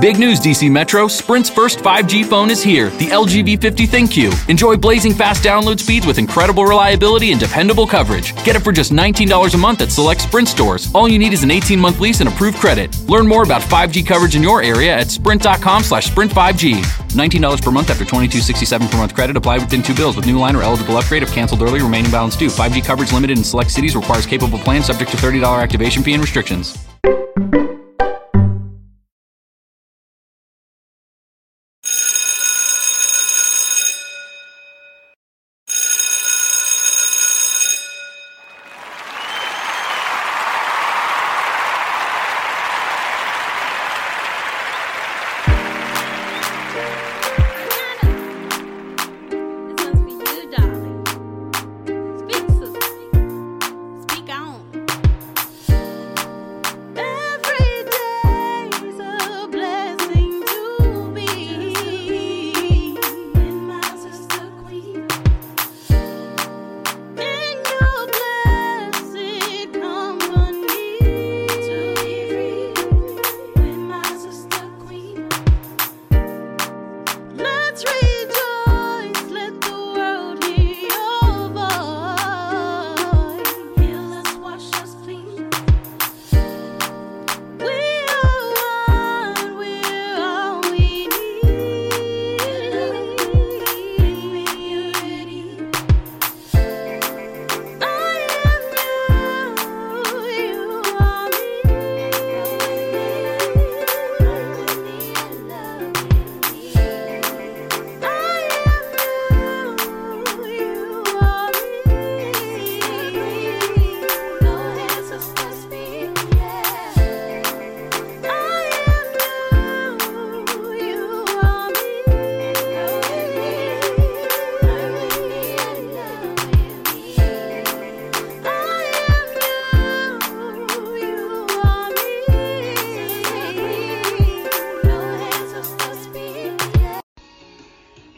Big 0.00 0.18
news, 0.18 0.40
DC 0.40 0.70
Metro. 0.70 1.06
Sprint's 1.06 1.48
first 1.48 1.78
5G 1.78 2.24
phone 2.26 2.50
is 2.50 2.62
here, 2.62 2.90
the 2.90 3.06
LG 3.06 3.46
V50 3.46 3.86
ThinQ. 3.86 4.48
Enjoy 4.50 4.76
blazing 4.76 5.14
fast 5.14 5.44
download 5.44 5.78
speeds 5.78 6.04
with 6.04 6.18
incredible 6.18 6.64
reliability 6.64 7.30
and 7.30 7.40
dependable 7.40 7.86
coverage. 7.86 8.34
Get 8.44 8.56
it 8.56 8.60
for 8.60 8.72
just 8.72 8.92
$19 8.92 9.54
a 9.54 9.56
month 9.56 9.82
at 9.82 9.92
select 9.92 10.20
Sprint 10.20 10.48
stores. 10.48 10.92
All 10.94 11.08
you 11.08 11.18
need 11.18 11.32
is 11.32 11.44
an 11.44 11.50
18-month 11.50 12.00
lease 12.00 12.18
and 12.18 12.28
approved 12.28 12.58
credit. 12.58 12.98
Learn 13.08 13.26
more 13.26 13.44
about 13.44 13.62
5G 13.62 14.04
coverage 14.04 14.34
in 14.34 14.42
your 14.42 14.62
area 14.62 14.96
at 14.96 15.10
sprint.com 15.10 15.84
slash 15.84 16.10
sprint5g. 16.10 16.82
$19 17.14 17.62
per 17.62 17.70
month 17.70 17.90
after 17.90 18.04
$22.67 18.04 18.90
per 18.90 18.98
month 18.98 19.14
credit 19.14 19.36
applied 19.36 19.60
within 19.60 19.80
two 19.80 19.94
bills 19.94 20.16
with 20.16 20.26
new 20.26 20.38
line 20.38 20.56
or 20.56 20.62
eligible 20.62 20.96
upgrade 20.96 21.22
if 21.22 21.32
canceled 21.32 21.62
early, 21.62 21.80
remaining 21.80 22.10
balance 22.10 22.36
due. 22.36 22.48
5G 22.48 22.84
coverage 22.84 23.12
limited 23.12 23.38
in 23.38 23.44
select 23.44 23.70
cities 23.70 23.94
requires 23.94 24.26
capable 24.26 24.58
plan 24.58 24.82
subject 24.82 25.12
to 25.12 25.16
$30 25.16 25.62
activation 25.62 26.02
fee 26.02 26.14
and 26.14 26.20
restrictions. 26.20 26.83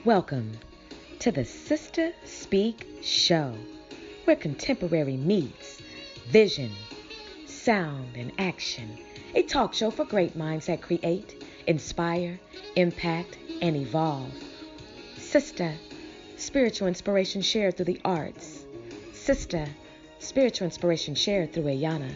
Welcome 0.06 0.52
to 1.18 1.32
the 1.32 1.44
Sister 1.44 2.12
Speak 2.24 2.86
Show, 3.02 3.52
where 4.24 4.36
contemporary 4.36 5.16
meets 5.16 5.82
vision, 6.28 6.70
sound, 7.44 8.14
and 8.14 8.30
action. 8.38 9.00
A 9.34 9.42
talk 9.42 9.74
show 9.74 9.90
for 9.90 10.04
great 10.04 10.36
minds 10.36 10.66
that 10.66 10.80
create, 10.80 11.44
inspire, 11.66 12.38
impact, 12.76 13.36
and 13.60 13.74
evolve. 13.74 14.32
Sister, 15.18 15.74
spiritual 16.36 16.86
inspiration 16.86 17.42
shared 17.42 17.76
through 17.76 17.86
the 17.86 18.00
arts. 18.04 18.64
Sister, 19.12 19.66
spiritual 20.20 20.66
inspiration 20.66 21.16
shared 21.16 21.52
through 21.52 21.64
Ayanna. 21.64 22.12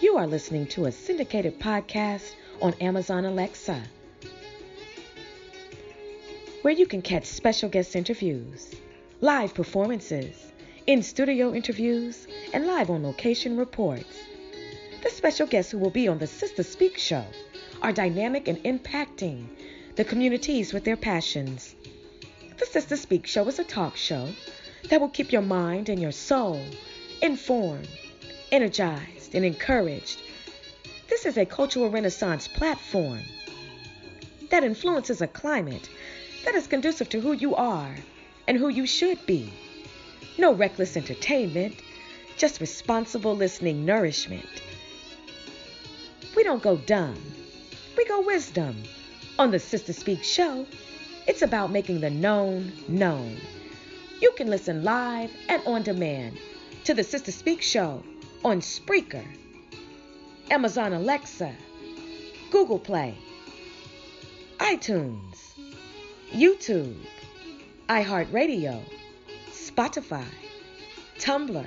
You 0.00 0.16
are 0.16 0.26
listening 0.26 0.66
to 0.68 0.86
a 0.86 0.92
syndicated 0.92 1.60
podcast 1.60 2.32
on 2.62 2.72
Amazon 2.80 3.26
Alexa 3.26 3.82
where 6.62 6.72
you 6.72 6.86
can 6.86 7.02
catch 7.02 7.24
special 7.24 7.68
guest 7.68 7.96
interviews, 7.96 8.74
live 9.20 9.52
performances, 9.52 10.52
in 10.86 11.02
studio 11.02 11.52
interviews, 11.52 12.28
and 12.52 12.66
live 12.66 12.88
on 12.88 13.02
location 13.02 13.56
reports. 13.56 14.18
The 15.02 15.10
special 15.10 15.48
guests 15.48 15.72
who 15.72 15.78
will 15.78 15.90
be 15.90 16.06
on 16.06 16.18
the 16.18 16.26
Sister 16.28 16.62
Speak 16.62 16.98
show 16.98 17.24
are 17.82 17.92
dynamic 17.92 18.46
and 18.46 18.58
impacting 18.62 19.46
the 19.96 20.04
communities 20.04 20.72
with 20.72 20.84
their 20.84 20.96
passions. 20.96 21.74
The 22.58 22.66
Sister 22.66 22.96
Speak 22.96 23.26
show 23.26 23.46
is 23.48 23.58
a 23.58 23.64
talk 23.64 23.96
show 23.96 24.28
that 24.88 25.00
will 25.00 25.08
keep 25.08 25.32
your 25.32 25.42
mind 25.42 25.88
and 25.88 26.00
your 26.00 26.12
soul 26.12 26.64
informed, 27.20 27.88
energized, 28.52 29.34
and 29.34 29.44
encouraged. 29.44 30.20
This 31.08 31.26
is 31.26 31.36
a 31.36 31.44
cultural 31.44 31.90
renaissance 31.90 32.46
platform 32.46 33.20
that 34.50 34.62
influences 34.64 35.20
a 35.20 35.26
climate 35.26 35.88
that 36.44 36.54
is 36.54 36.66
conducive 36.66 37.08
to 37.10 37.20
who 37.20 37.32
you 37.32 37.54
are 37.54 37.94
and 38.48 38.56
who 38.58 38.68
you 38.68 38.86
should 38.86 39.24
be. 39.26 39.52
No 40.38 40.52
reckless 40.52 40.96
entertainment, 40.96 41.74
just 42.36 42.60
responsible 42.60 43.36
listening 43.36 43.84
nourishment. 43.84 44.62
We 46.34 46.42
don't 46.42 46.62
go 46.62 46.76
dumb, 46.76 47.20
we 47.96 48.04
go 48.06 48.20
wisdom. 48.20 48.82
On 49.38 49.50
the 49.50 49.58
Sister 49.58 49.92
Speak 49.92 50.22
show, 50.22 50.66
it's 51.26 51.42
about 51.42 51.70
making 51.70 52.00
the 52.00 52.10
known 52.10 52.72
known. 52.88 53.38
You 54.20 54.32
can 54.36 54.48
listen 54.48 54.84
live 54.84 55.30
and 55.48 55.62
on 55.66 55.82
demand 55.82 56.38
to 56.84 56.94
the 56.94 57.02
Sister 57.02 57.32
Speak 57.32 57.62
show 57.62 58.02
on 58.44 58.60
Spreaker, 58.60 59.24
Amazon 60.50 60.92
Alexa, 60.92 61.54
Google 62.50 62.78
Play, 62.78 63.16
iTunes, 64.58 65.31
YouTube, 66.32 66.96
iHeartRadio, 67.90 68.80
Spotify, 69.50 70.24
Tumblr, 71.18 71.66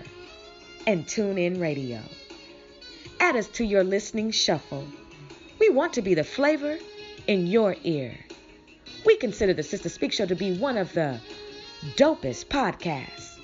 and 0.88 1.06
TuneIn 1.06 1.62
Radio. 1.62 2.00
Add 3.20 3.36
us 3.36 3.48
to 3.50 3.64
your 3.64 3.84
listening 3.84 4.32
shuffle. 4.32 4.88
We 5.60 5.70
want 5.70 5.94
to 5.94 6.02
be 6.02 6.16
the 6.16 6.24
flavor 6.24 6.80
in 7.28 7.46
your 7.46 7.76
ear. 7.84 8.18
We 9.06 9.18
consider 9.18 9.54
the 9.54 9.62
Sister 9.62 9.88
Speak 9.88 10.12
Show 10.12 10.26
to 10.26 10.36
be 10.36 10.58
one 10.58 10.78
of 10.78 10.92
the 10.94 11.20
dopest 11.96 12.48
podcasts 12.48 13.38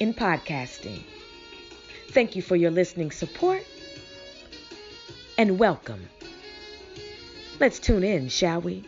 in 0.00 0.14
podcasting. 0.14 1.02
Thank 2.12 2.34
you 2.34 2.40
for 2.40 2.56
your 2.56 2.70
listening 2.70 3.10
support 3.10 3.62
and 5.36 5.58
welcome. 5.58 6.08
Let's 7.60 7.78
tune 7.78 8.04
in, 8.04 8.30
shall 8.30 8.62
we? 8.62 8.84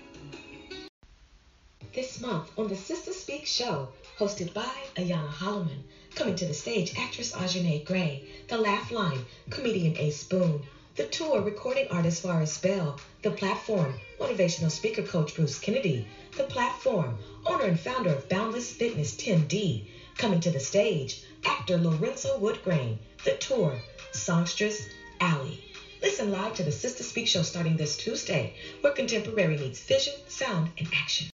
This 1.99 2.21
month 2.21 2.53
on 2.57 2.69
the 2.69 2.77
Sister 2.77 3.13
Speak 3.13 3.45
show, 3.45 3.89
hosted 4.21 4.55
by 4.55 4.73
Ayanna 4.95 5.27
Hollomon, 5.27 5.83
coming 6.15 6.37
to 6.37 6.47
the 6.47 6.55
stage, 6.55 6.97
actress 6.97 7.33
Ajanay 7.33 7.85
Gray, 7.85 8.23
the 8.47 8.57
Laugh 8.57 8.93
Line, 8.93 9.27
comedian 9.51 9.99
Ace 9.99 10.23
Boone, 10.23 10.63
the 10.95 11.07
tour 11.07 11.41
recording 11.41 11.89
artist 11.89 12.23
Varus 12.23 12.57
Bell, 12.59 13.01
the 13.23 13.33
platform, 13.33 13.99
motivational 14.21 14.71
speaker 14.71 15.03
coach 15.03 15.35
Bruce 15.35 15.59
Kennedy, 15.59 16.07
the 16.37 16.45
platform, 16.45 17.19
owner 17.45 17.65
and 17.65 17.81
founder 17.81 18.11
of 18.11 18.29
Boundless 18.29 18.71
Fitness 18.71 19.17
Tim 19.17 19.49
D, 19.49 19.91
coming 20.17 20.39
to 20.39 20.53
the 20.53 20.61
stage, 20.61 21.25
actor 21.45 21.79
Lorenzo 21.79 22.39
Woodgrain, 22.39 22.99
the 23.25 23.37
tour, 23.39 23.77
songstress 24.13 24.89
Allie. 25.19 25.65
Listen 26.01 26.31
live 26.31 26.55
to 26.55 26.63
the 26.63 26.71
Sister 26.71 27.03
Speak 27.03 27.27
show 27.27 27.43
starting 27.43 27.77
this 27.77 27.97
Tuesday, 27.97 28.55
where 28.83 28.93
contemporary 28.93 29.59
meets 29.59 29.81
vision, 29.81 30.15
sound, 30.29 30.71
and 30.79 30.87
action. 30.95 31.29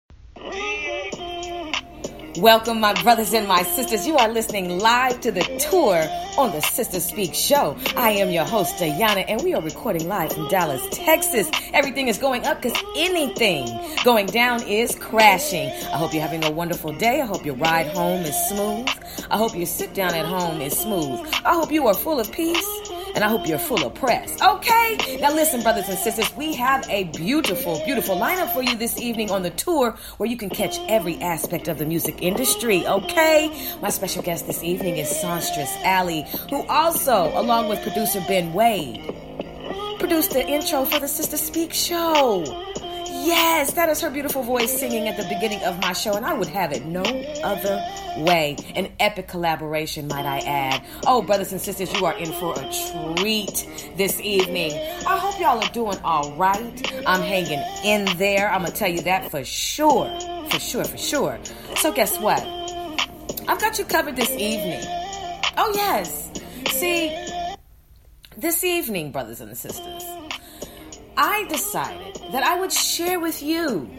Welcome, 2.37 2.79
my 2.79 2.99
brothers 3.03 3.31
and 3.31 3.47
my 3.47 3.61
sisters. 3.61 4.07
You 4.07 4.17
are 4.17 4.27
listening 4.27 4.79
live 4.79 5.21
to 5.21 5.31
the 5.31 5.43
tour 5.69 6.03
on 6.35 6.51
the 6.51 6.61
Sister 6.61 6.99
Speak 6.99 7.35
Show. 7.35 7.77
I 7.95 8.09
am 8.13 8.31
your 8.31 8.43
host, 8.43 8.77
Ayanna, 8.77 9.25
and 9.27 9.43
we 9.43 9.53
are 9.53 9.61
recording 9.61 10.07
live 10.07 10.33
from 10.33 10.47
Dallas, 10.47 10.81
Texas. 10.91 11.47
Everything 11.73 12.07
is 12.07 12.17
going 12.17 12.43
up 12.43 12.59
because 12.59 12.75
anything 12.97 13.79
going 14.03 14.25
down 14.25 14.63
is 14.63 14.95
crashing. 14.95 15.67
I 15.67 15.97
hope 15.97 16.11
you're 16.11 16.23
having 16.23 16.43
a 16.43 16.49
wonderful 16.49 16.91
day. 16.93 17.21
I 17.21 17.25
hope 17.27 17.45
your 17.45 17.55
ride 17.55 17.87
home 17.89 18.21
is 18.23 18.35
smooth. 18.47 18.89
I 19.29 19.37
hope 19.37 19.55
your 19.55 19.67
sit 19.67 19.93
down 19.93 20.15
at 20.15 20.25
home 20.25 20.59
is 20.59 20.75
smooth. 20.75 21.19
I 21.45 21.53
hope 21.53 21.71
you 21.71 21.87
are 21.87 21.93
full 21.93 22.19
of 22.19 22.31
peace 22.31 22.92
and 23.15 23.23
I 23.23 23.29
hope 23.29 23.47
you're 23.47 23.59
full 23.59 23.85
of 23.85 23.93
press. 23.95 24.41
Okay? 24.41 25.17
Now, 25.19 25.33
listen, 25.33 25.61
brothers 25.61 25.87
and 25.89 25.97
sisters, 25.97 26.35
we 26.35 26.53
have 26.55 26.87
a 26.89 27.05
beautiful, 27.05 27.81
beautiful 27.85 28.15
lineup 28.15 28.53
for 28.53 28.63
you 28.63 28.75
this 28.75 28.99
evening 28.99 29.31
on 29.31 29.43
the 29.43 29.51
tour 29.51 29.95
where 30.17 30.29
you 30.29 30.37
can 30.37 30.49
catch 30.49 30.77
every 30.87 31.21
aspect 31.21 31.67
of 31.67 31.77
the 31.77 31.85
music 31.85 32.21
industry. 32.21 32.85
Okay? 32.85 33.49
My 33.81 33.89
special 33.89 34.23
guest 34.23 34.47
this 34.47 34.63
evening 34.63 34.97
is 34.97 35.09
Songstress 35.09 35.71
Allie, 35.83 36.25
who 36.49 36.65
also, 36.67 37.31
along 37.39 37.69
with 37.69 37.81
producer 37.81 38.23
Ben 38.27 38.53
Wade, 38.53 39.01
produced 39.99 40.31
the 40.31 40.45
intro 40.45 40.85
for 40.85 40.99
the 40.99 41.07
Sister 41.07 41.37
Speak 41.37 41.73
show. 41.73 42.43
Yes, 43.23 43.71
that 43.73 43.87
is 43.89 44.01
her 44.01 44.09
beautiful 44.09 44.43
voice 44.43 44.77
singing 44.77 45.07
at 45.07 45.15
the 45.15 45.23
beginning 45.23 45.63
of 45.63 45.79
my 45.79 45.93
show, 45.93 46.13
and 46.13 46.25
I 46.25 46.33
would 46.33 46.49
have 46.49 46.73
it 46.73 46.85
no 46.85 47.03
other 47.43 47.81
way. 48.17 48.57
An 48.75 48.91
epic 48.99 49.27
collaboration, 49.27 50.07
might 50.07 50.25
I 50.25 50.39
add. 50.39 50.83
Oh, 51.05 51.21
brothers 51.21 51.51
and 51.51 51.61
sisters, 51.61 51.91
you 51.93 52.05
are 52.05 52.17
in 52.17 52.31
for 52.33 52.53
a 52.57 53.15
treat 53.17 53.93
this 53.97 54.19
evening. 54.21 54.71
I 55.07 55.17
hope 55.17 55.39
y'all 55.39 55.63
are 55.63 55.71
doing 55.71 55.97
all 56.03 56.31
right. 56.33 56.91
I'm 57.07 57.21
hanging 57.21 57.63
in 57.83 58.17
there. 58.17 58.49
I'm 58.49 58.61
going 58.61 58.71
to 58.71 58.77
tell 58.77 58.91
you 58.91 59.01
that 59.01 59.29
for 59.31 59.43
sure. 59.43 60.09
For 60.49 60.59
sure, 60.59 60.83
for 60.83 60.97
sure. 60.97 61.39
So, 61.75 61.91
guess 61.91 62.19
what? 62.19 62.41
I've 63.47 63.59
got 63.59 63.77
you 63.77 63.85
covered 63.85 64.15
this 64.15 64.31
evening. 64.31 64.83
Oh, 65.57 65.71
yes. 65.75 66.31
See, 66.69 67.15
this 68.37 68.63
evening, 68.63 69.11
brothers 69.11 69.41
and 69.41 69.55
sisters, 69.57 70.03
I 71.17 71.45
decided 71.49 72.15
that 72.31 72.43
I 72.43 72.59
would 72.59 72.71
share 72.71 73.19
with 73.19 73.43
you 73.43 73.89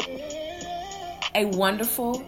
a 1.34 1.44
wonderful 1.46 2.24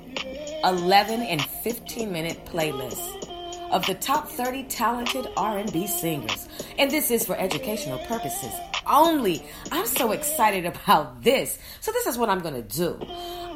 11 0.67 1.23
and 1.23 1.43
15 1.43 2.13
minute 2.13 2.45
playlist 2.45 3.29
of 3.71 3.87
the 3.87 3.95
top 3.95 4.29
30 4.29 4.65
talented 4.65 5.29
R&B 5.37 5.87
singers. 5.87 6.49
And 6.79 6.91
this 6.91 7.11
is 7.11 7.25
for 7.25 7.37
educational 7.37 7.99
purposes 8.07 8.53
only. 8.87 9.45
I'm 9.71 9.87
so 9.87 10.13
excited 10.13 10.67
about 10.67 11.23
this. 11.23 11.59
So 11.81 11.93
this 11.93 12.07
is 12.07 12.19
what 12.19 12.29
I'm 12.29 12.41
going 12.41 12.55
to 12.55 12.63
do. 12.63 12.99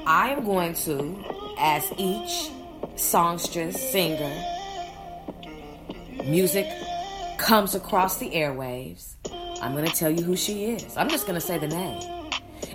I 0.06 0.30
am 0.30 0.44
going 0.44 0.74
to 0.74 1.24
as 1.58 1.92
each 1.98 2.50
songstress, 2.96 3.90
singer, 3.90 4.32
music 6.24 6.66
comes 7.38 7.74
across 7.74 8.18
the 8.18 8.30
airwaves, 8.30 9.14
I'm 9.62 9.72
going 9.72 9.86
to 9.86 9.94
tell 9.94 10.10
you 10.10 10.22
who 10.22 10.36
she 10.36 10.66
is. 10.72 10.96
I'm 10.96 11.08
just 11.08 11.26
going 11.26 11.38
to 11.38 11.46
say 11.46 11.58
the 11.58 11.68
name. 11.68 12.19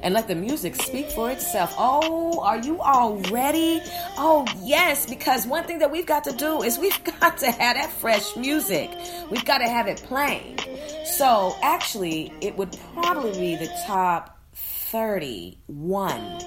And 0.02 0.14
let 0.14 0.28
the 0.28 0.36
music 0.36 0.76
speak 0.76 1.10
for 1.12 1.32
itself. 1.32 1.74
Oh, 1.78 2.40
are 2.42 2.58
you 2.58 2.80
all 2.82 3.18
ready? 3.32 3.82
Oh, 4.18 4.46
yes, 4.62 5.08
because 5.10 5.48
one 5.48 5.64
thing 5.66 5.80
that 5.80 5.92
we've 5.92 6.06
got 6.06 6.24
to 6.26 6.32
do 6.32 6.62
is 6.62 6.78
we've 6.78 7.04
got 7.20 7.38
to 7.40 7.52
have 7.52 7.76
that 7.76 7.92
fresh 7.92 8.36
music. 8.36 8.92
We've 9.30 9.46
got 9.46 9.60
to 9.60 9.68
have 9.68 9.88
it 9.88 9.98
playing. 9.98 10.60
So, 11.06 11.56
actually, 11.64 12.34
it 12.42 12.58
would 12.58 12.78
probably 12.94 13.32
be 13.32 13.56
the 13.56 13.72
top 13.86 14.38
31 14.54 16.40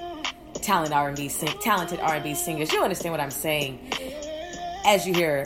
talent 0.61 0.93
R&B 0.93 1.29
sing- 1.29 1.57
talented 1.61 1.99
R&B 1.99 2.33
singers. 2.35 2.71
You 2.71 2.81
understand 2.83 3.13
what 3.13 3.21
I'm 3.21 3.31
saying? 3.31 3.91
As 4.85 5.05
you 5.07 5.13
hear 5.13 5.45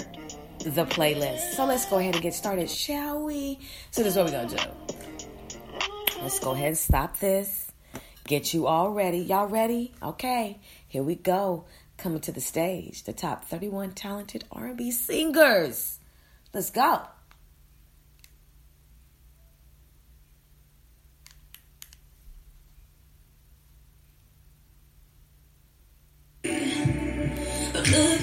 the 0.59 0.85
playlist. 0.85 1.53
So 1.53 1.65
let's 1.65 1.85
go 1.85 1.97
ahead 1.99 2.15
and 2.15 2.23
get 2.23 2.33
started, 2.33 2.69
shall 2.69 3.23
we? 3.23 3.59
So 3.91 4.03
this 4.03 4.13
is 4.13 4.17
what 4.17 4.25
we're 4.25 4.31
gonna 4.31 4.55
do. 4.55 6.21
Let's 6.21 6.39
go 6.39 6.51
ahead 6.51 6.67
and 6.67 6.77
stop 6.77 7.19
this. 7.19 7.72
Get 8.25 8.53
you 8.53 8.67
all 8.67 8.89
ready. 8.91 9.17
Y'all 9.17 9.47
ready? 9.47 9.93
Okay, 10.01 10.59
here 10.87 11.03
we 11.03 11.15
go. 11.15 11.65
Coming 11.97 12.21
to 12.21 12.31
the 12.31 12.41
stage, 12.41 13.03
the 13.03 13.13
top 13.13 13.45
31 13.45 13.91
talented 13.91 14.45
R&B 14.51 14.91
singers. 14.91 15.99
Let's 16.53 16.69
go. 16.69 17.01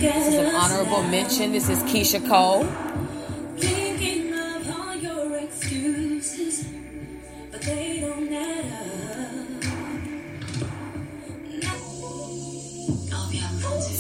This 0.01 0.29
is 0.29 0.35
an 0.35 0.55
honorable 0.55 1.03
mention. 1.05 1.53
This 1.53 1.69
is 1.69 1.83
Keyshia 1.83 2.27
Cole. 2.27 2.90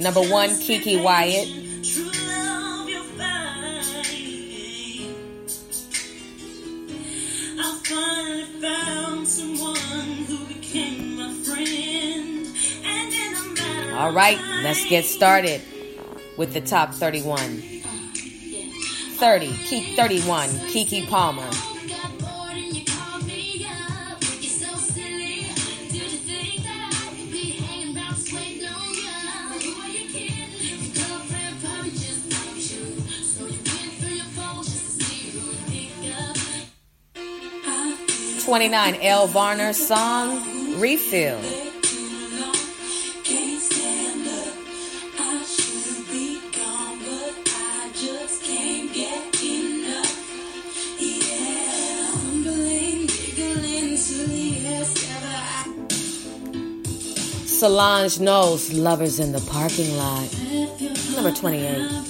Number 0.00 0.22
one, 0.22 0.48
Keke 0.48 1.02
Wyatt. 1.02 1.46
All 13.94 14.12
right, 14.12 14.38
let's 14.62 14.88
get 14.88 15.04
started 15.04 15.60
with 16.38 16.54
the 16.54 16.62
top 16.62 16.94
31. 16.94 17.60
30, 19.20 19.48
Keek 19.48 19.96
31, 19.96 20.48
Keke 20.48 21.06
Palmer. 21.08 21.69
Twenty-nine, 38.50 38.96
Elle 39.00 39.28
Varner 39.28 39.72
song, 39.72 40.42
Refill. 40.80 41.38
Solange 57.46 58.18
Knowles, 58.18 58.72
Lovers 58.72 59.20
in 59.20 59.30
the 59.30 59.40
Parking 59.42 59.96
Lot. 59.96 60.28
Number 61.14 61.30
28. 61.30 62.09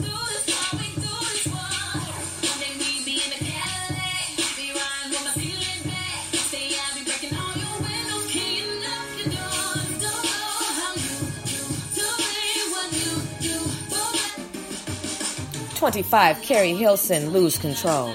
Twenty-five, 15.81 16.43
Keri 16.43 16.73
Hilson, 16.73 17.31
lose 17.31 17.57
control. 17.57 18.13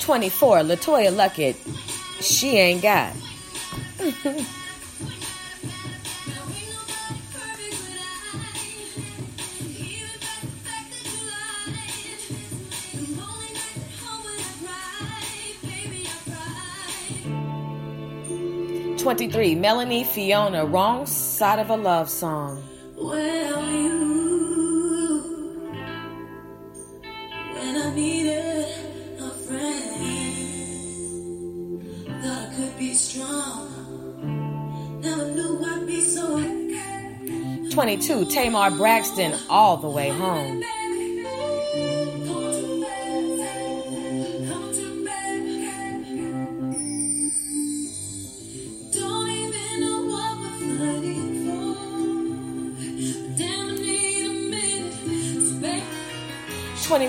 24, 0.00 0.56
LeToya 0.58 1.14
Luckett, 1.14 1.54
she 2.20 2.58
ain't 2.58 2.82
got. 2.82 3.14
Twenty-three, 19.14 19.54
Melanie 19.54 20.02
Fiona, 20.02 20.66
wrong 20.66 21.06
side 21.06 21.60
of 21.60 21.70
a 21.70 21.76
love 21.76 22.10
song. 22.10 22.60
Well, 22.96 23.70
you, 23.70 23.92
when 27.54 27.76
I 27.76 27.94
needed 27.94 28.66
a 29.20 29.30
friend. 29.46 29.84
22, 37.70 38.24
Tamar 38.26 38.72
Braxton, 38.72 39.34
all 39.48 39.76
the 39.76 39.88
way 39.88 40.08
home. 40.08 40.60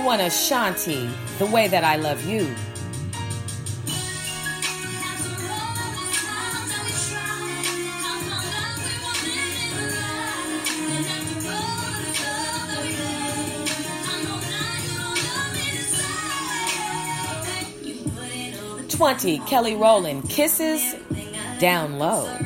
Twenty-one 0.05 0.27
Ashanti, 0.27 1.09
the 1.39 1.47
way 1.47 1.67
that 1.67 1.83
I 1.83 1.95
love 1.95 2.23
you. 2.25 2.45
20, 18.89 19.39
Kelly 19.39 19.75
Rowland, 19.75 20.29
Kisses 20.29 20.95
Down 21.59 21.97
Low. 21.97 22.44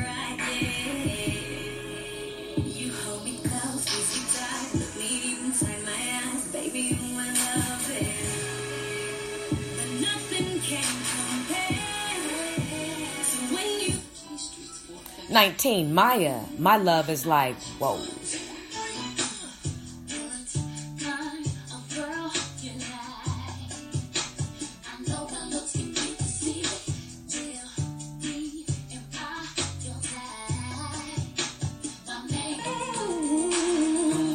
Nineteen, 15.40 15.94
Mya, 15.94 16.44
my 16.58 16.76
love 16.76 17.08
is 17.08 17.24
like 17.24 17.56
whoa. 17.78 17.96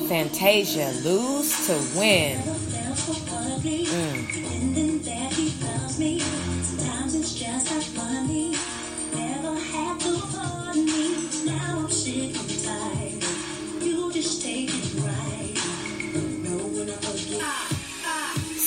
Fantasia 0.09 0.91
lose 1.03 1.67
to 1.67 1.99
win. 1.99 2.54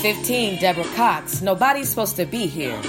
Fifteen, 0.00 0.58
Deborah 0.58 0.84
Cox. 0.94 1.42
Nobody's 1.42 1.90
supposed 1.90 2.16
to 2.16 2.24
be 2.24 2.46
here. 2.46 2.80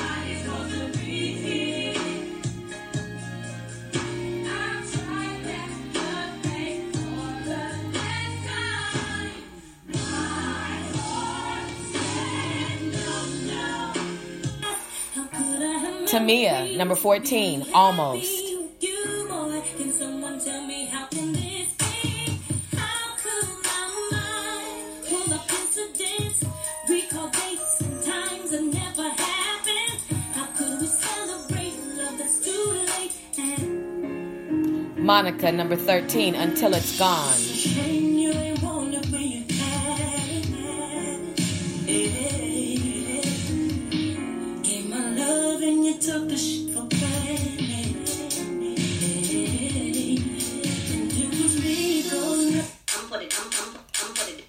Tamia, 16.07 16.77
number 16.77 16.95
14, 16.95 17.65
almost. 17.73 18.40
Monica, 35.21 35.51
number 35.51 35.75
13, 35.75 36.33
until 36.33 36.73
it's 36.73 36.97
gone. 36.97 37.37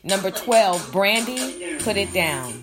Number 0.02 0.30
12, 0.30 0.90
Brandy, 0.90 1.76
Put 1.80 1.98
It 1.98 2.14
Down. 2.14 2.62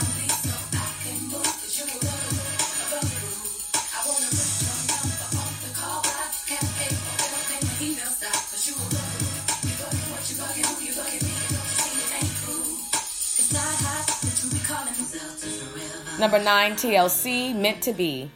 Number 16.21 16.37
9, 16.37 16.73
TLC, 16.73 17.55
Meant 17.55 17.81
to 17.81 17.93
Be. 17.93 18.29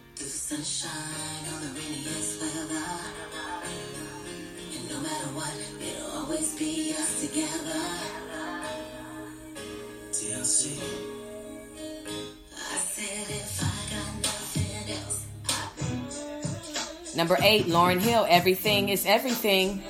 Number 17.15 17.37
eight, 17.43 17.67
Lauryn 17.67 17.99
Hill, 17.99 18.25
Everything 18.27 18.89
is 18.89 19.05
Everything. 19.05 19.83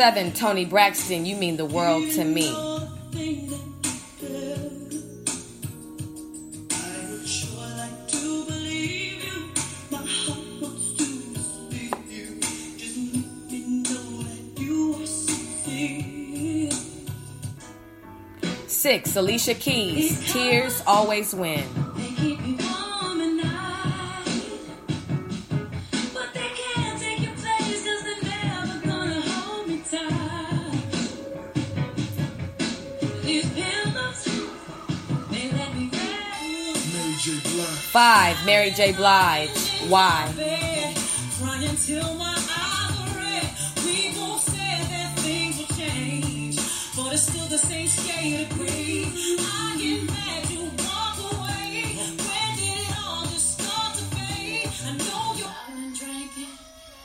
Seven, 0.00 0.32
Toni 0.32 0.64
Braxton, 0.64 1.26
You 1.26 1.36
Mean 1.36 1.58
the 1.58 1.66
World 1.66 2.10
to 2.12 2.24
Me. 2.24 2.48
Six, 18.66 19.16
Alicia 19.16 19.52
Keys, 19.52 20.32
Tears 20.32 20.82
Always 20.86 21.34
Win. 21.34 21.79
Five, 38.12 38.44
Mary 38.44 38.72
J. 38.72 38.90
Blige. 38.90 39.50
Why? 39.86 40.28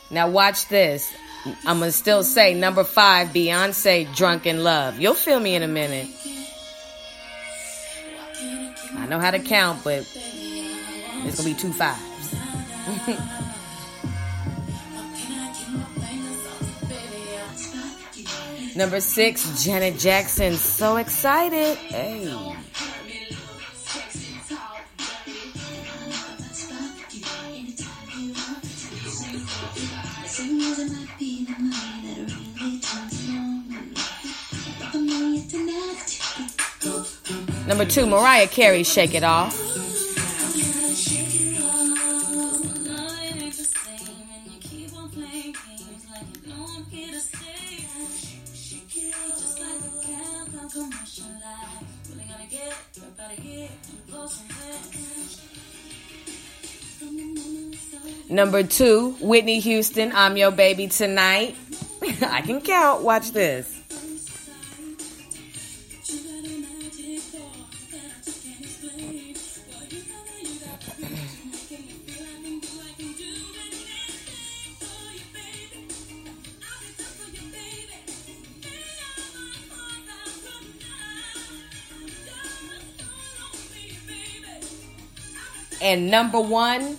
Now 0.10 0.28
watch 0.30 0.68
this. 0.70 1.14
I'm 1.68 1.80
gonna 1.82 1.92
still 1.92 2.24
say 2.24 2.56
number 2.56 2.84
five, 2.84 3.28
Beyonce, 3.28 4.12
"Drunk 4.16 4.48
in 4.48 4.64
Love." 4.64 5.00
You'll 5.00 5.14
feel 5.14 5.40
me 5.40 5.54
in 5.54 5.62
a 5.62 5.68
minute. 5.68 6.08
I 8.98 9.06
know 9.08 9.20
how 9.20 9.30
to 9.30 9.40
count, 9.40 9.84
but 9.84 10.04
it's 11.26 11.38
gonna 11.38 11.50
be 11.50 11.56
two 11.60 11.74
fives. 11.74 12.36
Number 18.76 19.00
six, 19.00 19.64
Janet 19.64 19.98
Jackson. 19.98 20.56
So 20.56 20.98
excited. 20.98 21.78
Hey. 21.78 22.26
Number 37.68 37.86
two, 37.86 38.06
Mariah 38.06 38.48
Carey, 38.48 38.84
Shake 38.84 39.16
It 39.16 39.24
Off. 39.24 39.65
Number 58.30 58.64
two, 58.64 59.12
Whitney 59.22 59.60
Houston, 59.60 60.12
I'm 60.14 60.36
Your 60.36 60.52
Baby 60.52 60.88
Tonight. 60.88 61.56
I 62.22 62.42
can 62.42 62.60
count. 62.60 63.04
Watch 63.04 63.32
this. 63.32 63.75
And 85.96 86.12
number 86.12 86.42
one, 86.42 86.98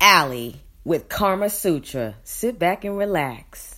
Allie 0.00 0.62
with 0.84 1.10
Kama 1.10 1.50
Sutra. 1.50 2.14
Sit 2.24 2.58
back 2.58 2.86
and 2.86 2.96
relax. 2.96 3.75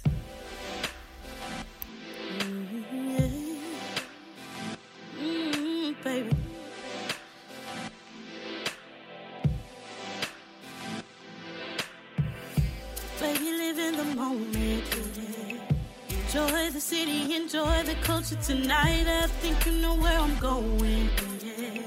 Tonight. 18.36 19.06
I 19.06 19.26
think 19.26 19.64
you 19.66 19.72
know 19.80 19.94
where 19.94 20.18
I'm 20.18 20.38
going. 20.38 21.08
Yeah. 21.42 21.82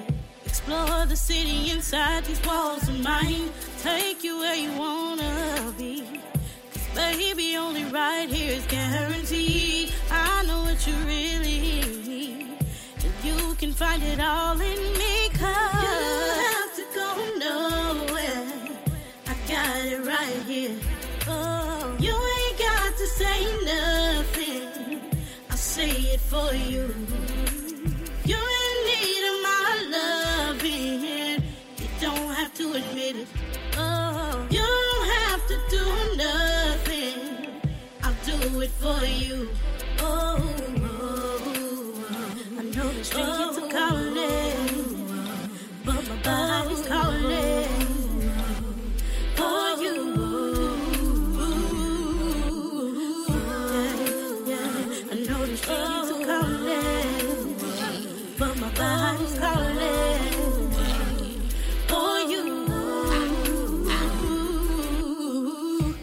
Explore 0.46 1.06
the 1.06 1.16
city 1.16 1.70
inside 1.70 2.26
these 2.26 2.44
walls 2.46 2.88
of 2.90 3.00
mine. 3.02 3.50
Take 3.82 4.24
you 4.24 4.40
where 4.40 4.56
you 4.56 4.72
wanna 4.78 5.74
be. 5.78 6.04
Cause 6.74 6.88
baby, 6.96 7.56
only 7.58 7.86
right 7.86 8.28
here 8.30 8.54
is 8.54 8.66
guaranteed. 8.66 9.94
I 10.10 10.44
know 10.46 10.64
what 10.64 10.86
you 10.88 10.96
really 11.06 11.60
need. 12.08 12.48
And 13.04 13.14
you 13.24 13.56
can 13.56 13.72
find 13.74 14.02
it 14.04 14.20
all 14.20 14.60
in 14.60 14.80
me. 14.98 15.30
Cause 15.30 16.41
for 26.32 26.54
you. 26.56 26.88
You're 28.24 28.52
in 28.64 28.78
need 28.88 29.24
of 29.32 29.38
my 29.50 29.68
loving. 29.98 31.04
You 31.78 31.88
don't 32.00 32.34
have 32.36 32.54
to 32.54 32.72
admit 32.80 33.16
it. 33.18 33.28
Oh, 33.76 34.48
you 34.50 34.60
don't 34.60 35.08
have 35.20 35.46
to 35.52 35.58
do 35.70 35.86
nothing. 36.16 37.20
I'll 38.02 38.16
do 38.24 38.62
it 38.62 38.72
for 38.72 39.06
you. 39.06 39.50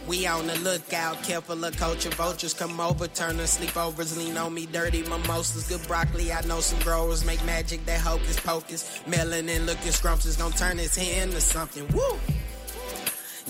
We 0.09 0.27
on 0.27 0.47
the 0.47 0.59
lookout, 0.61 1.23
careful 1.23 1.63
of 1.63 1.77
culture 1.77 2.09
vultures 2.09 2.55
come 2.55 2.81
over, 2.81 3.07
turn 3.09 3.37
the 3.37 3.43
sleepovers, 3.43 4.17
lean 4.17 4.39
on 4.39 4.55
me, 4.55 4.65
dirty 4.65 5.03
mimosas, 5.03 5.69
good 5.69 5.87
broccoli. 5.87 6.33
I 6.33 6.41
know 6.47 6.61
some 6.61 6.81
growers 6.81 7.27
make 7.27 7.45
magic 7.45 7.85
that 7.85 8.01
hocus 8.01 8.41
pocus. 8.41 9.03
Melanin 9.07 9.67
looking 9.67 9.93
scrumptious, 9.93 10.37
gonna 10.37 10.57
turn 10.57 10.79
his 10.79 10.97
hair 10.97 11.25
into 11.25 11.43
something. 11.43 11.87
Woo! 11.89 12.19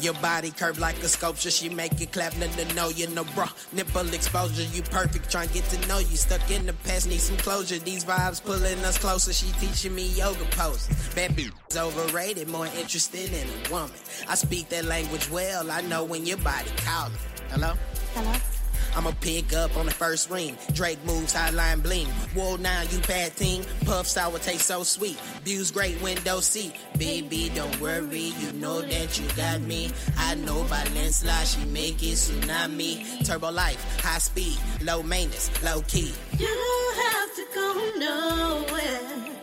Your 0.01 0.15
body 0.15 0.51
curved 0.51 0.81
like 0.81 0.97
a 0.99 1.09
sculpture. 1.09 1.51
She 1.51 1.69
make 1.69 2.01
it 2.01 2.13
clap, 2.13 2.37
nothing 2.37 2.69
to 2.69 2.75
know 2.75 2.89
you 2.89 3.09
no 3.09 3.25
bro. 3.35 3.47
Nipple 3.73 4.13
exposure, 4.15 4.63
you 4.63 4.83
perfect. 4.83 5.31
Trying 5.31 5.49
to 5.49 5.55
get 5.55 5.65
to 5.65 5.89
know 5.89 5.99
you. 5.99 6.17
Stuck 6.17 6.51
in 6.51 6.67
the 6.67 6.73
past, 6.73 7.09
need 7.09 7.21
some 7.21 7.37
closure. 7.39 7.79
These 7.79 8.05
vibes 8.05 8.43
pulling 8.43 8.79
us 8.85 8.99
closer. 8.99 9.33
She 9.33 9.51
teaching 9.53 9.95
me 9.95 10.09
yoga 10.09 10.45
poses. 10.53 10.89
Bad 11.15 11.33
bitch 11.33 11.53
overrated, 11.77 12.49
more 12.49 12.67
interested 12.67 13.33
in 13.33 13.47
a 13.47 13.71
woman. 13.71 13.91
I 14.29 14.35
speak 14.35 14.69
that 14.71 14.85
language 14.85 15.31
well. 15.31 15.71
I 15.71 15.81
know 15.83 16.05
when 16.05 16.27
your 16.27 16.39
body 16.39 16.71
calling. 16.85 17.13
Hello? 17.51 17.75
Hello? 18.15 18.58
I'ma 18.99 19.13
pick 19.21 19.53
up 19.53 19.77
on 19.77 19.87
the 19.87 19.93
first 19.93 20.29
ring. 20.29 20.59
Drake 20.73 20.99
moves, 21.05 21.33
highline 21.33 21.85
bling. 21.85 22.09
Whoa, 22.35 22.57
now 22.57 22.83
you 22.83 22.99
bad 23.07 23.37
team. 23.37 23.63
Puff 23.85 24.09
sour 24.09 24.41
taste 24.41 24.67
so 24.67 24.83
sweet. 24.83 25.15
Views 25.45 25.71
great, 25.71 26.03
window 26.03 26.41
seat. 26.41 26.75
Baby, 26.99 27.53
don't 27.55 27.81
worry, 27.81 28.33
you 28.41 28.53
know 28.55 28.81
that 28.81 29.21
you 29.21 29.29
got 29.37 29.61
me. 29.61 29.93
I 30.17 30.35
know 30.35 30.65
by 30.65 30.83
landslide, 30.97 31.47
she 31.47 31.65
make 31.67 32.03
it 32.03 32.17
tsunami. 32.17 33.25
Turbo 33.25 33.53
life, 33.53 34.01
high 34.03 34.19
speed, 34.19 34.59
low 34.83 35.05
maintenance, 35.05 35.49
low 35.63 35.81
key. 35.83 36.13
You 36.37 36.49
don't 36.49 36.97
have 37.07 37.37
to 37.37 37.45
go 37.55 37.93
nowhere. 37.99 39.37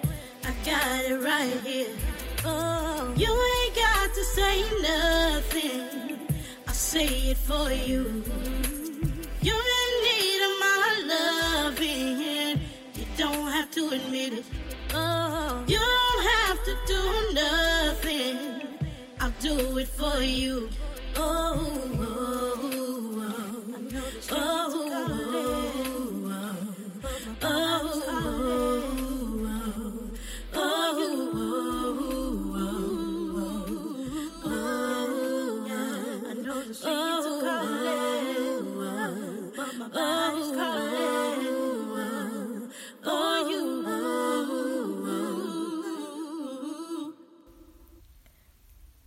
I 0.43 0.53
got 0.65 1.05
it 1.05 1.23
right 1.23 1.61
here. 1.61 1.95
Oh, 2.43 3.13
you 3.15 3.31
ain't 3.31 3.75
got 3.75 4.13
to 4.13 4.23
say 4.25 4.63
nothing. 4.81 6.19
I'll 6.67 6.73
say 6.73 7.05
it 7.05 7.37
for 7.37 7.71
you. 7.71 8.21
You're 9.45 9.55
in 9.55 10.59
my 10.59 11.03
loving. 11.05 12.59
You 12.95 13.05
don't 13.15 13.51
have 13.51 13.69
to 13.71 13.89
admit 13.89 14.33
it. 14.33 14.45
Oh, 14.91 15.63
you 15.67 15.77
don't 15.77 16.23
have 16.33 16.63
to 16.63 16.73
do 16.87 17.01
nothing. 17.35 18.37
I'll 19.19 19.33
do 19.39 19.77
it 19.77 19.87
for 19.87 20.19
you. 20.19 20.67
Oh, 21.15 22.04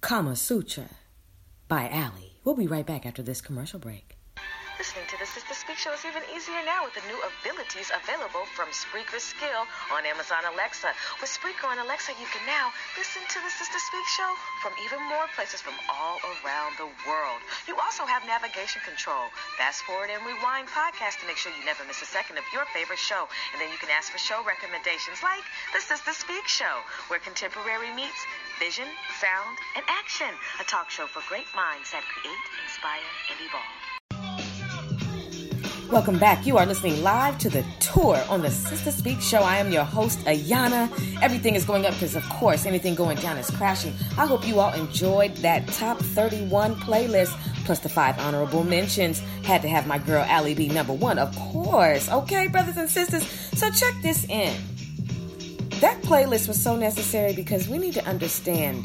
Kama 0.00 0.36
Sutra 0.36 0.88
by 1.68 1.90
Allie. 1.90 2.40
We'll 2.42 2.54
be 2.54 2.66
right 2.66 2.86
back 2.86 3.04
after 3.04 3.22
this 3.22 3.42
commercial 3.42 3.78
break. 3.78 4.17
Speak 5.68 5.84
Show 5.84 5.92
is 5.92 6.08
even 6.08 6.24
easier 6.32 6.64
now 6.64 6.88
with 6.88 6.96
the 6.96 7.04
new 7.12 7.20
abilities 7.20 7.92
available 7.92 8.48
from 8.56 8.72
Spreaker 8.72 9.20
Skill 9.20 9.68
on 9.92 10.08
Amazon 10.08 10.48
Alexa. 10.48 10.96
With 11.20 11.28
Spreaker 11.28 11.68
on 11.68 11.76
Alexa, 11.76 12.16
you 12.16 12.24
can 12.32 12.40
now 12.48 12.72
listen 12.96 13.20
to 13.20 13.36
the 13.44 13.52
Sister 13.52 13.76
Speak 13.76 14.08
Show 14.08 14.32
from 14.64 14.72
even 14.80 14.96
more 15.12 15.28
places 15.36 15.60
from 15.60 15.76
all 15.92 16.24
around 16.40 16.80
the 16.80 16.88
world. 17.04 17.44
You 17.68 17.76
also 17.76 18.08
have 18.08 18.24
navigation 18.24 18.80
control, 18.80 19.28
fast 19.60 19.84
forward 19.84 20.08
and 20.08 20.24
rewind 20.24 20.72
podcast 20.72 21.20
to 21.20 21.28
make 21.28 21.36
sure 21.36 21.52
you 21.52 21.60
never 21.68 21.84
miss 21.84 22.00
a 22.00 22.08
second 22.08 22.40
of 22.40 22.48
your 22.48 22.64
favorite 22.72 22.96
show. 22.96 23.28
And 23.52 23.60
then 23.60 23.68
you 23.68 23.76
can 23.76 23.92
ask 23.92 24.08
for 24.08 24.16
show 24.16 24.40
recommendations 24.48 25.20
like 25.20 25.44
the 25.76 25.84
Sister 25.84 26.16
Speak 26.16 26.48
Show, 26.48 26.80
where 27.12 27.20
contemporary 27.20 27.92
meets 27.92 28.24
vision, 28.56 28.88
sound, 29.20 29.60
and 29.76 29.84
action. 29.84 30.32
A 30.32 30.64
talk 30.64 30.88
show 30.88 31.04
for 31.04 31.20
great 31.28 31.52
minds 31.52 31.92
that 31.92 32.08
create, 32.08 32.44
inspire, 32.64 33.12
and 33.28 33.36
evolve. 33.44 33.87
Welcome 35.90 36.18
back. 36.18 36.46
You 36.46 36.58
are 36.58 36.66
listening 36.66 37.02
live 37.02 37.38
to 37.38 37.48
the 37.48 37.64
tour 37.80 38.22
on 38.28 38.42
the 38.42 38.50
Sister 38.50 38.90
Speak 38.90 39.22
Show. 39.22 39.38
I 39.38 39.56
am 39.56 39.72
your 39.72 39.84
host, 39.84 40.18
Ayanna. 40.26 40.90
Everything 41.22 41.54
is 41.54 41.64
going 41.64 41.86
up 41.86 41.94
because, 41.94 42.14
of 42.14 42.28
course, 42.28 42.66
anything 42.66 42.94
going 42.94 43.16
down 43.16 43.38
is 43.38 43.50
crashing. 43.50 43.94
I 44.18 44.26
hope 44.26 44.46
you 44.46 44.60
all 44.60 44.74
enjoyed 44.74 45.34
that 45.38 45.66
top 45.68 45.96
31 45.98 46.74
playlist, 46.74 47.34
plus 47.64 47.78
the 47.78 47.88
five 47.88 48.18
honorable 48.18 48.64
mentions. 48.64 49.20
Had 49.44 49.62
to 49.62 49.68
have 49.68 49.86
my 49.86 49.96
girl 49.96 50.22
Allie 50.28 50.54
be 50.54 50.68
number 50.68 50.92
one, 50.92 51.18
of 51.18 51.34
course. 51.34 52.10
Okay, 52.10 52.48
brothers 52.48 52.76
and 52.76 52.90
sisters. 52.90 53.26
So 53.54 53.70
check 53.70 53.94
this 54.02 54.26
in. 54.26 54.54
That 55.80 56.02
playlist 56.02 56.48
was 56.48 56.62
so 56.62 56.76
necessary 56.76 57.32
because 57.32 57.66
we 57.66 57.78
need 57.78 57.94
to 57.94 58.04
understand 58.04 58.84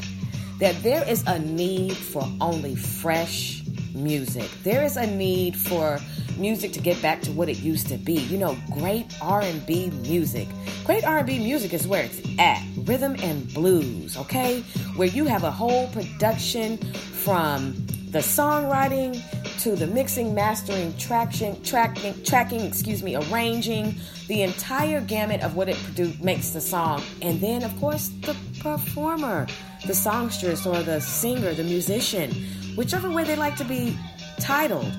that 0.58 0.82
there 0.82 1.06
is 1.06 1.22
a 1.26 1.38
need 1.38 1.98
for 1.98 2.26
only 2.40 2.76
fresh 2.76 3.63
music. 3.94 4.50
There 4.62 4.84
is 4.84 4.96
a 4.96 5.06
need 5.06 5.56
for 5.56 5.98
music 6.36 6.72
to 6.72 6.80
get 6.80 7.00
back 7.00 7.22
to 7.22 7.32
what 7.32 7.48
it 7.48 7.58
used 7.58 7.88
to 7.88 7.96
be. 7.96 8.14
You 8.14 8.38
know, 8.38 8.58
great 8.72 9.06
R&B 9.20 9.90
music. 10.02 10.48
Great 10.84 11.04
R&B 11.04 11.38
music 11.38 11.72
is 11.72 11.86
where 11.86 12.04
it's 12.04 12.20
at. 12.38 12.62
Rhythm 12.78 13.16
and 13.22 13.52
blues, 13.54 14.16
okay? 14.16 14.60
Where 14.96 15.08
you 15.08 15.24
have 15.24 15.44
a 15.44 15.50
whole 15.50 15.88
production 15.88 16.78
from 16.78 17.74
the 18.10 18.20
songwriting 18.20 19.20
to 19.60 19.74
the 19.74 19.86
mixing, 19.86 20.34
mastering, 20.34 20.96
traction, 20.98 21.60
tracking, 21.62 22.22
tracking, 22.22 22.60
excuse 22.60 23.02
me, 23.02 23.16
arranging, 23.16 23.94
the 24.28 24.42
entire 24.42 25.00
gamut 25.00 25.40
of 25.42 25.56
what 25.56 25.68
it 25.68 25.76
produ- 25.76 26.22
makes 26.22 26.50
the 26.50 26.60
song. 26.60 27.02
And 27.22 27.40
then, 27.40 27.62
of 27.62 27.76
course, 27.80 28.08
the 28.22 28.36
performer, 28.60 29.46
the 29.86 29.94
songstress 29.94 30.66
or 30.66 30.82
the 30.82 31.00
singer, 31.00 31.54
the 31.54 31.64
musician, 31.64 32.30
whichever 32.76 33.10
way 33.10 33.24
they 33.24 33.36
like 33.36 33.56
to 33.56 33.64
be 33.64 33.96
titled. 34.40 34.90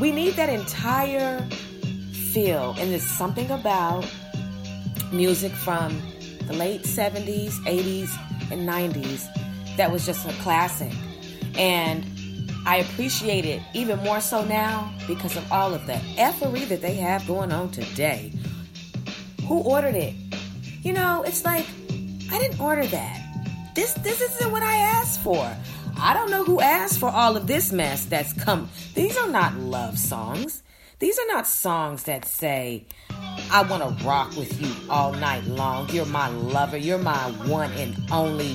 We 0.00 0.10
need 0.10 0.34
that 0.34 0.48
entire 0.48 1.40
feel, 2.32 2.74
and 2.78 2.90
there's 2.90 3.06
something 3.06 3.50
about 3.50 4.06
music 5.12 5.52
from 5.52 6.00
the 6.46 6.52
late 6.52 6.82
70s, 6.82 7.52
80s, 7.64 8.10
and 8.50 8.68
90s 8.68 9.28
that 9.76 9.90
was 9.90 10.04
just 10.04 10.28
a 10.28 10.32
classic. 10.42 10.92
And 11.56 12.04
I 12.66 12.78
appreciate 12.78 13.44
it 13.44 13.62
even 13.72 13.98
more 14.00 14.20
so 14.20 14.44
now 14.44 14.92
because 15.06 15.36
of 15.36 15.50
all 15.52 15.74
of 15.74 15.86
the 15.86 16.00
effery 16.16 16.64
that 16.64 16.80
they 16.80 16.94
have 16.94 17.26
going 17.26 17.52
on 17.52 17.70
today. 17.70 18.32
Who 19.46 19.60
ordered 19.60 19.94
it? 19.94 20.14
You 20.82 20.92
know, 20.92 21.22
it's 21.22 21.44
like 21.44 21.66
I 22.30 22.38
didn't 22.38 22.60
order 22.60 22.86
that. 22.86 23.23
This 23.74 23.92
this 23.94 24.20
isn't 24.20 24.52
what 24.52 24.62
I 24.62 24.76
asked 24.76 25.20
for. 25.20 25.52
I 26.00 26.14
don't 26.14 26.30
know 26.30 26.44
who 26.44 26.60
asked 26.60 27.00
for 27.00 27.08
all 27.08 27.36
of 27.36 27.48
this 27.48 27.72
mess 27.72 28.04
that's 28.04 28.32
come. 28.32 28.70
These 28.94 29.16
are 29.16 29.28
not 29.28 29.56
love 29.56 29.98
songs. 29.98 30.62
These 31.00 31.18
are 31.18 31.26
not 31.26 31.46
songs 31.46 32.04
that 32.04 32.24
say, 32.24 32.86
I 33.50 33.62
want 33.68 33.82
to 33.82 34.04
rock 34.04 34.36
with 34.36 34.60
you 34.60 34.72
all 34.88 35.12
night 35.12 35.44
long. 35.44 35.88
You're 35.90 36.06
my 36.06 36.28
lover. 36.28 36.76
You're 36.76 36.98
my 36.98 37.32
one 37.48 37.72
and 37.72 37.96
only. 38.12 38.54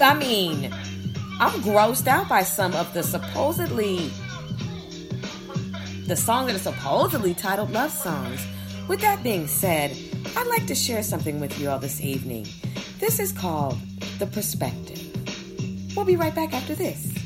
I 0.00 0.14
mean, 0.14 0.72
I'm 1.40 1.60
grossed 1.62 2.06
out 2.06 2.28
by 2.28 2.44
some 2.44 2.72
of 2.74 2.94
the 2.94 3.02
supposedly. 3.02 4.10
The 6.06 6.16
song 6.16 6.46
that 6.46 6.54
is 6.54 6.62
supposedly 6.62 7.34
titled 7.34 7.72
love 7.72 7.90
songs. 7.90 8.46
With 8.86 9.00
that 9.00 9.24
being 9.24 9.48
said, 9.48 9.96
I'd 10.36 10.46
like 10.46 10.66
to 10.68 10.74
share 10.74 11.02
something 11.02 11.40
with 11.40 11.58
you 11.58 11.68
all 11.68 11.80
this 11.80 12.00
evening. 12.00 12.46
This 13.00 13.18
is 13.18 13.32
called 13.32 13.76
The 14.20 14.26
Perspective. 14.26 15.96
We'll 15.96 16.04
be 16.04 16.16
right 16.16 16.34
back 16.34 16.52
after 16.52 16.74
this. 16.74 17.16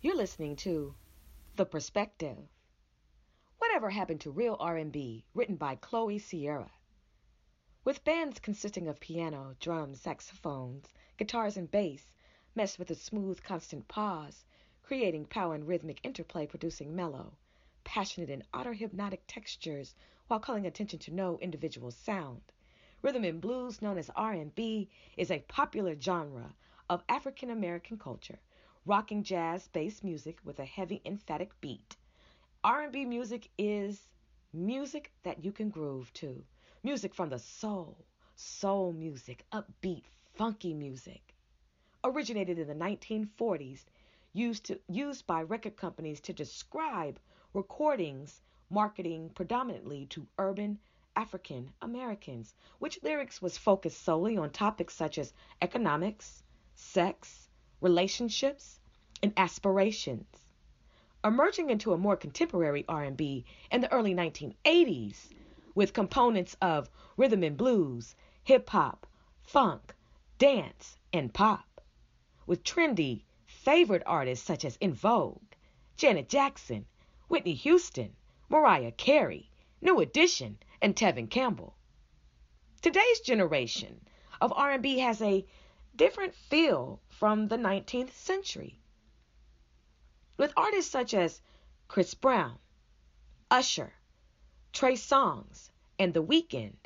You're 0.00 0.16
listening 0.16 0.56
to 0.56 0.94
The 1.56 1.66
Perspective. 1.66 2.38
Whatever 3.58 3.90
happened 3.90 4.22
to 4.22 4.30
real 4.30 4.56
R&B, 4.58 5.26
written 5.34 5.56
by 5.56 5.74
Chloe 5.74 6.18
Sierra? 6.18 6.70
With 7.84 8.02
bands 8.02 8.38
consisting 8.38 8.88
of 8.88 8.98
piano, 8.98 9.56
drums, 9.60 10.00
saxophones, 10.00 10.86
guitars, 11.18 11.58
and 11.58 11.70
bass, 11.70 12.10
meshed 12.54 12.78
with 12.78 12.90
a 12.90 12.94
smooth, 12.94 13.42
constant 13.42 13.88
pause, 13.88 14.46
creating 14.82 15.26
power 15.26 15.54
and 15.54 15.68
rhythmic 15.68 16.00
interplay, 16.02 16.46
producing 16.46 16.96
mellow, 16.96 17.36
passionate, 17.84 18.30
and 18.30 18.44
utter 18.54 18.72
hypnotic 18.72 19.24
textures 19.26 19.94
while 20.28 20.40
calling 20.40 20.64
attention 20.64 20.98
to 21.00 21.12
no 21.12 21.38
individual 21.40 21.90
sound. 21.90 22.40
Rhythm 23.04 23.24
and 23.24 23.38
blues, 23.38 23.82
known 23.82 23.98
as 23.98 24.08
R&B, 24.16 24.88
is 25.18 25.30
a 25.30 25.40
popular 25.40 25.94
genre 26.00 26.54
of 26.88 27.04
African 27.06 27.50
American 27.50 27.98
culture, 27.98 28.38
rocking 28.86 29.22
jazz-based 29.22 30.02
music 30.02 30.38
with 30.42 30.58
a 30.58 30.64
heavy 30.64 31.02
emphatic 31.04 31.50
beat. 31.60 31.96
R&B 32.64 33.04
music 33.04 33.50
is 33.58 34.08
music 34.54 35.12
that 35.22 35.44
you 35.44 35.52
can 35.52 35.68
groove 35.68 36.10
to. 36.14 36.42
Music 36.82 37.14
from 37.14 37.28
the 37.28 37.38
soul, 37.38 38.06
soul 38.36 38.94
music, 38.94 39.44
upbeat, 39.52 40.04
funky 40.32 40.72
music. 40.72 41.34
Originated 42.04 42.58
in 42.58 42.66
the 42.66 42.74
1940s, 42.74 43.84
used, 44.32 44.64
to, 44.64 44.80
used 44.88 45.26
by 45.26 45.42
record 45.42 45.76
companies 45.76 46.22
to 46.22 46.32
describe 46.32 47.20
recordings 47.52 48.40
marketing 48.70 49.30
predominantly 49.34 50.06
to 50.06 50.26
urban 50.38 50.78
African 51.16 51.72
Americans, 51.80 52.54
which 52.78 53.02
lyrics 53.02 53.40
was 53.40 53.56
focused 53.56 54.02
solely 54.02 54.36
on 54.36 54.50
topics 54.50 54.94
such 54.94 55.18
as 55.18 55.32
economics, 55.62 56.42
sex, 56.74 57.48
relationships, 57.80 58.80
and 59.22 59.32
aspirations. 59.36 60.26
Emerging 61.22 61.70
into 61.70 61.92
a 61.92 61.98
more 61.98 62.16
contemporary 62.16 62.84
R&B 62.88 63.44
in 63.70 63.80
the 63.80 63.92
early 63.92 64.14
1980s 64.14 65.32
with 65.74 65.92
components 65.92 66.56
of 66.60 66.90
rhythm 67.16 67.42
and 67.42 67.56
blues, 67.56 68.14
hip 68.42 68.68
hop, 68.70 69.06
funk, 69.42 69.94
dance, 70.38 70.98
and 71.12 71.32
pop, 71.32 71.80
with 72.46 72.62
trendy 72.64 73.22
favorite 73.46 74.02
artists 74.04 74.44
such 74.44 74.64
as 74.64 74.76
En 74.80 74.92
Vogue, 74.92 75.40
Janet 75.96 76.28
Jackson, 76.28 76.86
Whitney 77.28 77.54
Houston, 77.54 78.14
Mariah 78.48 78.92
Carey, 78.92 79.50
New 79.80 80.00
Edition, 80.00 80.58
and 80.80 80.94
Tevin 80.94 81.30
Campbell. 81.30 81.76
Today's 82.82 83.20
generation 83.20 84.06
of 84.40 84.52
R&B 84.54 84.98
has 84.98 85.22
a 85.22 85.46
different 85.96 86.34
feel 86.34 87.00
from 87.08 87.48
the 87.48 87.56
19th 87.56 88.12
century. 88.12 88.80
With 90.36 90.52
artists 90.56 90.90
such 90.90 91.14
as 91.14 91.40
Chris 91.88 92.14
Brown, 92.14 92.58
Usher, 93.50 93.92
Trey 94.72 94.94
Songz, 94.94 95.70
and 95.98 96.12
The 96.12 96.22
Weeknd, 96.22 96.76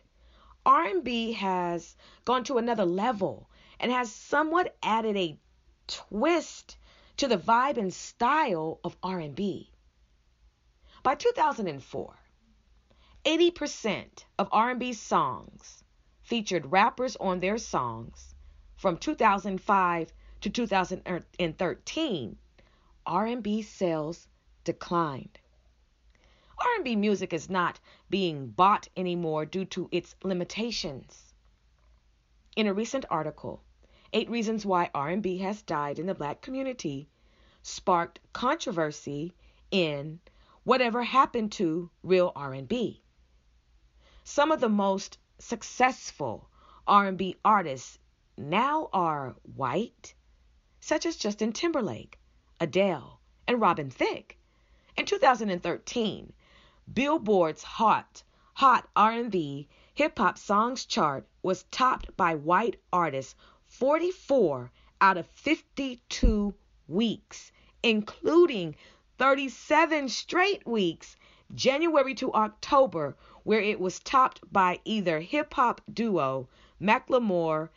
R&B 0.66 1.32
has 1.32 1.96
gone 2.24 2.44
to 2.44 2.58
another 2.58 2.84
level 2.84 3.48
and 3.80 3.90
has 3.90 4.12
somewhat 4.12 4.76
added 4.82 5.16
a 5.16 5.38
twist 5.86 6.76
to 7.16 7.26
the 7.26 7.38
vibe 7.38 7.78
and 7.78 7.92
style 7.92 8.78
of 8.84 8.96
R&B. 9.02 9.72
By 11.02 11.14
2004, 11.14 12.18
80% 13.28 14.24
of 14.38 14.48
R&B 14.52 14.94
songs 14.94 15.84
featured 16.22 16.72
rappers 16.72 17.14
on 17.16 17.40
their 17.40 17.58
songs. 17.58 18.34
From 18.76 18.96
2005 18.96 20.12
to 20.40 20.48
2013, 20.48 22.36
R&B 23.04 23.62
sales 23.62 24.26
declined. 24.64 25.38
R&B 26.58 26.96
music 26.96 27.34
is 27.34 27.50
not 27.50 27.78
being 28.08 28.46
bought 28.48 28.88
anymore 28.96 29.44
due 29.44 29.66
to 29.66 29.90
its 29.92 30.16
limitations. 30.24 31.34
In 32.56 32.66
a 32.66 32.72
recent 32.72 33.04
article, 33.10 33.62
8 34.14 34.30
Reasons 34.30 34.64
Why 34.64 34.88
R&B 34.94 35.36
Has 35.36 35.60
Died 35.60 35.98
in 35.98 36.06
the 36.06 36.14
Black 36.14 36.40
Community 36.40 37.10
sparked 37.62 38.20
controversy 38.32 39.34
in 39.70 40.18
Whatever 40.64 41.02
Happened 41.02 41.52
to 41.52 41.90
Real 42.02 42.32
R&B. 42.34 43.02
Some 44.30 44.52
of 44.52 44.60
the 44.60 44.68
most 44.68 45.16
successful 45.38 46.50
R&B 46.86 47.36
artists 47.46 47.98
now 48.36 48.90
are 48.92 49.34
white, 49.56 50.12
such 50.80 51.06
as 51.06 51.16
Justin 51.16 51.50
Timberlake, 51.54 52.18
Adele, 52.60 53.20
and 53.46 53.58
Robin 53.58 53.88
Thicke. 53.88 54.36
In 54.98 55.06
2013, 55.06 56.34
Billboard's 56.92 57.62
Hot 57.62 58.22
Hot 58.52 58.86
R&B 58.94 59.66
Hip 59.94 60.18
Hop 60.18 60.36
Songs 60.36 60.84
chart 60.84 61.26
was 61.42 61.62
topped 61.70 62.14
by 62.14 62.34
white 62.34 62.78
artists 62.92 63.34
44 63.64 64.70
out 65.00 65.16
of 65.16 65.26
52 65.28 66.54
weeks, 66.86 67.50
including 67.82 68.76
37 69.16 70.10
straight 70.10 70.66
weeks, 70.66 71.16
January 71.54 72.14
to 72.14 72.30
October, 72.34 73.16
where 73.42 73.62
it 73.62 73.80
was 73.80 74.00
topped 74.00 74.40
by 74.52 74.78
either 74.84 75.18
hip 75.20 75.54
hop 75.54 75.80
duo 75.90 76.46
Macklemore 76.78 77.70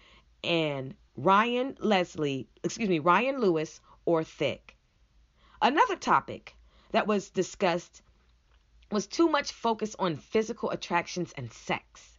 and 0.43 0.93
Ryan 1.15 1.77
Leslie, 1.79 2.49
excuse 2.63 2.89
me, 2.89 2.99
Ryan 2.99 3.39
Lewis 3.39 3.79
or 4.03 4.25
Thicke. 4.25 4.75
Another 5.61 5.95
topic 5.95 6.53
that 6.89 7.07
was 7.07 7.29
discussed 7.29 8.01
was 8.91 9.07
too 9.07 9.29
much 9.29 9.53
focus 9.53 9.95
on 9.97 10.17
physical 10.17 10.69
attractions 10.71 11.31
and 11.37 11.53
sex. 11.53 12.17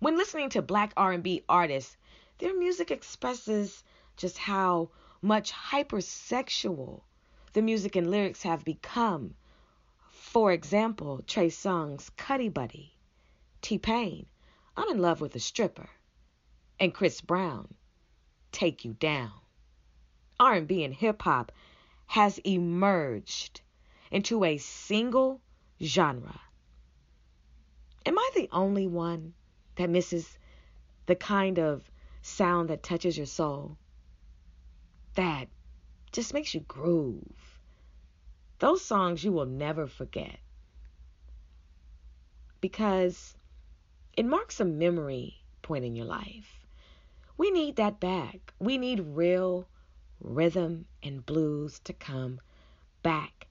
When 0.00 0.16
listening 0.16 0.48
to 0.48 0.62
black 0.62 0.92
R&B 0.96 1.44
artists, 1.48 1.96
their 2.38 2.58
music 2.58 2.90
expresses 2.90 3.84
just 4.16 4.36
how 4.36 4.90
much 5.20 5.52
hypersexual 5.52 7.02
the 7.52 7.62
music 7.62 7.94
and 7.94 8.10
lyrics 8.10 8.42
have 8.42 8.64
become 8.64 9.36
for 10.32 10.50
example, 10.50 11.20
Trey 11.26 11.50
Songz 11.50 12.08
Cuddy 12.16 12.48
Buddy, 12.48 12.96
T 13.60 13.76
Pain, 13.76 14.24
I'm 14.74 14.88
in 14.88 14.96
love 14.96 15.20
with 15.20 15.36
a 15.36 15.38
stripper, 15.38 15.90
and 16.80 16.94
Chris 16.94 17.20
Brown, 17.20 17.74
Take 18.50 18.82
You 18.82 18.94
Down. 18.94 19.34
R&B 20.40 20.84
and 20.84 20.94
hip 20.94 21.20
hop 21.20 21.52
has 22.06 22.38
emerged 22.38 23.60
into 24.10 24.42
a 24.42 24.56
single 24.56 25.42
genre. 25.82 26.40
Am 28.06 28.18
I 28.18 28.30
the 28.34 28.48
only 28.52 28.86
one 28.86 29.34
that 29.76 29.90
misses 29.90 30.38
the 31.04 31.14
kind 31.14 31.58
of 31.58 31.90
sound 32.22 32.70
that 32.70 32.82
touches 32.82 33.18
your 33.18 33.26
soul? 33.26 33.76
That 35.14 35.50
just 36.10 36.32
makes 36.32 36.54
you 36.54 36.60
groove 36.60 37.41
those 38.62 38.84
songs 38.84 39.24
you 39.24 39.32
will 39.32 39.44
never 39.44 39.88
forget. 39.88 40.38
Because 42.60 43.34
it 44.16 44.24
marks 44.24 44.60
a 44.60 44.64
memory 44.64 45.34
point 45.62 45.84
in 45.84 45.96
your 45.96 46.06
life. 46.06 46.64
We 47.36 47.50
need 47.50 47.74
that 47.74 47.98
back. 47.98 48.54
We 48.60 48.78
need 48.78 49.00
real 49.00 49.66
rhythm 50.20 50.86
and 51.02 51.26
blues 51.26 51.80
to 51.80 51.92
come 51.92 52.40
back. 53.02 53.48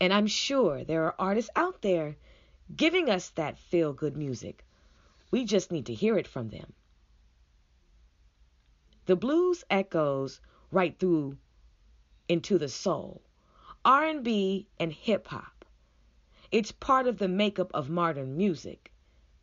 And 0.00 0.10
I'm 0.10 0.26
sure 0.26 0.84
there 0.84 1.04
are 1.04 1.14
artists 1.18 1.50
out 1.54 1.82
there 1.82 2.16
giving 2.74 3.10
us 3.10 3.28
that 3.34 3.58
feel 3.58 3.92
good 3.92 4.16
music. 4.16 4.64
We 5.30 5.44
just 5.44 5.70
need 5.70 5.84
to 5.86 5.94
hear 5.94 6.16
it 6.16 6.26
from 6.26 6.48
them. 6.48 6.72
The 9.04 9.16
blues 9.16 9.64
echoes 9.68 10.40
right 10.70 10.98
through 10.98 11.36
into 12.26 12.56
the 12.56 12.70
soul. 12.70 13.20
R&B 13.86 14.66
and 14.80 14.92
hip 14.92 15.28
hop. 15.28 15.64
It's 16.50 16.72
part 16.72 17.06
of 17.06 17.18
the 17.18 17.28
makeup 17.28 17.70
of 17.72 17.88
modern 17.88 18.36
music. 18.36 18.92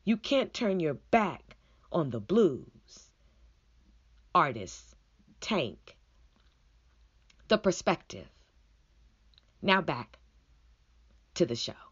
You 0.03 0.17
can't 0.17 0.53
turn 0.53 0.81
your 0.81 0.95
back 0.95 1.55
on 1.93 2.09
the 2.09 2.19
blues. 2.19 3.09
Artists, 4.35 4.95
Tank. 5.39 5.95
The 7.47 7.57
perspective. 7.57 8.27
Now 9.61 9.81
back 9.81 10.19
to 11.35 11.45
the 11.45 11.55
show. 11.55 11.82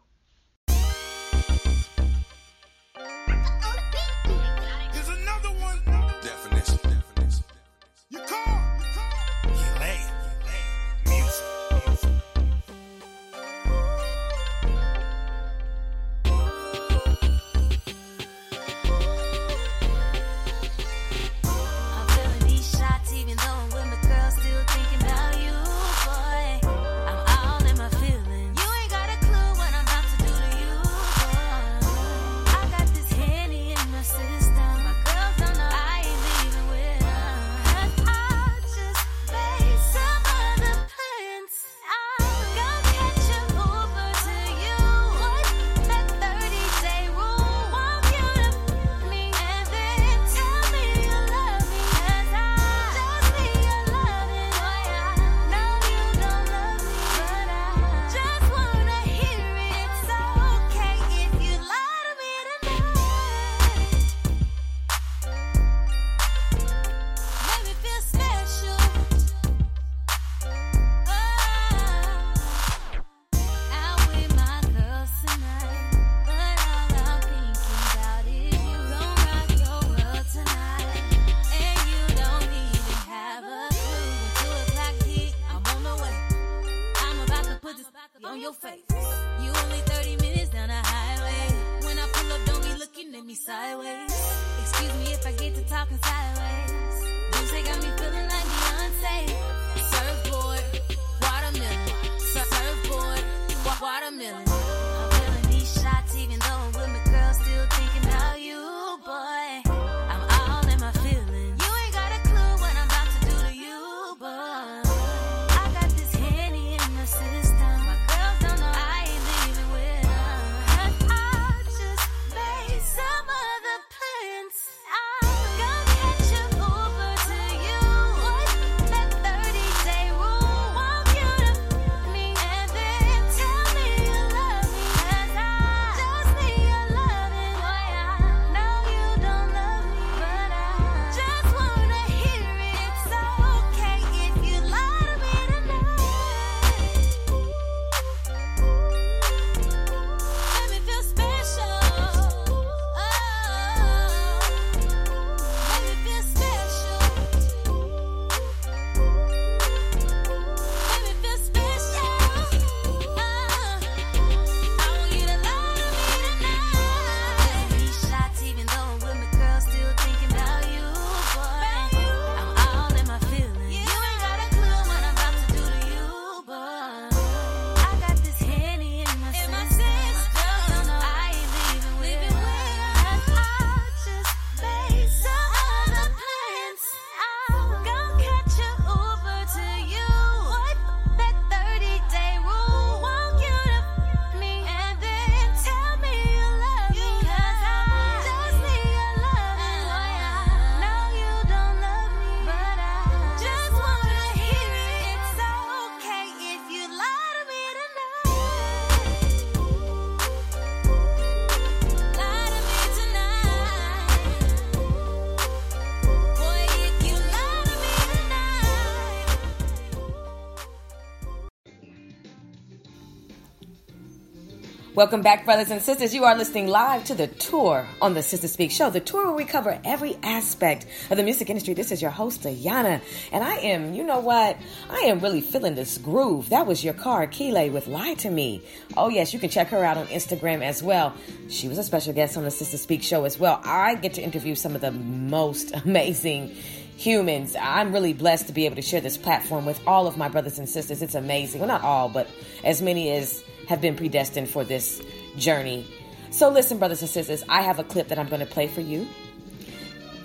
Welcome 225.02 225.22
back, 225.22 225.44
brothers 225.44 225.72
and 225.72 225.82
sisters. 225.82 226.14
You 226.14 226.22
are 226.26 226.36
listening 226.36 226.68
live 226.68 227.02
to 227.06 227.16
the 227.16 227.26
tour 227.26 227.88
on 228.00 228.14
the 228.14 228.22
Sister 228.22 228.46
Speak 228.46 228.70
Show, 228.70 228.88
the 228.88 229.00
tour 229.00 229.26
where 229.26 229.34
we 229.34 229.44
cover 229.44 229.76
every 229.84 230.16
aspect 230.22 230.86
of 231.10 231.16
the 231.16 231.24
music 231.24 231.50
industry. 231.50 231.74
This 231.74 231.90
is 231.90 232.00
your 232.00 232.12
host, 232.12 232.42
Ayanna, 232.42 233.00
and 233.32 233.42
I 233.42 233.56
am, 233.56 233.94
you 233.94 234.04
know 234.04 234.20
what? 234.20 234.56
I 234.88 234.98
am 235.06 235.18
really 235.18 235.40
feeling 235.40 235.74
this 235.74 235.98
groove. 235.98 236.50
That 236.50 236.68
was 236.68 236.84
your 236.84 236.94
car, 236.94 237.26
Keeley, 237.26 237.68
with 237.68 237.88
Lie 237.88 238.14
to 238.14 238.30
Me. 238.30 238.62
Oh, 238.96 239.08
yes, 239.08 239.34
you 239.34 239.40
can 239.40 239.50
check 239.50 239.70
her 239.70 239.82
out 239.82 239.96
on 239.96 240.06
Instagram 240.06 240.62
as 240.62 240.84
well. 240.84 241.12
She 241.48 241.66
was 241.66 241.78
a 241.78 241.82
special 241.82 242.12
guest 242.12 242.36
on 242.36 242.44
the 242.44 242.52
Sister 242.52 242.76
Speak 242.76 243.02
Show 243.02 243.24
as 243.24 243.40
well. 243.40 243.60
I 243.64 243.96
get 243.96 244.14
to 244.14 244.22
interview 244.22 244.54
some 244.54 244.76
of 244.76 244.82
the 244.82 244.92
most 244.92 245.74
amazing 245.84 246.54
humans. 246.96 247.56
I'm 247.60 247.92
really 247.92 248.12
blessed 248.12 248.46
to 248.46 248.52
be 248.52 248.66
able 248.66 248.76
to 248.76 248.82
share 248.82 249.00
this 249.00 249.16
platform 249.16 249.66
with 249.66 249.80
all 249.84 250.06
of 250.06 250.16
my 250.16 250.28
brothers 250.28 250.60
and 250.60 250.68
sisters. 250.68 251.02
It's 251.02 251.16
amazing. 251.16 251.60
Well, 251.60 251.66
not 251.66 251.82
all, 251.82 252.08
but 252.08 252.28
as 252.62 252.80
many 252.80 253.10
as 253.10 253.42
have 253.68 253.80
been 253.80 253.96
predestined 253.96 254.48
for 254.48 254.64
this 254.64 255.02
journey. 255.36 255.86
So, 256.30 256.48
listen, 256.48 256.78
brothers 256.78 257.02
and 257.02 257.10
sisters, 257.10 257.44
I 257.48 257.62
have 257.62 257.78
a 257.78 257.84
clip 257.84 258.08
that 258.08 258.18
I'm 258.18 258.28
going 258.28 258.40
to 258.40 258.46
play 258.46 258.66
for 258.66 258.80
you, 258.80 259.06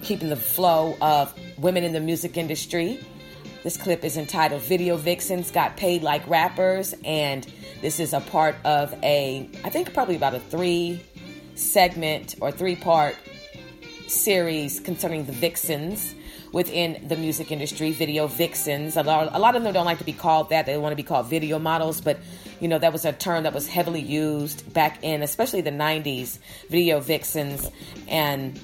keeping 0.01 0.29
the 0.29 0.35
flow 0.35 0.95
of 1.01 1.33
women 1.57 1.83
in 1.83 1.93
the 1.93 1.99
music 1.99 2.37
industry. 2.37 2.99
This 3.63 3.75
clip 3.75 4.05
is 4.05 4.15
entitled 4.15 4.61
Video 4.61 4.95
Vixens 4.95 5.51
Got 5.51 5.75
Paid 5.75 6.03
Like 6.03 6.27
Rappers, 6.27 6.95
and 7.03 7.45
this 7.81 7.99
is 7.99 8.13
a 8.13 8.21
part 8.21 8.55
of 8.63 8.93
a, 9.03 9.49
I 9.63 9.69
think, 9.69 9.93
probably 9.93 10.15
about 10.15 10.33
a 10.33 10.39
three 10.39 11.01
segment 11.55 12.35
or 12.39 12.51
three 12.51 12.75
part 12.75 13.15
series 14.07 14.79
concerning 14.79 15.25
the 15.25 15.33
vixens 15.33 16.15
within 16.51 17.07
the 17.07 17.15
music 17.15 17.51
industry, 17.51 17.91
video 17.91 18.27
vixens. 18.27 18.97
A 18.97 19.03
lot, 19.03 19.29
a 19.31 19.39
lot 19.39 19.55
of 19.55 19.63
them 19.63 19.73
don't 19.73 19.85
like 19.85 19.99
to 19.99 20.03
be 20.03 20.13
called 20.13 20.49
that. 20.49 20.65
They 20.65 20.77
want 20.77 20.91
to 20.91 20.95
be 20.95 21.03
called 21.03 21.27
video 21.27 21.59
models, 21.59 22.01
but 22.01 22.19
you 22.59 22.67
know, 22.67 22.79
that 22.79 22.91
was 22.91 23.05
a 23.05 23.13
term 23.13 23.43
that 23.43 23.53
was 23.53 23.67
heavily 23.67 24.01
used 24.01 24.73
back 24.73 25.03
in, 25.03 25.21
especially 25.21 25.61
the 25.61 25.71
90s, 25.71 26.39
video 26.69 26.99
vixens. 26.99 27.69
And 28.07 28.59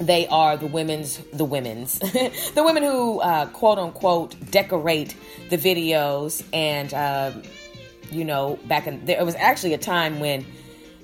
they 0.00 0.26
are 0.28 0.56
the 0.56 0.66
women's, 0.66 1.18
the 1.32 1.44
women's, 1.44 1.98
the 1.98 2.62
women 2.64 2.82
who, 2.82 3.20
uh, 3.20 3.46
quote 3.46 3.78
unquote, 3.78 4.36
decorate 4.50 5.14
the 5.50 5.58
videos. 5.58 6.42
And, 6.52 6.92
uh, 6.94 7.32
you 8.10 8.24
know, 8.24 8.58
back 8.64 8.86
in, 8.86 9.04
there 9.04 9.24
was 9.24 9.34
actually 9.34 9.74
a 9.74 9.78
time 9.78 10.20
when 10.20 10.46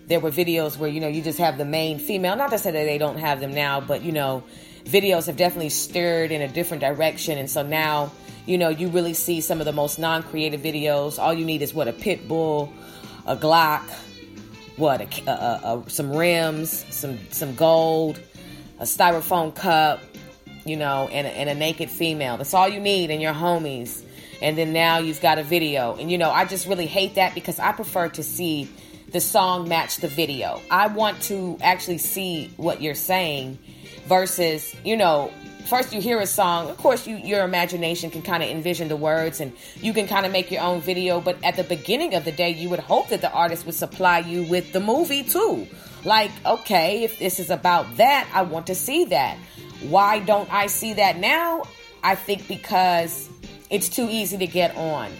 there 0.06 0.20
were 0.20 0.30
videos 0.30 0.78
where, 0.78 0.88
you 0.88 1.00
know, 1.00 1.08
you 1.08 1.22
just 1.22 1.38
have 1.38 1.58
the 1.58 1.64
main 1.64 1.98
female. 1.98 2.36
Not 2.36 2.50
to 2.50 2.58
say 2.58 2.70
that 2.70 2.84
they 2.84 2.98
don't 2.98 3.18
have 3.18 3.40
them 3.40 3.54
now, 3.54 3.80
but, 3.80 4.02
you 4.02 4.12
know, 4.12 4.44
videos 4.84 5.26
have 5.26 5.36
definitely 5.36 5.70
stirred 5.70 6.30
in 6.30 6.42
a 6.42 6.48
different 6.48 6.82
direction. 6.82 7.38
And 7.38 7.50
so 7.50 7.62
now, 7.62 8.12
you 8.46 8.58
know, 8.58 8.68
you 8.68 8.88
really 8.88 9.14
see 9.14 9.40
some 9.40 9.60
of 9.60 9.64
the 9.64 9.72
most 9.72 9.98
non 9.98 10.22
creative 10.22 10.60
videos. 10.60 11.18
All 11.18 11.34
you 11.34 11.44
need 11.44 11.62
is 11.62 11.74
what 11.74 11.88
a 11.88 11.92
pit 11.92 12.28
bull, 12.28 12.72
a 13.26 13.36
Glock, 13.36 13.88
what 14.76 15.00
a, 15.00 15.30
a, 15.30 15.78
a, 15.78 15.90
some 15.90 16.10
rims, 16.10 16.84
some 16.94 17.18
some 17.30 17.54
gold, 17.54 18.20
a 18.78 18.84
styrofoam 18.84 19.54
cup, 19.54 20.00
you 20.64 20.76
know, 20.76 21.08
and 21.10 21.26
a, 21.26 21.30
and 21.30 21.48
a 21.48 21.54
naked 21.54 21.90
female. 21.90 22.36
That's 22.36 22.54
all 22.54 22.68
you 22.68 22.80
need 22.80 23.10
and 23.10 23.22
your 23.22 23.34
homies. 23.34 24.02
And 24.42 24.58
then 24.58 24.72
now 24.72 24.98
you've 24.98 25.22
got 25.22 25.38
a 25.38 25.42
video. 25.42 25.94
And 25.94 26.10
you 26.10 26.18
know, 26.18 26.30
I 26.30 26.44
just 26.44 26.66
really 26.66 26.86
hate 26.86 27.14
that 27.14 27.34
because 27.34 27.58
I 27.58 27.72
prefer 27.72 28.08
to 28.10 28.22
see 28.22 28.68
the 29.10 29.20
song 29.20 29.68
match 29.68 29.98
the 29.98 30.08
video. 30.08 30.60
I 30.70 30.88
want 30.88 31.22
to 31.22 31.56
actually 31.62 31.98
see 31.98 32.52
what 32.56 32.82
you're 32.82 32.96
saying 32.96 33.58
versus, 34.06 34.74
you 34.84 34.96
know, 34.96 35.32
first 35.66 35.94
you 35.94 36.00
hear 36.00 36.20
a 36.20 36.26
song 36.26 36.68
of 36.68 36.76
course 36.76 37.06
you 37.06 37.16
your 37.16 37.42
imagination 37.42 38.10
can 38.10 38.20
kind 38.20 38.42
of 38.42 38.48
envision 38.50 38.88
the 38.88 38.96
words 38.96 39.40
and 39.40 39.52
you 39.80 39.94
can 39.94 40.06
kind 40.06 40.26
of 40.26 40.32
make 40.32 40.50
your 40.50 40.60
own 40.60 40.80
video 40.80 41.20
but 41.20 41.42
at 41.42 41.56
the 41.56 41.64
beginning 41.64 42.14
of 42.14 42.24
the 42.24 42.32
day 42.32 42.50
you 42.50 42.68
would 42.68 42.78
hope 42.78 43.08
that 43.08 43.22
the 43.22 43.32
artist 43.32 43.64
would 43.64 43.74
supply 43.74 44.18
you 44.18 44.42
with 44.44 44.72
the 44.72 44.80
movie 44.80 45.22
too. 45.22 45.66
Like 46.04 46.30
okay 46.44 47.04
if 47.04 47.18
this 47.18 47.40
is 47.40 47.50
about 47.50 47.96
that 47.96 48.28
i 48.34 48.42
want 48.42 48.66
to 48.66 48.74
see 48.74 49.06
that. 49.06 49.38
Why 49.88 50.18
don't 50.18 50.52
i 50.52 50.66
see 50.66 50.94
that 50.94 51.18
now? 51.18 51.62
I 52.02 52.14
think 52.14 52.46
because 52.46 53.30
it's 53.70 53.88
too 53.88 54.06
easy 54.10 54.36
to 54.38 54.46
get 54.46 54.76
on. 54.76 55.10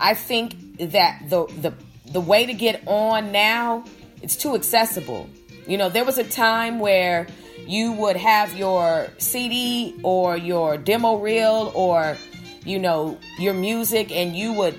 I 0.00 0.14
think 0.14 0.78
that 0.78 1.28
the 1.28 1.46
the 1.60 1.74
the 2.12 2.20
way 2.20 2.46
to 2.46 2.54
get 2.54 2.82
on 2.86 3.32
now 3.32 3.84
it's 4.22 4.36
too 4.36 4.54
accessible. 4.54 5.28
You 5.66 5.76
know 5.76 5.88
there 5.88 6.04
was 6.04 6.18
a 6.18 6.24
time 6.24 6.78
where 6.78 7.26
you 7.68 7.92
would 7.92 8.16
have 8.16 8.56
your 8.56 9.08
CD 9.18 9.94
or 10.02 10.38
your 10.38 10.78
demo 10.78 11.18
reel 11.18 11.70
or 11.74 12.16
you 12.64 12.78
know 12.78 13.18
your 13.38 13.52
music 13.52 14.10
and 14.10 14.34
you 14.34 14.54
would 14.54 14.74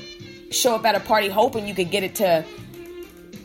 show 0.49 0.73
up 0.73 0.85
at 0.85 0.95
a 0.95 0.99
party 0.99 1.29
hoping 1.29 1.67
you 1.67 1.75
could 1.75 1.91
get 1.91 2.03
it 2.03 2.15
to 2.15 2.43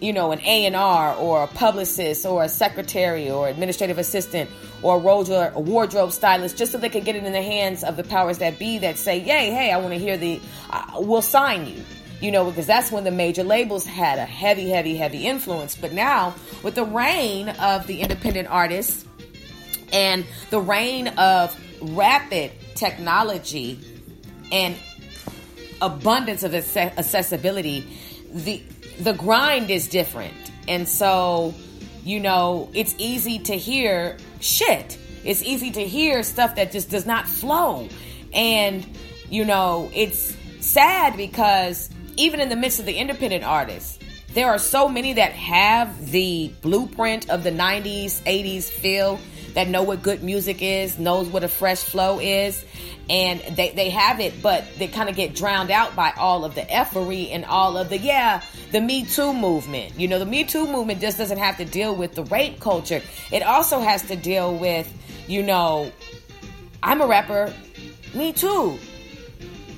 you 0.00 0.14
know 0.14 0.32
an 0.32 0.40
A&R 0.40 1.14
or 1.16 1.44
a 1.44 1.46
publicist 1.46 2.24
or 2.24 2.42
a 2.42 2.48
secretary 2.48 3.30
or 3.30 3.46
administrative 3.46 3.98
assistant 3.98 4.48
or 4.80 4.96
a 4.96 5.60
wardrobe, 5.60 6.12
stylist 6.12 6.56
just 6.56 6.72
so 6.72 6.78
they 6.78 6.88
could 6.88 7.04
get 7.04 7.14
it 7.14 7.24
in 7.24 7.32
the 7.32 7.42
hands 7.42 7.84
of 7.84 7.98
the 7.98 8.04
powers 8.04 8.38
that 8.38 8.58
be 8.58 8.78
that 8.78 8.96
say 8.96 9.18
yay 9.18 9.50
hey 9.50 9.70
I 9.70 9.76
want 9.76 9.92
to 9.92 9.98
hear 9.98 10.16
the 10.16 10.40
uh, 10.70 10.84
we'll 10.96 11.22
sign 11.22 11.66
you 11.66 11.84
you 12.20 12.30
know, 12.30 12.48
because 12.48 12.66
that's 12.66 12.90
when 12.90 13.04
the 13.04 13.10
major 13.10 13.44
labels 13.44 13.84
had 13.84 14.18
a 14.18 14.24
heavy, 14.24 14.70
heavy, 14.70 14.96
heavy 14.96 15.26
influence. 15.26 15.76
But 15.76 15.92
now, 15.92 16.34
with 16.62 16.74
the 16.74 16.84
reign 16.84 17.50
of 17.50 17.86
the 17.86 18.00
independent 18.00 18.48
artists 18.48 19.04
and 19.92 20.24
the 20.50 20.60
reign 20.60 21.08
of 21.08 21.58
rapid 21.80 22.52
technology 22.74 23.78
and 24.50 24.76
abundance 25.80 26.42
of 26.42 26.54
accessibility, 26.54 27.86
the 28.32 28.62
the 29.00 29.12
grind 29.12 29.70
is 29.70 29.88
different. 29.88 30.34
And 30.68 30.88
so, 30.88 31.54
you 32.04 32.20
know, 32.20 32.70
it's 32.74 32.94
easy 32.98 33.38
to 33.40 33.56
hear 33.56 34.16
shit. 34.40 34.98
It's 35.24 35.42
easy 35.42 35.70
to 35.72 35.84
hear 35.84 36.22
stuff 36.22 36.56
that 36.56 36.70
just 36.70 36.90
does 36.90 37.06
not 37.06 37.26
flow. 37.26 37.88
And, 38.32 38.86
you 39.30 39.44
know, 39.44 39.90
it's 39.94 40.36
sad 40.60 41.16
because 41.16 41.90
even 42.16 42.40
in 42.40 42.48
the 42.48 42.56
midst 42.56 42.78
of 42.78 42.86
the 42.86 42.94
independent 42.94 43.44
artists, 43.44 43.98
there 44.34 44.48
are 44.48 44.58
so 44.58 44.88
many 44.88 45.14
that 45.14 45.32
have 45.32 46.10
the 46.10 46.52
blueprint 46.60 47.30
of 47.30 47.42
the 47.42 47.50
90s, 47.50 48.22
80s 48.22 48.64
feel 48.64 49.18
that 49.54 49.68
know 49.68 49.82
what 49.82 50.02
good 50.02 50.22
music 50.22 50.62
is, 50.62 50.98
knows 50.98 51.28
what 51.28 51.44
a 51.44 51.48
fresh 51.48 51.82
flow 51.82 52.20
is, 52.20 52.64
and 53.08 53.40
they, 53.56 53.70
they 53.70 53.90
have 53.90 54.20
it, 54.20 54.42
but 54.42 54.64
they 54.78 54.88
kind 54.88 55.08
of 55.08 55.16
get 55.16 55.34
drowned 55.34 55.70
out 55.70 55.94
by 55.96 56.12
all 56.16 56.44
of 56.44 56.54
the 56.54 56.70
effery 56.72 57.30
and 57.30 57.44
all 57.44 57.76
of 57.76 57.88
the, 57.88 57.98
yeah, 57.98 58.42
the 58.72 58.80
Me 58.80 59.04
Too 59.04 59.32
movement. 59.32 59.98
You 59.98 60.08
know, 60.08 60.18
the 60.18 60.26
Me 60.26 60.44
Too 60.44 60.66
movement 60.66 61.00
just 61.00 61.18
doesn't 61.18 61.38
have 61.38 61.56
to 61.58 61.64
deal 61.64 61.94
with 61.94 62.14
the 62.14 62.24
rape 62.24 62.60
culture. 62.60 63.00
It 63.30 63.42
also 63.42 63.80
has 63.80 64.02
to 64.08 64.16
deal 64.16 64.56
with, 64.56 64.92
you 65.28 65.42
know, 65.42 65.92
I'm 66.82 67.00
a 67.00 67.06
rapper, 67.06 67.52
me 68.14 68.32
too. 68.32 68.78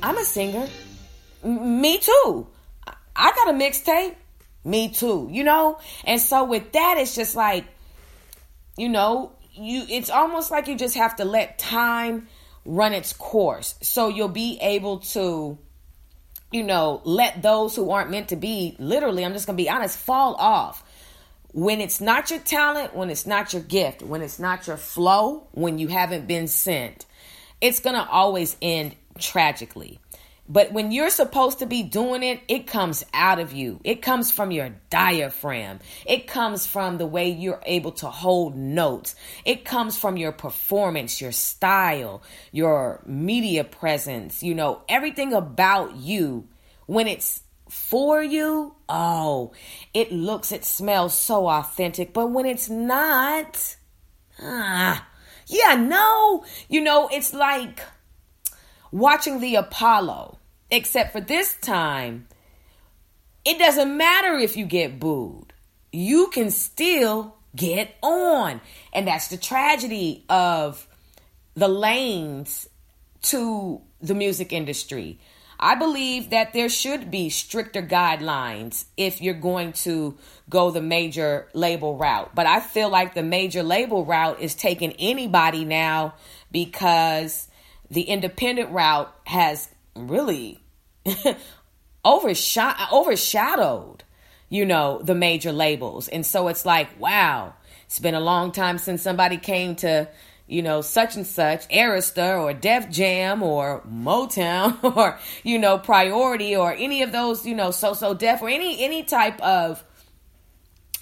I'm 0.02 0.18
a 0.18 0.24
singer, 0.24 0.68
me 1.44 1.98
too. 1.98 2.46
I 3.14 3.32
got 3.32 3.54
a 3.54 3.58
mixtape, 3.58 4.14
me 4.64 4.90
too, 4.90 5.28
you 5.30 5.44
know? 5.44 5.78
And 6.04 6.20
so 6.20 6.44
with 6.44 6.72
that, 6.72 6.96
it's 6.98 7.14
just 7.14 7.36
like, 7.36 7.64
you 8.76 8.88
know, 8.88 9.32
you, 9.57 9.84
it's 9.88 10.11
almost 10.11 10.50
like 10.50 10.68
you 10.68 10.76
just 10.76 10.96
have 10.96 11.16
to 11.16 11.24
let 11.24 11.59
time 11.59 12.28
run 12.64 12.92
its 12.92 13.12
course. 13.12 13.74
So 13.82 14.09
you'll 14.09 14.28
be 14.28 14.59
able 14.61 14.98
to, 14.98 15.59
you 16.50 16.62
know, 16.62 17.00
let 17.04 17.42
those 17.42 17.76
who 17.76 17.90
aren't 17.90 18.11
meant 18.11 18.28
to 18.28 18.36
be, 18.36 18.76
literally, 18.78 19.24
I'm 19.24 19.32
just 19.32 19.46
going 19.46 19.57
to 19.57 19.62
be 19.62 19.70
honest, 19.70 19.96
fall 19.98 20.34
off. 20.34 20.82
When 21.52 21.80
it's 21.80 22.00
not 22.00 22.30
your 22.30 22.40
talent, 22.40 22.94
when 22.94 23.09
it's 23.09 23.26
not 23.26 23.52
your 23.52 23.62
gift, 23.62 24.02
when 24.02 24.20
it's 24.20 24.38
not 24.38 24.66
your 24.66 24.76
flow, 24.76 25.46
when 25.52 25.78
you 25.78 25.88
haven't 25.88 26.26
been 26.26 26.48
sent, 26.48 27.07
it's 27.61 27.80
going 27.80 27.96
to 27.96 28.07
always 28.07 28.57
end 28.61 28.94
tragically. 29.18 29.98
But 30.49 30.72
when 30.72 30.92
you're 30.92 31.11
supposed 31.11 31.59
to 31.59 31.66
be 31.66 31.82
doing 31.82 32.22
it, 32.22 32.40
it 32.47 32.66
comes 32.66 33.05
out 33.12 33.40
of 33.40 33.53
you. 33.53 33.80
It 33.82 34.01
comes 34.01 34.30
from 34.30 34.53
your 34.53 34.70
diaphragm. 34.90 35.80
It 36.07 36.28
comes 36.28 36.66
from 36.66 36.99
the 36.99 37.07
way 37.07 37.30
you're 37.30 37.62
able 37.66 37.92
to 37.92 38.07
hold 38.07 38.57
notes. 38.57 39.16
It 39.44 39.64
comes 39.64 39.99
from 39.99 40.16
your 40.16 40.32
performance, 40.32 41.20
your 41.20 41.32
style, 41.32 42.22
your 42.53 43.03
media 43.07 43.64
presence, 43.64 44.42
you 44.42 44.55
know, 44.55 44.82
everything 44.88 45.32
about 45.32 45.97
you. 45.97 46.47
When 46.86 47.09
it's 47.09 47.42
for 47.68 48.22
you, 48.22 48.76
oh, 48.88 49.53
it 49.92 50.12
looks, 50.12 50.53
it 50.53 50.64
smells 50.64 51.14
so 51.14 51.49
authentic. 51.49 52.12
But 52.12 52.28
when 52.28 52.47
it's 52.47 52.70
not, 52.70 53.76
ah, 54.40 55.09
yeah, 55.49 55.74
no, 55.74 56.44
you 56.68 56.80
know, 56.80 57.09
it's 57.12 57.34
like, 57.34 57.80
watching 58.92 59.40
the 59.40 59.57
Apollo, 59.57 60.36
except 60.70 61.12
for 61.12 61.20
this 61.20 61.54
time, 61.60 62.28
it 63.44 63.58
doesn't 63.58 63.96
matter 63.96 64.36
if 64.36 64.56
you 64.56 64.66
get 64.66 64.98
booed. 64.98 65.52
You 65.92 66.28
can 66.28 66.50
still 66.50 67.36
get 67.54 67.94
on. 68.02 68.60
And 68.92 69.06
that's 69.06 69.28
the 69.28 69.36
tragedy 69.36 70.24
of 70.28 70.86
the 71.54 71.68
lanes 71.68 72.68
to 73.22 73.80
the 74.00 74.14
music 74.14 74.52
industry. 74.52 75.18
I 75.58 75.74
believe 75.74 76.30
that 76.30 76.52
there 76.52 76.68
should 76.68 77.10
be 77.10 77.30
stricter 77.30 77.80
guidelines 77.82 78.84
if 78.96 79.22
you're 79.22 79.34
going 79.34 79.72
to 79.72 80.18
go 80.50 80.70
the 80.70 80.82
major 80.82 81.48
label 81.54 81.96
route. 81.96 82.34
But 82.34 82.46
I 82.46 82.60
feel 82.60 82.90
like 82.90 83.14
the 83.14 83.22
major 83.22 83.62
label 83.62 84.04
route 84.04 84.40
is 84.40 84.54
taking 84.54 84.92
anybody 84.98 85.64
now 85.64 86.14
because 86.52 87.48
the 87.90 88.02
independent 88.02 88.70
route 88.70 89.14
has 89.24 89.70
really 89.97 90.61
overshot 92.05 92.92
overshadowed 92.92 94.05
you 94.49 94.64
know 94.64 95.01
the 95.03 95.14
major 95.14 95.53
labels. 95.53 96.09
And 96.09 96.24
so 96.24 96.49
it's 96.49 96.64
like 96.64 96.88
wow 97.01 97.55
it's 97.86 97.99
been 97.99 98.14
a 98.14 98.20
long 98.20 98.53
time 98.53 98.78
since 98.78 99.03
somebody 99.03 99.38
came 99.38 99.76
to 99.76 100.09
you 100.47 100.62
know 100.62 100.80
such 100.80 101.16
and 101.16 101.26
such 101.26 101.68
Arista 101.68 102.40
or 102.40 102.53
Def 102.53 102.90
Jam 102.90 103.42
or 103.42 103.82
Motown 103.82 104.82
or 104.97 105.18
you 105.42 105.59
know 105.59 105.78
Priority 105.78 106.55
or 106.55 106.72
any 106.72 107.03
of 107.03 107.12
those 107.12 107.47
you 107.47 107.55
know 107.55 107.70
So 107.70 107.94
So 107.94 108.14
Def 108.14 108.42
or 108.42 108.49
any 108.49 108.84
any 108.84 109.03
type 109.03 109.40
of 109.40 109.84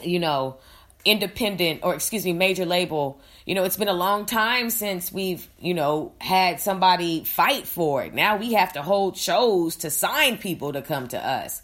you 0.02 0.18
know 0.18 0.58
independent 1.04 1.80
or 1.82 1.94
excuse 1.94 2.24
me 2.24 2.32
major 2.32 2.64
label. 2.64 3.20
You 3.44 3.54
know 3.54 3.64
it's 3.64 3.76
been 3.76 3.88
a 3.88 3.94
long 3.94 4.26
time 4.26 4.70
since 4.70 5.12
we've 5.12 5.48
you 5.58 5.74
know 5.74 6.12
had 6.18 6.60
somebody 6.60 7.24
fight 7.24 7.66
for 7.66 8.02
it. 8.04 8.14
Now 8.14 8.36
we 8.36 8.54
have 8.54 8.72
to 8.74 8.82
hold 8.82 9.16
shows 9.16 9.76
to 9.76 9.90
sign 9.90 10.38
people 10.38 10.72
to 10.72 10.82
come 10.82 11.08
to 11.08 11.18
us. 11.18 11.62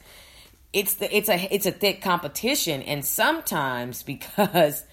It's 0.73 0.95
the 0.95 1.15
it's 1.15 1.29
a 1.29 1.55
it's 1.55 1.67
a 1.67 1.73
thick 1.73 2.03
competition 2.03 2.83
and 2.83 3.05
sometimes 3.05 4.03
because 4.13 4.85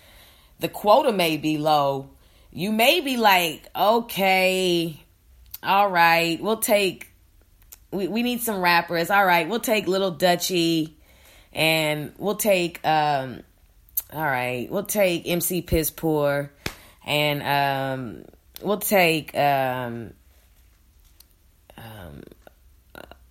the 0.60 0.70
quota 0.70 1.12
may 1.12 1.38
be 1.38 1.58
low 1.58 2.10
you 2.52 2.72
may 2.72 3.02
be 3.02 3.18
like 3.18 3.68
okay 3.76 5.00
all 5.62 5.90
right 5.90 6.42
we'll 6.42 6.58
take 6.58 7.12
we, 7.92 8.08
we 8.08 8.22
need 8.22 8.42
some 8.42 8.60
rappers. 8.60 9.10
All 9.10 9.26
right 9.26 9.48
we'll 9.48 9.60
take 9.60 9.88
little 9.88 10.12
dutchy 10.12 10.98
and 11.54 12.14
we'll 12.18 12.36
take 12.36 12.80
um 12.86 13.44
all 14.14 14.24
right, 14.24 14.68
we'll 14.72 14.84
take 14.84 15.28
MC 15.28 15.62
Piss 15.62 15.90
Poor, 15.92 16.52
and 17.06 17.44
um, 17.44 18.26
we'll 18.62 18.78
take 18.78 19.36
um, 19.38 20.14
um, 21.78 22.24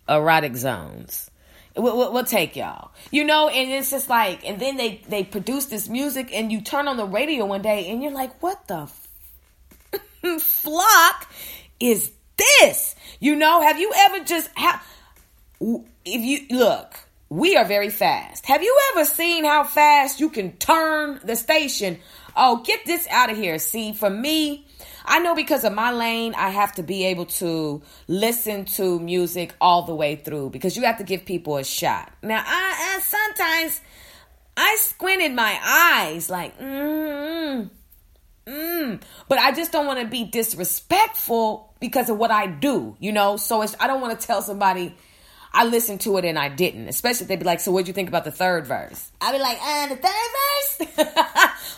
erotic 0.08 0.56
zones. 0.56 1.30
We'll, 1.76 2.12
we'll, 2.12 2.24
take 2.24 2.56
y'all, 2.56 2.90
you 3.10 3.24
know, 3.24 3.48
and 3.48 3.70
it's 3.70 3.90
just 3.90 4.08
like, 4.08 4.48
and 4.48 4.58
then 4.58 4.76
they 4.78 5.02
they 5.08 5.24
produce 5.24 5.66
this 5.66 5.88
music, 5.88 6.30
and 6.32 6.50
you 6.50 6.60
turn 6.60 6.88
on 6.88 6.96
the 6.96 7.04
radio 7.04 7.44
one 7.44 7.62
day, 7.62 7.90
and 7.90 8.02
you're 8.02 8.12
like, 8.12 8.42
what 8.42 8.66
the 8.66 8.88
f- 9.92 10.40
flock 10.40 11.30
is 11.78 12.12
this? 12.36 12.96
You 13.20 13.36
know, 13.36 13.60
have 13.62 13.78
you 13.78 13.92
ever 13.94 14.24
just 14.24 14.50
have? 14.56 14.82
If 15.60 15.80
you 16.04 16.56
look, 16.56 17.05
we 17.28 17.56
are 17.56 17.64
very 17.64 17.90
fast. 17.90 18.46
Have 18.46 18.62
you 18.62 18.78
ever 18.92 19.04
seen 19.04 19.44
how 19.44 19.64
fast 19.64 20.20
you 20.20 20.30
can 20.30 20.52
turn 20.58 21.20
the 21.24 21.34
station? 21.34 21.98
Oh, 22.36 22.62
get 22.64 22.80
this 22.86 23.06
out 23.10 23.30
of 23.30 23.36
here. 23.36 23.58
See, 23.58 23.92
for 23.92 24.10
me, 24.10 24.66
I 25.04 25.18
know 25.18 25.34
because 25.34 25.64
of 25.64 25.72
my 25.72 25.92
lane, 25.92 26.34
I 26.34 26.50
have 26.50 26.74
to 26.74 26.82
be 26.82 27.04
able 27.06 27.26
to 27.26 27.82
listen 28.06 28.64
to 28.76 29.00
music 29.00 29.54
all 29.60 29.82
the 29.82 29.94
way 29.94 30.16
through 30.16 30.50
because 30.50 30.76
you 30.76 30.84
have 30.84 30.98
to 30.98 31.04
give 31.04 31.24
people 31.24 31.56
a 31.56 31.64
shot. 31.64 32.12
Now, 32.22 32.42
I, 32.46 32.96
I 32.96 33.00
sometimes 33.00 33.80
I 34.56 34.76
squinted 34.78 35.32
my 35.32 35.58
eyes 35.64 36.30
like, 36.30 36.58
mm, 36.60 37.70
mm, 38.46 39.02
but 39.28 39.38
I 39.38 39.52
just 39.52 39.72
don't 39.72 39.86
want 39.86 40.00
to 40.00 40.06
be 40.06 40.24
disrespectful 40.24 41.74
because 41.80 42.08
of 42.08 42.18
what 42.18 42.30
I 42.30 42.46
do, 42.46 42.96
you 43.00 43.12
know. 43.12 43.36
So 43.36 43.62
it's 43.62 43.74
I 43.80 43.86
don't 43.88 44.00
want 44.00 44.18
to 44.18 44.26
tell 44.26 44.42
somebody 44.42 44.94
I 45.56 45.64
listened 45.64 46.02
to 46.02 46.18
it 46.18 46.26
and 46.26 46.38
I 46.38 46.50
didn't. 46.50 46.86
Especially 46.88 47.24
if 47.24 47.28
they'd 47.28 47.38
be 47.38 47.46
like, 47.46 47.60
"So 47.60 47.72
what'd 47.72 47.88
you 47.88 47.94
think 47.94 48.08
about 48.10 48.24
the 48.24 48.30
third 48.30 48.66
verse?" 48.66 49.10
I'd 49.22 49.32
be 49.32 49.38
like, 49.38 49.58
"Uh, 49.60 49.88
the 49.88 49.96
third 49.96 51.06
verse." 51.06 51.16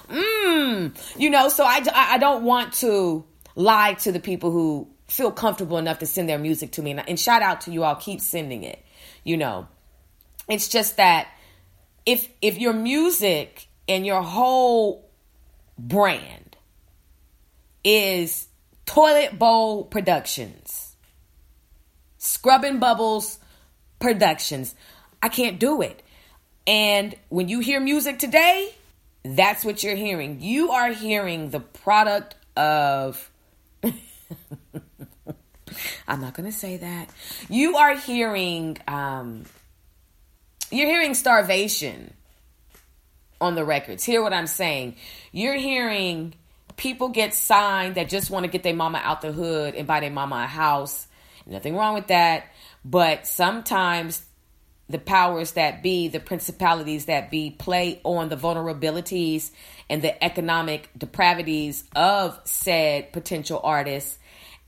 Mmm. 0.08 0.94
You 1.18 1.30
know, 1.30 1.48
so 1.48 1.64
I 1.64 1.84
I 1.94 2.18
don't 2.18 2.42
want 2.42 2.72
to 2.74 3.24
lie 3.54 3.94
to 3.94 4.10
the 4.10 4.18
people 4.18 4.50
who 4.50 4.88
feel 5.06 5.30
comfortable 5.30 5.78
enough 5.78 6.00
to 6.00 6.06
send 6.06 6.28
their 6.28 6.38
music 6.38 6.72
to 6.72 6.82
me. 6.82 6.90
And, 6.90 7.08
and 7.08 7.20
shout 7.20 7.40
out 7.42 7.62
to 7.62 7.70
you 7.70 7.84
all, 7.84 7.94
keep 7.94 8.20
sending 8.20 8.64
it. 8.64 8.84
You 9.22 9.36
know, 9.36 9.68
it's 10.48 10.68
just 10.68 10.96
that 10.96 11.28
if 12.04 12.28
if 12.42 12.58
your 12.58 12.72
music 12.72 13.68
and 13.86 14.04
your 14.04 14.22
whole 14.22 15.08
brand 15.78 16.56
is 17.84 18.48
toilet 18.86 19.38
bowl 19.38 19.84
productions, 19.84 20.96
scrubbing 22.18 22.80
bubbles 22.80 23.38
productions. 23.98 24.74
I 25.22 25.28
can't 25.28 25.58
do 25.58 25.82
it. 25.82 26.02
And 26.66 27.14
when 27.28 27.48
you 27.48 27.60
hear 27.60 27.80
music 27.80 28.18
today, 28.18 28.74
that's 29.24 29.64
what 29.64 29.82
you're 29.82 29.96
hearing. 29.96 30.40
You 30.40 30.70
are 30.72 30.92
hearing 30.92 31.50
the 31.50 31.60
product 31.60 32.34
of. 32.56 33.30
I'm 36.08 36.20
not 36.20 36.34
going 36.34 36.50
to 36.50 36.56
say 36.56 36.78
that. 36.78 37.10
You 37.48 37.76
are 37.76 37.94
hearing 37.96 38.78
um, 38.86 39.44
you're 40.70 40.88
hearing 40.88 41.14
starvation 41.14 42.12
on 43.40 43.54
the 43.54 43.64
records. 43.64 44.04
Hear 44.04 44.22
what 44.22 44.32
I'm 44.32 44.46
saying. 44.46 44.96
You're 45.32 45.56
hearing 45.56 46.34
people 46.76 47.08
get 47.08 47.34
signed 47.34 47.94
that 47.94 48.08
just 48.08 48.30
want 48.30 48.44
to 48.44 48.50
get 48.50 48.62
their 48.62 48.74
mama 48.74 49.00
out 49.02 49.20
the 49.20 49.32
hood 49.32 49.74
and 49.74 49.86
buy 49.86 50.00
their 50.00 50.10
mama 50.10 50.36
a 50.36 50.46
house. 50.46 51.06
Nothing 51.46 51.76
wrong 51.76 51.94
with 51.94 52.08
that. 52.08 52.46
But 52.84 53.26
sometimes 53.26 54.22
the 54.88 54.98
powers 54.98 55.52
that 55.52 55.82
be, 55.82 56.08
the 56.08 56.20
principalities 56.20 57.06
that 57.06 57.30
be, 57.30 57.50
play 57.50 58.00
on 58.04 58.28
the 58.28 58.36
vulnerabilities 58.36 59.50
and 59.90 60.00
the 60.00 60.22
economic 60.24 60.90
depravities 60.96 61.84
of 61.94 62.40
said 62.44 63.12
potential 63.12 63.60
artists 63.62 64.18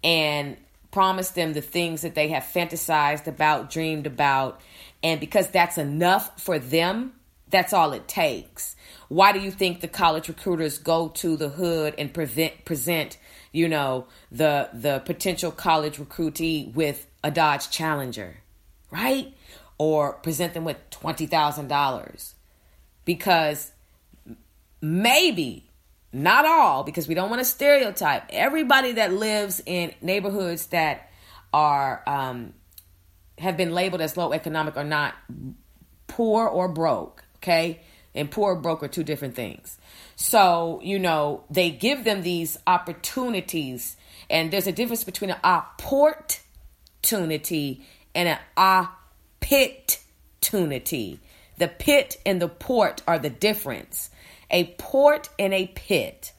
and 0.04 0.56
promise 0.90 1.30
them 1.30 1.52
the 1.52 1.62
things 1.62 2.02
that 2.02 2.14
they 2.14 2.28
have 2.28 2.42
fantasized 2.42 3.26
about, 3.26 3.70
dreamed 3.70 4.06
about. 4.06 4.60
And 5.02 5.20
because 5.20 5.48
that's 5.48 5.78
enough 5.78 6.40
for 6.40 6.58
them, 6.58 7.12
that's 7.48 7.72
all 7.72 7.92
it 7.92 8.06
takes. 8.06 8.76
Why 9.08 9.32
do 9.32 9.40
you 9.40 9.50
think 9.50 9.80
the 9.80 9.88
college 9.88 10.28
recruiters 10.28 10.78
go 10.78 11.08
to 11.08 11.36
the 11.36 11.48
hood 11.48 11.94
and 11.96 12.12
prevent, 12.12 12.64
present, 12.64 13.18
you 13.52 13.68
know, 13.68 14.06
the 14.30 14.68
the 14.72 15.00
potential 15.04 15.50
college 15.50 15.96
recruitee 15.96 16.72
with 16.74 17.06
a 17.22 17.30
Dodge 17.30 17.70
Challenger, 17.70 18.38
right? 18.90 19.32
Or 19.78 20.14
present 20.14 20.54
them 20.54 20.64
with 20.64 20.76
twenty 20.90 21.26
thousand 21.26 21.68
dollars. 21.68 22.34
Because 23.04 23.72
maybe 24.80 25.68
not 26.12 26.44
all 26.44 26.82
because 26.84 27.08
we 27.08 27.14
don't 27.14 27.30
want 27.30 27.40
to 27.40 27.44
stereotype 27.44 28.24
everybody 28.30 28.92
that 28.92 29.12
lives 29.12 29.62
in 29.64 29.92
neighborhoods 30.00 30.66
that 30.66 31.10
are 31.52 32.02
um, 32.06 32.52
have 33.38 33.56
been 33.56 33.72
labeled 33.72 34.00
as 34.00 34.16
low 34.16 34.32
economic 34.32 34.76
or 34.76 34.84
not 34.84 35.14
poor 36.06 36.46
or 36.46 36.68
broke 36.68 37.24
okay? 37.42 37.80
And 38.14 38.30
poor 38.30 38.54
broke 38.54 38.82
are 38.82 38.88
two 38.88 39.04
different 39.04 39.34
things 39.34 39.78
so 40.20 40.80
you 40.82 40.98
know 40.98 41.44
they 41.50 41.70
give 41.70 42.04
them 42.04 42.20
these 42.22 42.58
opportunities 42.66 43.96
and 44.28 44.50
there's 44.50 44.66
a 44.66 44.72
difference 44.72 45.04
between 45.04 45.30
an 45.30 45.40
opportunity 45.42 46.36
and 48.14 48.28
an 48.28 48.38
opportunity 49.42 51.20
the 51.58 51.68
pit 51.68 52.18
and 52.26 52.40
the 52.40 52.48
port 52.48 53.02
are 53.06 53.18
the 53.18 53.30
difference 53.30 54.10
a 54.50 54.64
port 54.78 55.28
and 55.38 55.54
a 55.54 55.68
pit. 55.68 56.32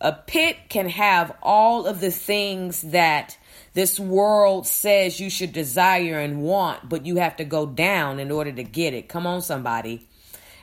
A 0.00 0.12
pit 0.12 0.56
can 0.68 0.88
have 0.88 1.36
all 1.42 1.86
of 1.86 2.00
the 2.00 2.12
things 2.12 2.82
that 2.82 3.36
this 3.74 3.98
world 3.98 4.66
says 4.66 5.18
you 5.18 5.28
should 5.28 5.52
desire 5.52 6.20
and 6.20 6.42
want, 6.42 6.88
but 6.88 7.04
you 7.04 7.16
have 7.16 7.36
to 7.36 7.44
go 7.44 7.66
down 7.66 8.20
in 8.20 8.30
order 8.30 8.52
to 8.52 8.62
get 8.62 8.94
it. 8.94 9.08
Come 9.08 9.26
on, 9.26 9.42
somebody. 9.42 10.06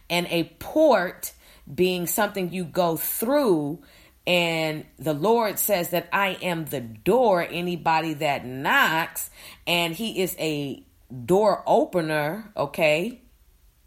And 0.09 0.25
a 0.27 0.45
port 0.59 1.33
being 1.73 2.07
something 2.07 2.51
you 2.51 2.63
go 2.63 2.97
through, 2.97 3.79
and 4.27 4.85
the 4.97 5.13
Lord 5.13 5.59
says 5.59 5.89
that 5.89 6.09
I 6.11 6.37
am 6.41 6.65
the 6.65 6.81
door, 6.81 7.45
anybody 7.49 8.13
that 8.15 8.45
knocks, 8.45 9.29
and 9.67 9.93
He 9.93 10.21
is 10.21 10.35
a 10.39 10.83
door 11.25 11.63
opener, 11.65 12.51
okay? 12.57 13.21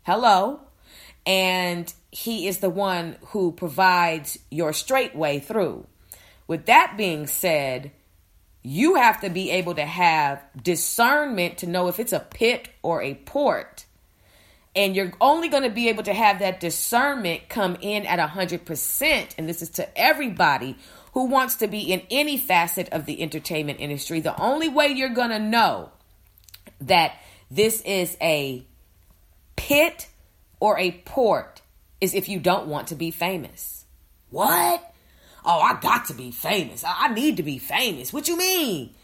Hello. 0.03 0.61
And 1.27 1.93
he 2.11 2.49
is 2.49 2.59
the 2.59 2.71
one 2.71 3.17
who 3.27 3.53
provides 3.53 4.39
your 4.51 4.73
straight 4.73 5.15
way 5.15 5.39
through. 5.39 5.87
With 6.47 6.67
that 6.67 6.95
being 6.97 7.27
said, 7.27 7.93
you 8.63 8.95
have 8.95 9.21
to 9.21 9.29
be 9.29 9.51
able 9.51 9.75
to 9.75 9.85
have 9.85 10.43
discernment 10.63 11.59
to 11.59 11.67
know 11.67 11.89
if 11.89 12.01
it's 12.01 12.15
a 12.15 12.21
pit 12.21 12.71
or 12.83 13.03
a 13.03 13.15
port. 13.15 13.85
And 14.77 14.95
you're 14.95 15.13
only 15.21 15.49
going 15.49 15.65
to 15.65 15.71
be 15.71 15.89
able 15.89 16.05
to 16.05 16.13
have 16.13 16.39
that 16.41 16.61
discernment 16.61 17.49
come 17.49 17.77
in 17.81 18.07
at 18.07 18.19
100%. 18.19 19.35
And 19.37 19.49
this 19.49 19.63
is 19.63 19.71
to 19.71 19.99
everybody 19.99 20.77
who 21.13 21.25
wants 21.25 21.57
to 21.57 21.67
be 21.67 21.93
in 21.93 22.03
any 22.11 22.37
facet 22.37 22.89
of 22.91 23.07
the 23.07 23.21
entertainment 23.23 23.81
industry. 23.81 24.21
The 24.21 24.41
only 24.41 24.69
way 24.69 24.89
you're 24.89 25.09
going 25.09 25.31
to 25.31 25.39
know 25.39 25.91
that 26.81 27.15
this 27.51 27.81
is 27.83 28.17
a 28.21 28.65
pit 29.57 30.09
or 30.61 30.79
a 30.79 30.93
port 30.93 31.63
is 32.01 32.15
if 32.15 32.29
you 32.29 32.39
don't 32.39 32.69
want 32.69 32.89
to 32.89 32.95
be 32.95 33.11
famous. 33.11 33.85
What? 34.31 34.95
Oh, 35.45 35.61
I 35.61 35.79
got 35.81 36.07
to 36.07 36.15
be 36.15 36.31
famous. 36.31 36.85
I 36.87 37.09
need 37.09 37.39
to 37.39 37.43
be 37.43 37.59
famous. 37.59 38.13
What 38.13 38.29
you 38.29 38.37
mean? 38.37 38.95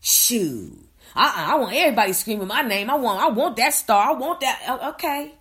Shoo. 0.00 0.88
I, 1.14 1.52
I 1.52 1.54
want 1.56 1.74
everybody 1.74 2.12
screaming 2.12 2.48
my 2.48 2.62
name. 2.62 2.90
I 2.90 2.96
want 2.96 3.20
I 3.20 3.28
want 3.28 3.56
that 3.56 3.74
star. 3.74 4.10
I 4.10 4.12
want 4.12 4.40
that. 4.40 4.80
Okay. 4.94 5.34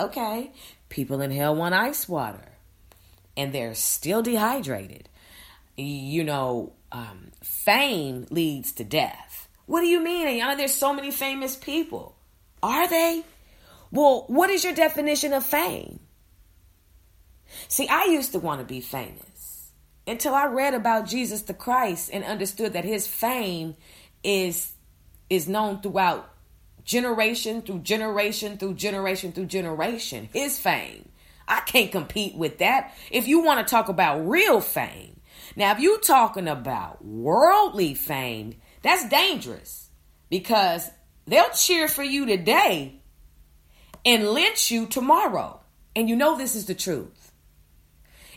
Okay. 0.00 0.52
People 0.88 1.20
in 1.20 1.30
hell 1.30 1.54
want 1.54 1.74
ice 1.74 2.08
water. 2.08 2.52
And 3.36 3.52
they're 3.52 3.74
still 3.74 4.22
dehydrated. 4.22 5.08
You 5.76 6.24
know, 6.24 6.72
um, 6.90 7.32
fame 7.42 8.26
leads 8.30 8.72
to 8.72 8.84
death. 8.84 9.48
What 9.66 9.80
do 9.80 9.86
you 9.86 10.00
mean? 10.00 10.38
There's 10.56 10.74
so 10.74 10.94
many 10.94 11.10
famous 11.10 11.56
people. 11.56 12.16
Are 12.62 12.88
they? 12.88 13.24
Well, 13.90 14.24
what 14.28 14.48
is 14.50 14.64
your 14.64 14.74
definition 14.74 15.32
of 15.32 15.44
fame? 15.44 16.00
See, 17.68 17.88
I 17.88 18.04
used 18.04 18.32
to 18.32 18.38
want 18.38 18.60
to 18.60 18.66
be 18.66 18.80
famous 18.80 19.70
until 20.06 20.34
I 20.34 20.46
read 20.46 20.74
about 20.74 21.06
Jesus 21.06 21.42
the 21.42 21.54
Christ 21.54 22.10
and 22.12 22.24
understood 22.24 22.72
that 22.72 22.84
his 22.84 23.06
fame 23.06 23.76
is 24.26 24.72
is 25.30 25.48
known 25.48 25.80
throughout 25.80 26.28
generation 26.84 27.62
through 27.62 27.80
generation 27.80 28.58
through 28.58 28.74
generation 28.74 29.32
through 29.32 29.46
generation. 29.46 30.28
His 30.32 30.58
fame. 30.58 31.08
I 31.48 31.60
can't 31.60 31.92
compete 31.92 32.34
with 32.34 32.58
that. 32.58 32.92
If 33.10 33.28
you 33.28 33.40
want 33.40 33.66
to 33.66 33.70
talk 33.70 33.88
about 33.88 34.26
real 34.28 34.60
fame. 34.60 35.20
Now, 35.54 35.72
if 35.72 35.78
you're 35.78 36.00
talking 36.00 36.48
about 36.48 37.04
worldly 37.04 37.94
fame, 37.94 38.56
that's 38.82 39.08
dangerous 39.08 39.90
because 40.28 40.90
they'll 41.26 41.50
cheer 41.50 41.86
for 41.86 42.02
you 42.02 42.26
today 42.26 43.00
and 44.04 44.30
lynch 44.30 44.70
you 44.72 44.86
tomorrow. 44.86 45.60
And 45.94 46.08
you 46.08 46.16
know 46.16 46.36
this 46.36 46.56
is 46.56 46.66
the 46.66 46.74
truth. 46.74 47.32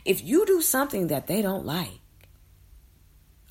If 0.04 0.24
you 0.24 0.46
do 0.46 0.62
something 0.62 1.08
that 1.08 1.26
they 1.26 1.42
don't 1.42 1.66
like, 1.66 2.00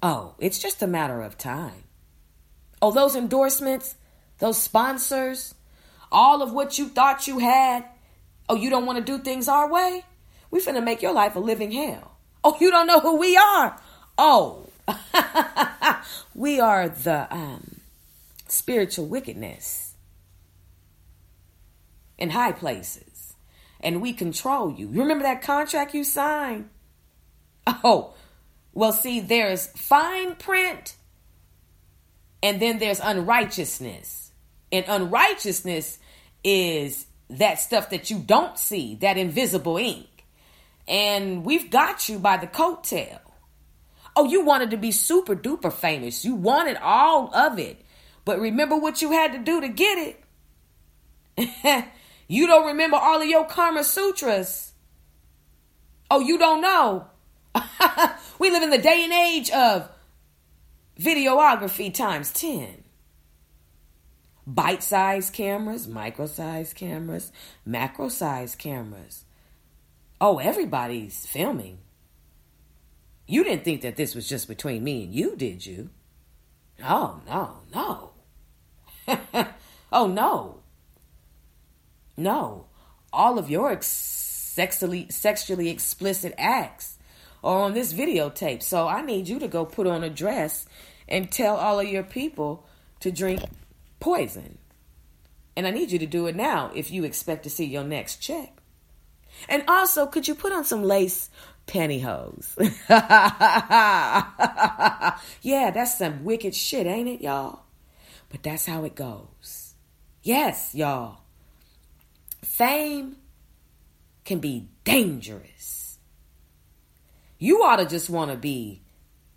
oh, 0.02 0.36
it's 0.40 0.60
just 0.60 0.82
a 0.82 0.88
matter 0.88 1.22
of 1.22 1.38
time. 1.38 1.84
Oh, 2.82 2.92
those 2.92 3.16
endorsements, 3.16 3.96
those 4.40 4.62
sponsors, 4.62 5.56
all 6.12 6.42
of 6.42 6.52
what 6.54 6.78
you 6.78 6.88
thought 6.88 7.28
you 7.28 7.40
had. 7.40 7.86
Oh, 8.48 8.56
you 8.56 8.70
don't 8.70 8.86
want 8.86 8.98
to 8.98 9.18
do 9.18 9.22
things 9.22 9.48
our 9.48 9.70
way? 9.72 10.04
We 10.52 10.60
finna 10.60 10.84
make 10.84 11.02
your 11.02 11.14
life 11.14 11.36
a 11.36 11.40
living 11.40 11.72
hell. 11.72 12.18
Oh, 12.44 12.58
you 12.60 12.72
don't 12.72 12.88
know 12.88 13.00
who 13.00 13.18
we 13.18 13.38
are? 13.38 13.80
Oh, 14.18 14.70
we 16.34 16.60
are 16.60 16.90
the 16.90 17.28
um, 17.34 17.82
spiritual 18.48 19.06
wickedness 19.06 19.94
in 22.18 22.32
high 22.32 22.52
places. 22.52 23.34
And 23.82 24.02
we 24.02 24.14
control 24.14 24.72
you. 24.72 24.90
You 24.90 25.02
remember 25.02 25.24
that 25.24 25.42
contract 25.42 25.94
you 25.94 26.04
signed? 26.04 26.70
Oh, 27.84 28.16
well, 28.74 28.92
see, 28.94 29.20
there's 29.20 29.68
fine 29.68 30.36
print 30.36 30.96
and 32.42 32.62
then 32.62 32.80
there's 32.80 33.00
unrighteousness. 33.00 34.32
And 34.72 34.86
unrighteousness 34.88 36.00
is 36.44 37.06
that 37.30 37.60
stuff 37.60 37.90
that 37.90 38.10
you 38.10 38.20
don't 38.20 38.58
see, 38.58 38.96
that 38.96 39.18
invisible 39.18 39.78
ink. 39.78 40.08
And 40.88 41.44
we've 41.44 41.70
got 41.70 42.10
you 42.10 42.20
by 42.20 42.38
the 42.38 42.48
coattail. 42.48 43.20
Oh, 44.16 44.26
you 44.26 44.44
wanted 44.44 44.72
to 44.72 44.78
be 44.78 44.92
super 44.92 45.36
duper 45.36 45.72
famous. 45.72 46.26
You 46.26 46.36
wanted 46.36 46.78
all 46.78 47.34
of 47.34 47.60
it. 47.60 47.82
But 48.26 48.40
remember 48.40 48.76
what 48.76 49.02
you 49.02 49.12
had 49.12 49.34
to 49.34 49.40
do 49.40 49.62
to 49.62 49.70
get 49.70 50.16
it? 51.38 51.86
You 52.30 52.46
don't 52.46 52.68
remember 52.68 52.96
all 52.96 53.20
of 53.20 53.28
your 53.28 53.44
Kama 53.44 53.84
Sutras. 53.84 54.72
Oh, 56.12 56.20
you 56.20 56.38
don't 56.38 56.62
know. 56.62 57.08
we 58.40 58.52
live 58.52 58.62
in 58.62 58.70
the 58.70 58.78
day 58.78 59.04
and 59.04 59.12
age 59.12 59.50
of 59.50 59.90
videography 61.00 61.94
times 61.94 62.32
10. 62.34 62.84
Bite 64.46 64.84
sized 64.84 65.34
cameras, 65.34 65.88
micro 65.88 66.26
sized 66.26 66.76
cameras, 66.76 67.32
macro 67.66 68.10
sized 68.10 68.58
cameras. 68.58 69.26
Oh, 70.20 70.40
everybody's 70.40 71.26
filming. 71.26 71.80
You 73.28 73.44
didn't 73.44 73.64
think 73.64 73.82
that 73.82 73.96
this 73.96 74.16
was 74.16 74.28
just 74.28 74.48
between 74.48 74.84
me 74.84 75.04
and 75.04 75.14
you, 75.14 75.36
did 75.36 75.66
you? 75.66 75.92
Oh, 76.84 77.22
no, 77.28 77.60
no. 77.74 78.12
oh, 79.92 80.08
no. 80.08 80.62
No, 82.18 82.66
all 83.14 83.40
of 83.40 83.50
your 83.50 83.72
ex- 83.72 83.88
sexually 83.88 85.08
sexually 85.10 85.70
explicit 85.70 86.34
acts 86.38 86.98
are 87.44 87.62
on 87.62 87.74
this 87.74 87.94
videotape. 87.94 88.62
So 88.62 88.88
I 88.88 89.02
need 89.02 89.30
you 89.30 89.40
to 89.40 89.48
go 89.48 89.64
put 89.64 89.88
on 89.88 90.04
a 90.04 90.10
dress 90.10 90.66
and 91.10 91.30
tell 91.32 91.58
all 91.58 91.80
of 91.80 91.88
your 91.88 92.04
people 92.04 92.66
to 93.02 93.12
drink 93.12 93.42
poison 94.00 94.58
And 95.58 95.68
I 95.68 95.72
need 95.72 95.92
you 95.92 96.00
to 96.00 96.06
do 96.06 96.28
it 96.28 96.36
now 96.36 96.72
if 96.74 96.92
you 96.92 97.04
expect 97.04 97.44
to 97.44 97.50
see 97.50 97.66
your 97.66 97.84
next 97.84 98.18
check. 98.18 98.54
And 99.50 99.64
also, 99.68 100.06
could 100.06 100.28
you 100.28 100.36
put 100.36 100.54
on 100.54 100.64
some 100.64 100.84
lace 100.84 101.30
pantyhose? 101.68 102.56
yeah, 105.42 105.72
that's 105.72 105.98
some 105.98 106.24
wicked 106.24 106.56
shit, 106.56 106.88
ain't 106.88 107.10
it, 107.10 107.22
y'all? 107.22 107.64
But 108.30 108.44
that's 108.44 108.66
how 108.66 108.84
it 108.86 108.96
goes. 108.96 109.74
Yes, 110.24 110.74
y'all. 110.76 111.22
Fame 112.44 113.18
can 114.24 114.40
be 114.40 114.70
dangerous. 114.84 115.98
You 117.38 117.64
ought 117.64 117.78
to 117.78 117.86
just 117.86 118.10
want 118.10 118.32
to 118.32 118.38
be 118.38 118.82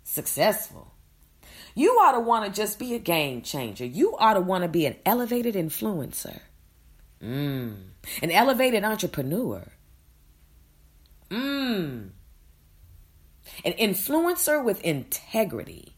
successful. 0.03 0.92
You 1.75 1.91
ought 1.93 2.11
to 2.13 2.19
want 2.19 2.45
to 2.45 2.51
just 2.61 2.77
be 2.77 2.93
a 2.93 2.99
game 2.99 3.41
changer. 3.41 3.85
You 3.85 4.15
ought 4.17 4.35
to 4.35 4.41
want 4.41 4.63
to 4.63 4.67
be 4.67 4.85
an 4.85 4.95
elevated 5.05 5.55
influencer. 5.55 6.39
Mm. 7.21 7.75
An 8.21 8.31
elevated 8.31 8.83
entrepreneur. 8.83 9.63
Mm. 11.29 12.09
An 13.65 13.73
influencer 13.73 14.63
with 14.63 14.81
integrity. 14.81 15.95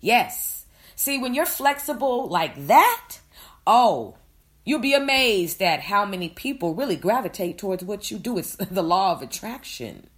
Yes. 0.00 0.66
See, 0.96 1.18
when 1.18 1.34
you're 1.34 1.46
flexible 1.46 2.28
like 2.28 2.66
that, 2.66 3.18
oh, 3.66 4.16
you'll 4.64 4.80
be 4.80 4.94
amazed 4.94 5.62
at 5.62 5.80
how 5.80 6.04
many 6.04 6.28
people 6.28 6.74
really 6.74 6.96
gravitate 6.96 7.58
towards 7.58 7.84
what 7.84 8.10
you 8.10 8.18
do. 8.18 8.38
It's 8.38 8.56
the 8.70 8.82
law 8.82 9.12
of 9.12 9.22
attraction. 9.22 10.08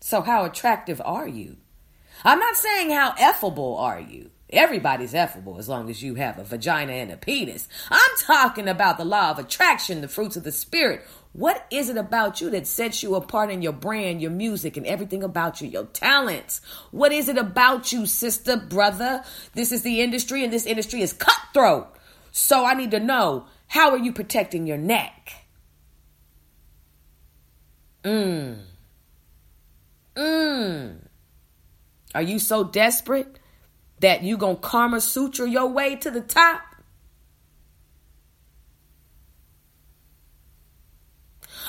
So, 0.00 0.20
how 0.20 0.44
attractive 0.44 1.00
are 1.04 1.26
you? 1.26 1.56
I'm 2.24 2.38
not 2.38 2.56
saying 2.56 2.90
how 2.90 3.12
effable 3.12 3.78
are 3.78 4.00
you. 4.00 4.30
Everybody's 4.50 5.12
effable 5.12 5.58
as 5.58 5.68
long 5.68 5.90
as 5.90 6.02
you 6.02 6.14
have 6.14 6.38
a 6.38 6.44
vagina 6.44 6.92
and 6.92 7.10
a 7.10 7.16
penis. 7.16 7.68
I'm 7.90 8.16
talking 8.20 8.68
about 8.68 8.96
the 8.96 9.04
law 9.04 9.30
of 9.30 9.40
attraction, 9.40 10.00
the 10.00 10.08
fruits 10.08 10.36
of 10.36 10.44
the 10.44 10.52
spirit. 10.52 11.04
What 11.32 11.66
is 11.70 11.88
it 11.88 11.96
about 11.96 12.40
you 12.40 12.48
that 12.50 12.66
sets 12.66 13.02
you 13.02 13.16
apart 13.16 13.50
in 13.50 13.60
your 13.60 13.72
brand, 13.72 14.22
your 14.22 14.30
music, 14.30 14.76
and 14.76 14.86
everything 14.86 15.22
about 15.22 15.60
you, 15.60 15.68
your 15.68 15.86
talents? 15.86 16.60
What 16.92 17.12
is 17.12 17.28
it 17.28 17.36
about 17.36 17.92
you, 17.92 18.06
sister, 18.06 18.56
brother? 18.56 19.24
This 19.54 19.72
is 19.72 19.82
the 19.82 20.00
industry, 20.00 20.44
and 20.44 20.52
this 20.52 20.64
industry 20.64 21.02
is 21.02 21.12
cutthroat. 21.12 21.88
So 22.30 22.64
I 22.64 22.74
need 22.74 22.92
to 22.92 23.00
know 23.00 23.46
how 23.66 23.90
are 23.90 23.98
you 23.98 24.12
protecting 24.12 24.66
your 24.66 24.78
neck? 24.78 25.32
Mmm. 28.04 28.60
Mmm. 30.14 31.05
Are 32.16 32.22
you 32.22 32.38
so 32.38 32.64
desperate 32.64 33.38
that 34.00 34.22
you 34.22 34.38
to 34.38 34.56
karma 34.56 35.02
suture 35.02 35.46
your 35.46 35.66
way 35.66 35.96
to 35.96 36.10
the 36.10 36.22
top? 36.22 36.62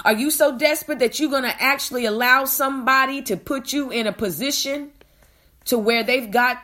Are 0.05 0.13
you 0.13 0.31
so 0.31 0.57
desperate 0.57 0.99
that 0.99 1.19
you're 1.19 1.29
to 1.43 1.61
actually 1.61 2.05
allow 2.05 2.45
somebody 2.45 3.21
to 3.23 3.35
put 3.35 3.73
you 3.73 3.91
in 3.91 4.07
a 4.07 4.13
position 4.13 4.91
to 5.65 5.77
where 5.77 6.01
they've 6.01 6.31
got 6.31 6.61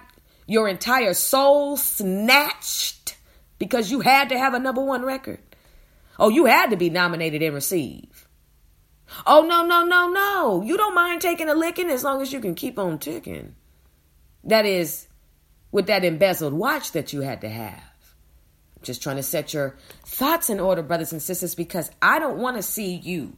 your 0.48 0.70
entire 0.70 1.14
soul 1.14 1.76
snatched 1.76 3.18
because 3.60 3.92
you 3.92 4.00
had 4.00 4.30
to 4.30 4.38
have 4.38 4.54
a 4.54 4.60
number 4.60 4.82
one 4.82 5.04
record? 5.04 5.40
Oh, 6.18 6.30
you 6.30 6.46
had 6.46 6.70
to 6.70 6.78
be 6.78 6.90
nominated 6.90 7.42
and 7.42 7.54
receive. 7.54 8.30
Oh, 9.28 9.46
no, 9.46 9.66
no, 9.66 9.84
no, 9.84 10.08
no. 10.08 10.64
You 10.64 10.78
don't 10.78 10.96
mind 10.96 11.20
taking 11.20 11.50
a 11.50 11.54
licking 11.54 11.90
as 11.90 12.06
long 12.06 12.22
as 12.22 12.32
you 12.32 12.40
can 12.40 12.56
keep 12.56 12.80
on 12.80 12.98
ticking. 12.98 13.56
That 14.44 14.66
is, 14.66 15.08
with 15.72 15.88
that 15.88 16.04
embezzled 16.04 16.54
watch 16.54 16.92
that 16.92 17.14
you 17.14 17.22
had 17.22 17.42
to 17.42 17.50
have. 17.50 17.82
Just 18.82 19.02
trying 19.02 19.16
to 19.16 19.24
set 19.24 19.54
your 19.54 19.76
thoughts 20.06 20.50
in 20.50 20.60
order, 20.60 20.84
brothers 20.84 21.14
and 21.14 21.22
sisters, 21.22 21.56
because 21.56 21.90
I 22.02 22.20
don't 22.20 22.38
want 22.38 22.58
to 22.58 22.64
see 22.64 22.96
you 22.96 23.38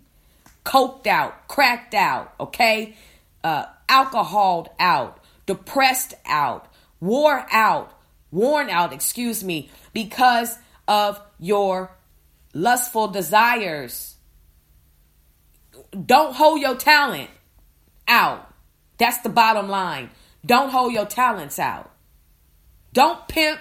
coked 0.64 1.08
out, 1.08 1.48
cracked 1.48 1.94
out, 1.94 2.34
okay? 2.40 2.96
Uh, 3.44 3.66
alcoholed 3.88 4.70
out, 4.80 5.24
depressed 5.46 6.16
out, 6.26 6.68
wore 7.00 7.46
out, 7.52 7.92
worn 8.32 8.70
out, 8.70 8.92
excuse 8.92 9.44
me, 9.44 9.70
because 9.94 10.58
of 10.88 11.22
your 11.40 11.92
lustful 12.54 13.08
desires. 13.08 14.16
Don't 15.92 16.34
hold 16.34 16.60
your 16.60 16.76
talent 16.76 17.30
out. 18.08 18.52
That's 18.98 19.20
the 19.20 19.30
bottom 19.30 19.70
line. 19.70 20.10
Don't 20.46 20.70
hold 20.70 20.94
your 20.94 21.06
talents 21.06 21.60
out. 21.60 21.92
Don't 22.94 23.28
pimp 23.28 23.60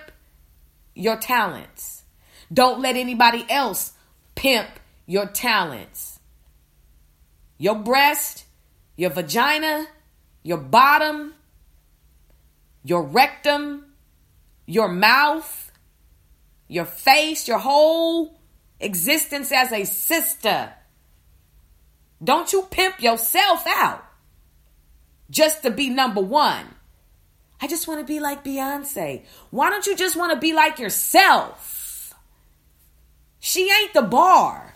your 0.95 1.17
talents. 1.17 2.05
Don't 2.53 2.81
let 2.81 2.97
anybody 2.97 3.47
else 3.49 3.93
pimp 4.35 4.69
your 5.07 5.27
talents. 5.27 6.19
Your 7.59 7.77
breast, 7.77 8.45
your 8.97 9.11
vagina, 9.11 9.87
your 10.43 10.59
bottom, 10.59 11.35
your 12.85 13.03
rectum, 13.03 13.87
your 14.67 14.89
mouth, 14.89 15.73
your 16.69 16.85
face, 16.85 17.49
your 17.49 17.59
whole 17.59 18.39
existence 18.79 19.51
as 19.53 19.73
a 19.73 19.85
sister. 19.85 20.73
Don't 22.23 22.53
you 22.53 22.63
pimp 22.71 23.01
yourself 23.01 23.65
out 23.67 24.05
just 25.31 25.63
to 25.63 25.71
be 25.71 25.89
number 25.89 26.21
one. 26.21 26.74
I 27.61 27.67
just 27.67 27.89
want 27.89 28.01
to 28.01 28.07
be 28.07 28.21
like 28.21 28.45
Beyonce. 28.45 29.25
Why 29.51 29.71
don't 29.71 29.87
you 29.87 29.97
just 29.97 30.17
want 30.17 30.33
to 30.33 30.39
be 30.39 30.53
like 30.53 30.79
yourself? 30.79 32.15
She 33.39 33.71
ain't 33.71 33.93
the 33.93 34.03
bar. 34.03 34.75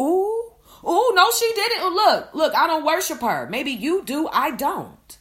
Ooh, 0.00 0.52
ooh, 0.84 1.12
no, 1.14 1.30
she 1.30 1.52
didn't. 1.54 1.94
Look, 1.94 2.34
look, 2.34 2.54
I 2.54 2.66
don't 2.66 2.84
worship 2.84 3.20
her. 3.20 3.48
Maybe 3.48 3.70
you 3.70 4.02
do, 4.04 4.28
I 4.28 4.50
don't. 4.50 5.18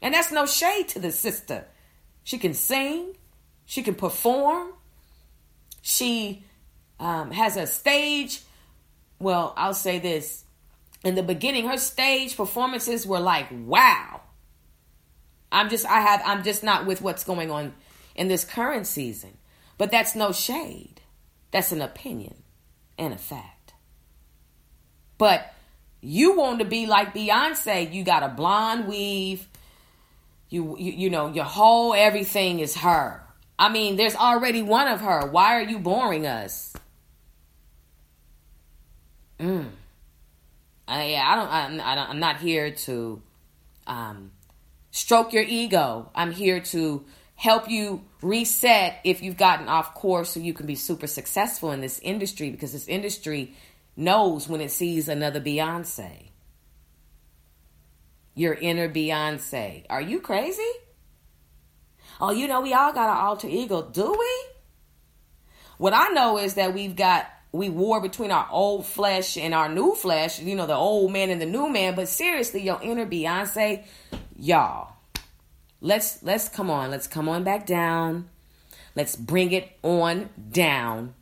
And 0.00 0.14
that's 0.14 0.32
no 0.32 0.46
shade 0.46 0.88
to 0.88 0.98
the 0.98 1.12
sister. 1.12 1.66
She 2.24 2.38
can 2.38 2.54
sing, 2.54 3.16
she 3.64 3.82
can 3.82 3.94
perform, 3.94 4.72
she 5.80 6.44
um, 6.98 7.30
has 7.30 7.56
a 7.56 7.66
stage. 7.66 8.42
Well, 9.18 9.54
I'll 9.56 9.74
say 9.74 9.98
this 9.98 10.44
in 11.04 11.14
the 11.14 11.22
beginning, 11.22 11.66
her 11.68 11.78
stage 11.78 12.36
performances 12.36 13.06
were 13.06 13.20
like, 13.20 13.48
wow. 13.50 14.20
I'm 15.52 15.68
just 15.68 15.86
I 15.86 16.00
have 16.00 16.22
I'm 16.24 16.42
just 16.42 16.64
not 16.64 16.86
with 16.86 17.02
what's 17.02 17.22
going 17.22 17.50
on 17.50 17.74
in 18.16 18.26
this 18.28 18.44
current 18.44 18.86
season. 18.86 19.36
But 19.78 19.90
that's 19.90 20.14
no 20.14 20.32
shade. 20.32 21.00
That's 21.50 21.72
an 21.72 21.82
opinion 21.82 22.42
and 22.98 23.12
a 23.12 23.18
fact. 23.18 23.74
But 25.18 25.52
you 26.00 26.36
want 26.36 26.58
to 26.58 26.64
be 26.64 26.86
like 26.86 27.14
Beyonce, 27.14 27.92
you 27.92 28.02
got 28.02 28.22
a 28.22 28.28
blonde 28.28 28.88
weave. 28.88 29.46
You, 30.48 30.76
you 30.78 30.92
you 30.92 31.10
know, 31.10 31.32
your 31.32 31.44
whole 31.44 31.94
everything 31.94 32.60
is 32.60 32.76
her. 32.76 33.22
I 33.58 33.68
mean, 33.68 33.96
there's 33.96 34.16
already 34.16 34.62
one 34.62 34.88
of 34.88 35.00
her. 35.00 35.26
Why 35.26 35.54
are 35.54 35.62
you 35.62 35.78
boring 35.78 36.26
us? 36.26 36.74
Mm. 39.38 39.68
I, 40.88 41.06
yeah, 41.06 41.24
I 41.26 41.36
don't. 41.36 41.50
I'm, 41.50 41.80
I 41.80 41.94
don't. 41.94 42.10
I'm 42.10 42.20
not 42.20 42.38
here 42.38 42.70
to 42.70 43.22
um, 43.86 44.32
stroke 44.92 45.32
your 45.32 45.42
ego. 45.42 46.10
I'm 46.14 46.30
here 46.30 46.60
to 46.60 47.04
help 47.34 47.68
you 47.68 48.04
reset 48.20 49.00
if 49.02 49.20
you've 49.20 49.36
gotten 49.36 49.66
off 49.66 49.94
course 49.94 50.30
so 50.30 50.38
you 50.38 50.54
can 50.54 50.66
be 50.66 50.76
super 50.76 51.08
successful 51.08 51.72
in 51.72 51.80
this 51.80 51.98
industry 51.98 52.50
because 52.50 52.72
this 52.72 52.86
industry 52.86 53.56
knows 53.96 54.48
when 54.48 54.60
it 54.60 54.70
sees 54.70 55.08
another 55.08 55.40
Beyonce. 55.40 56.28
Your 58.34 58.54
inner 58.54 58.88
Beyonce. 58.88 59.84
Are 59.90 60.00
you 60.00 60.20
crazy? 60.20 60.70
Oh, 62.20 62.30
you 62.30 62.46
know, 62.46 62.60
we 62.60 62.72
all 62.72 62.92
got 62.92 63.10
an 63.10 63.16
alter 63.16 63.48
ego, 63.48 63.82
do 63.82 64.16
we? 64.16 64.44
What 65.78 65.92
I 65.92 66.08
know 66.10 66.38
is 66.38 66.54
that 66.54 66.74
we've 66.74 66.94
got 66.94 67.26
we 67.52 67.68
war 67.68 68.00
between 68.00 68.30
our 68.30 68.48
old 68.50 68.86
flesh 68.86 69.36
and 69.36 69.54
our 69.54 69.68
new 69.68 69.94
flesh, 69.94 70.40
you 70.40 70.54
know, 70.54 70.66
the 70.66 70.74
old 70.74 71.12
man 71.12 71.30
and 71.30 71.40
the 71.40 71.46
new 71.46 71.68
man, 71.68 71.94
but 71.94 72.08
seriously, 72.08 72.62
your 72.62 72.80
inner 72.82 73.06
Beyonce, 73.06 73.84
y'all 74.36 74.92
let's 75.82 76.22
let's 76.22 76.48
come 76.48 76.70
on 76.70 76.90
let's 76.90 77.06
come 77.06 77.28
on 77.28 77.44
back 77.44 77.66
down. 77.66 78.30
Let's 78.94 79.16
bring 79.16 79.52
it 79.52 79.70
on 79.82 80.30
down. 80.50 81.14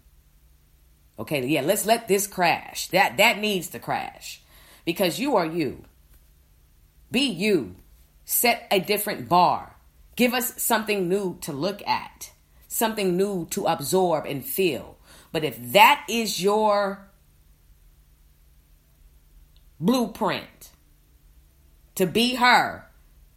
Okay 1.18 1.44
yeah 1.46 1.62
let's 1.62 1.86
let 1.86 2.06
this 2.06 2.28
crash. 2.28 2.88
That 2.88 3.16
that 3.16 3.38
needs 3.38 3.68
to 3.68 3.80
crash. 3.80 4.42
Because 4.84 5.18
you 5.18 5.36
are 5.36 5.46
you. 5.46 5.84
Be 7.10 7.22
you. 7.22 7.74
Set 8.24 8.68
a 8.70 8.78
different 8.78 9.28
bar. 9.28 9.74
Give 10.14 10.34
us 10.34 10.62
something 10.62 11.08
new 11.08 11.38
to 11.40 11.52
look 11.52 11.86
at. 11.86 12.30
Something 12.68 13.16
new 13.16 13.46
to 13.50 13.66
absorb 13.66 14.26
and 14.26 14.44
feel 14.44 14.96
but 15.32 15.44
if 15.44 15.56
that 15.72 16.04
is 16.08 16.42
your 16.42 17.08
blueprint 19.78 20.70
to 21.94 22.06
be 22.06 22.34
her 22.34 22.90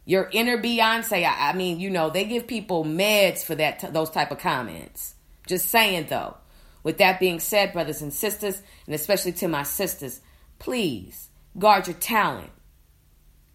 your 0.04 0.28
inner 0.32 0.58
Beyonce. 0.58 1.24
I, 1.24 1.50
I 1.50 1.52
mean, 1.54 1.80
you 1.80 1.90
know, 1.90 2.10
they 2.10 2.24
give 2.24 2.46
people 2.46 2.84
meds 2.84 3.44
for 3.44 3.54
that 3.54 3.92
those 3.92 4.10
type 4.10 4.30
of 4.30 4.38
comments. 4.38 5.14
Just 5.46 5.68
saying 5.68 6.06
though. 6.08 6.36
With 6.82 6.98
that 6.98 7.18
being 7.18 7.40
said, 7.40 7.72
brothers 7.72 8.02
and 8.02 8.12
sisters, 8.12 8.60
and 8.84 8.94
especially 8.94 9.32
to 9.32 9.48
my 9.48 9.62
sisters, 9.62 10.20
please 10.58 11.30
guard 11.58 11.86
your 11.86 11.96
talent, 11.96 12.50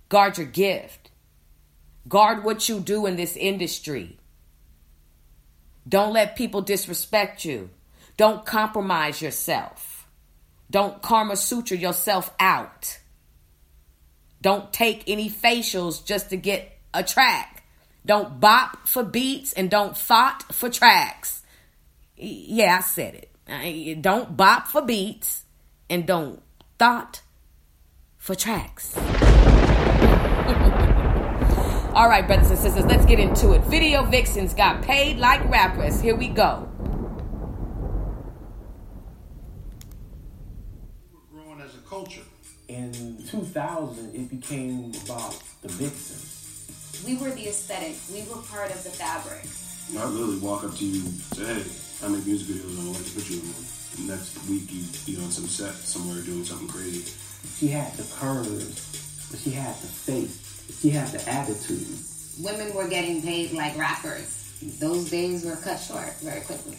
guard 0.09 0.39
your 0.39 0.47
gift, 0.47 1.11
guard 2.07 2.43
what 2.43 2.67
you 2.67 2.79
do 2.79 3.05
in 3.05 3.17
this 3.17 3.35
industry. 3.35 4.17
Don't 5.87 6.13
let 6.13 6.35
people 6.35 6.61
disrespect 6.61 7.45
you. 7.45 7.69
Don't 8.19 8.45
compromise 8.45 9.21
yourself. 9.21 10.05
Don't 10.69 11.01
Kama 11.01 11.37
Sutra 11.37 11.77
yourself 11.77 12.35
out. 12.37 12.99
Don't 14.41 14.73
take 14.73 15.05
any 15.07 15.29
facials 15.29 16.03
just 16.03 16.31
to 16.31 16.35
get 16.35 16.77
a 16.93 17.01
track. 17.01 17.63
Don't 18.05 18.41
bop 18.41 18.85
for 18.85 19.03
beats 19.03 19.53
and 19.53 19.71
don't 19.71 19.95
thought 19.95 20.43
for 20.51 20.69
tracks. 20.69 21.43
Yeah, 22.17 22.79
I 22.79 22.81
said 22.81 23.25
it. 23.47 24.01
Don't 24.01 24.35
bop 24.35 24.67
for 24.67 24.81
beats 24.81 25.45
and 25.89 26.05
don't 26.05 26.43
thought 26.77 27.21
for 28.17 28.35
tracks. 28.35 28.97
All 31.93 32.09
right, 32.09 32.27
brothers 32.27 32.49
and 32.49 32.59
sisters, 32.59 32.83
let's 32.83 33.05
get 33.05 33.21
into 33.21 33.53
it. 33.53 33.61
Video 33.63 34.03
vixens 34.03 34.53
got 34.53 34.81
paid 34.81 35.19
like 35.19 35.49
rappers. 35.49 36.01
Here 36.01 36.17
we 36.17 36.27
go. 36.27 36.69
growing 41.59 41.61
as 41.61 41.75
a 41.75 41.79
culture. 41.79 42.21
In 42.67 43.17
2000, 43.29 44.15
it 44.15 44.29
became 44.29 44.91
about 45.05 45.37
the 45.61 45.69
vixen. 45.69 46.17
We 47.05 47.17
were 47.17 47.29
the 47.29 47.47
aesthetic. 47.47 47.95
We 48.11 48.27
were 48.27 48.41
part 48.41 48.71
of 48.71 48.83
the 48.83 48.89
fabric. 48.89 49.45
I 49.97 50.05
literally 50.09 50.39
walk 50.39 50.63
up 50.63 50.75
to 50.75 50.85
you 50.85 51.05
and 51.05 51.13
say, 51.37 51.45
hey, 51.45 52.05
I 52.05 52.09
make 52.09 52.25
music 52.25 52.55
videos 52.55 52.77
and 52.79 52.89
I 52.89 52.91
like 52.93 53.05
to 53.05 53.11
put 53.13 53.29
you 53.29 53.39
in 53.39 53.45
one. 53.45 53.65
Next 54.07 54.49
week, 54.49 54.71
you 54.71 54.81
be 55.05 55.21
on 55.21 55.29
some 55.29 55.45
set 55.45 55.73
somewhere 55.73 56.21
doing 56.23 56.43
something 56.43 56.67
crazy. 56.67 57.05
She 57.57 57.67
had 57.67 57.93
the 57.93 58.03
curves, 58.15 59.29
but 59.29 59.39
she 59.39 59.51
had 59.51 59.75
the 59.75 59.87
face. 59.87 60.79
She 60.81 60.89
had 60.89 61.09
the 61.09 61.21
attitude. 61.29 61.87
Women 62.41 62.73
were 62.73 62.87
getting 62.87 63.21
paid 63.21 63.51
like 63.51 63.77
rappers. 63.77 64.57
Those 64.79 65.09
days 65.09 65.45
were 65.45 65.55
cut 65.57 65.77
short 65.77 66.13
very 66.21 66.41
quickly. 66.41 66.77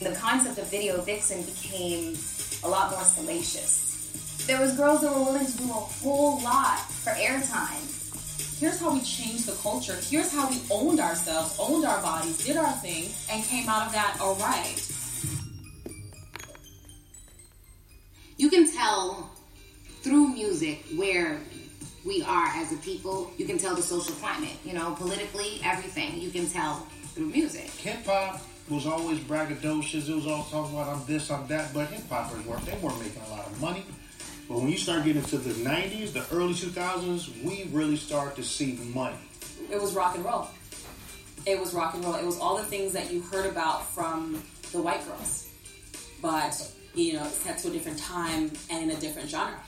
The 0.00 0.16
concept 0.16 0.58
of 0.58 0.70
video 0.70 1.00
vixen 1.02 1.42
became 1.42 2.16
a 2.64 2.68
lot 2.68 2.90
more 2.90 3.04
salacious. 3.04 3.89
There 4.46 4.60
was 4.60 4.76
girls 4.76 5.00
that 5.02 5.12
were 5.12 5.24
willing 5.24 5.46
to 5.46 5.56
do 5.58 5.64
a 5.64 5.74
whole 5.74 6.42
lot 6.42 6.80
for 6.80 7.10
airtime. 7.10 7.86
Here's 8.58 8.78
how 8.78 8.92
we 8.92 9.00
changed 9.00 9.46
the 9.46 9.56
culture. 9.62 9.96
Here's 10.02 10.32
how 10.32 10.50
we 10.50 10.60
owned 10.70 11.00
ourselves, 11.00 11.56
owned 11.58 11.84
our 11.84 12.02
bodies, 12.02 12.44
did 12.44 12.56
our 12.56 12.72
thing, 12.72 13.08
and 13.30 13.42
came 13.44 13.68
out 13.68 13.86
of 13.86 13.92
that 13.92 14.18
all 14.20 14.34
right. 14.36 14.76
You 18.36 18.50
can 18.50 18.70
tell 18.70 19.30
through 20.02 20.34
music 20.34 20.84
where 20.96 21.40
we 22.04 22.22
are 22.22 22.46
as 22.48 22.72
a 22.72 22.76
people. 22.76 23.30
You 23.36 23.46
can 23.46 23.58
tell 23.58 23.74
the 23.74 23.82
social 23.82 24.14
climate, 24.14 24.56
you 24.64 24.72
know, 24.72 24.94
politically, 24.94 25.60
everything. 25.64 26.20
You 26.20 26.30
can 26.30 26.48
tell 26.48 26.86
through 27.14 27.26
music. 27.26 27.70
Hip 27.82 28.04
hop 28.04 28.40
was 28.68 28.86
always 28.86 29.18
braggadocious. 29.20 30.08
It 30.08 30.14
was 30.14 30.26
all 30.26 30.44
talking 30.44 30.74
about 30.74 30.88
I'm 30.88 31.04
this, 31.06 31.30
I'm 31.30 31.46
that, 31.48 31.72
but 31.74 31.88
hip 31.88 32.08
hoppers 32.08 32.44
weren't. 32.46 32.64
They 32.64 32.76
weren't 32.78 32.98
making 32.98 33.22
a 33.26 33.30
lot 33.30 33.46
of 33.46 33.60
money. 33.60 33.84
But 34.50 34.58
when 34.58 34.68
you 34.68 34.78
start 34.78 35.04
getting 35.04 35.22
into 35.22 35.38
the 35.38 35.54
90s, 35.62 36.12
the 36.12 36.26
early 36.34 36.54
2000s, 36.54 37.44
we 37.44 37.70
really 37.70 37.94
start 37.94 38.34
to 38.34 38.42
see 38.42 38.76
money. 38.92 39.14
It 39.70 39.80
was 39.80 39.94
rock 39.94 40.16
and 40.16 40.24
roll. 40.24 40.48
It 41.46 41.60
was 41.60 41.72
rock 41.72 41.94
and 41.94 42.04
roll. 42.04 42.16
It 42.16 42.26
was 42.26 42.40
all 42.40 42.56
the 42.56 42.64
things 42.64 42.92
that 42.94 43.12
you 43.12 43.20
heard 43.20 43.46
about 43.46 43.86
from 43.86 44.42
the 44.72 44.82
white 44.82 45.06
girls. 45.06 45.48
But, 46.20 46.68
you 46.96 47.12
know, 47.12 47.22
it's 47.26 47.36
set 47.36 47.58
to 47.58 47.68
a 47.68 47.70
different 47.70 48.00
time 48.00 48.50
and 48.70 48.90
a 48.90 48.96
different 48.96 49.30
genre. 49.30 49.60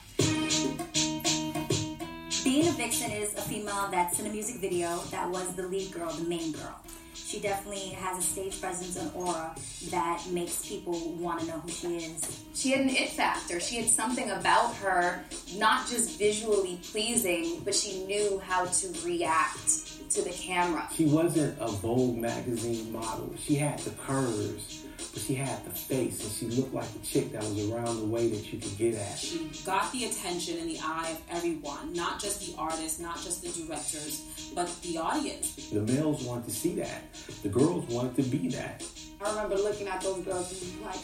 Being 2.43 2.67
a 2.67 2.71
vixen 2.71 3.09
is 3.09 3.33
a 3.35 3.41
female 3.41 3.87
that's 3.89 4.19
in 4.19 4.25
a 4.25 4.29
music 4.29 4.57
video 4.57 4.97
that 5.11 5.29
was 5.29 5.55
the 5.55 5.63
lead 5.63 5.93
girl, 5.93 6.11
the 6.11 6.25
main 6.25 6.51
girl. 6.51 6.75
She 7.13 7.39
definitely 7.39 7.89
has 7.91 8.19
a 8.19 8.21
stage 8.21 8.59
presence 8.59 8.97
and 8.97 9.09
aura 9.15 9.55
that 9.89 10.21
makes 10.29 10.67
people 10.67 11.13
want 11.13 11.39
to 11.39 11.47
know 11.47 11.59
who 11.59 11.69
she 11.69 11.87
is. 11.99 12.43
She 12.53 12.71
had 12.71 12.81
an 12.81 12.89
it 12.89 13.11
factor. 13.11 13.61
She 13.61 13.77
had 13.77 13.87
something 13.87 14.29
about 14.29 14.75
her, 14.75 15.23
not 15.55 15.87
just 15.87 16.19
visually 16.19 16.81
pleasing, 16.91 17.61
but 17.63 17.73
she 17.73 18.03
knew 18.03 18.39
how 18.45 18.65
to 18.65 18.93
react 19.05 20.11
to 20.11 20.21
the 20.21 20.31
camera. 20.31 20.89
She 20.93 21.05
wasn't 21.05 21.57
a 21.61 21.67
Vogue 21.67 22.17
magazine 22.17 22.91
model. 22.91 23.33
She 23.39 23.55
had 23.55 23.79
the 23.79 23.91
curves, 23.91 24.82
but 25.11 25.21
she 25.21 25.35
had 25.35 25.63
the 25.65 25.69
face, 25.69 26.23
and 26.23 26.31
she 26.31 26.61
looked 26.61 26.73
like 26.73 26.87
a 26.95 27.05
chick 27.05 27.31
that 27.31 27.41
was 27.43 27.69
around 27.69 27.99
the 27.99 28.05
way 28.05 28.29
that 28.29 28.51
you 28.51 28.59
could 28.59 28.77
get 28.77 28.95
at. 28.95 29.17
She 29.17 29.49
got 29.65 29.91
the 29.91 30.05
attention 30.05 30.59
and 30.59 30.69
the 30.69 30.79
eye 30.83 31.09
of 31.11 31.21
everyone, 31.29 31.93
not 31.93 32.21
just 32.21 32.39
the 32.45 32.55
artists, 32.59 32.99
not 32.99 33.15
just 33.21 33.41
the 33.41 33.65
directors, 33.65 34.51
but 34.55 34.69
the 34.81 34.97
audience. 34.97 35.69
The 35.69 35.81
males 35.81 36.23
wanted 36.23 36.45
to 36.45 36.51
see 36.51 36.75
that. 36.75 37.13
The 37.41 37.49
girls 37.49 37.87
wanted 37.89 38.15
to 38.17 38.23
be 38.23 38.49
that. 38.49 38.83
I 39.23 39.29
remember 39.29 39.55
looking 39.55 39.87
at 39.87 40.01
those 40.01 40.23
girls 40.23 40.51
and 40.51 40.61
being 40.61 40.85
like, 40.85 40.99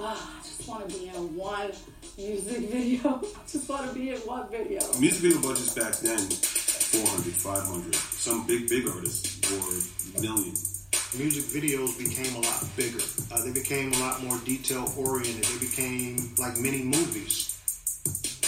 ah, 0.00 0.38
I 0.38 0.42
just 0.42 0.68
want 0.68 0.88
to 0.88 0.98
be 0.98 1.08
in 1.08 1.36
one 1.36 1.70
music 2.18 2.70
video. 2.70 3.08
I 3.22 3.50
just 3.50 3.68
want 3.68 3.88
to 3.88 3.94
be 3.94 4.10
in 4.10 4.18
one 4.20 4.48
video. 4.50 4.80
Music 4.98 5.22
video 5.22 5.40
budgets 5.40 5.74
back 5.74 5.94
then, 5.96 6.18
400, 6.18 7.32
500. 7.32 7.94
Some 7.94 8.46
big, 8.46 8.68
big 8.68 8.88
artists 8.88 9.38
were 9.50 10.20
millions. 10.20 10.79
Music 11.18 11.44
videos 11.44 11.98
became 11.98 12.32
a 12.36 12.40
lot 12.40 12.64
bigger. 12.76 13.00
Uh, 13.32 13.42
they 13.42 13.50
became 13.50 13.92
a 13.94 13.98
lot 13.98 14.22
more 14.22 14.38
detail 14.44 14.92
oriented. 14.96 15.42
They 15.42 15.66
became 15.66 16.32
like 16.38 16.56
mini 16.58 16.84
movies. 16.84 17.58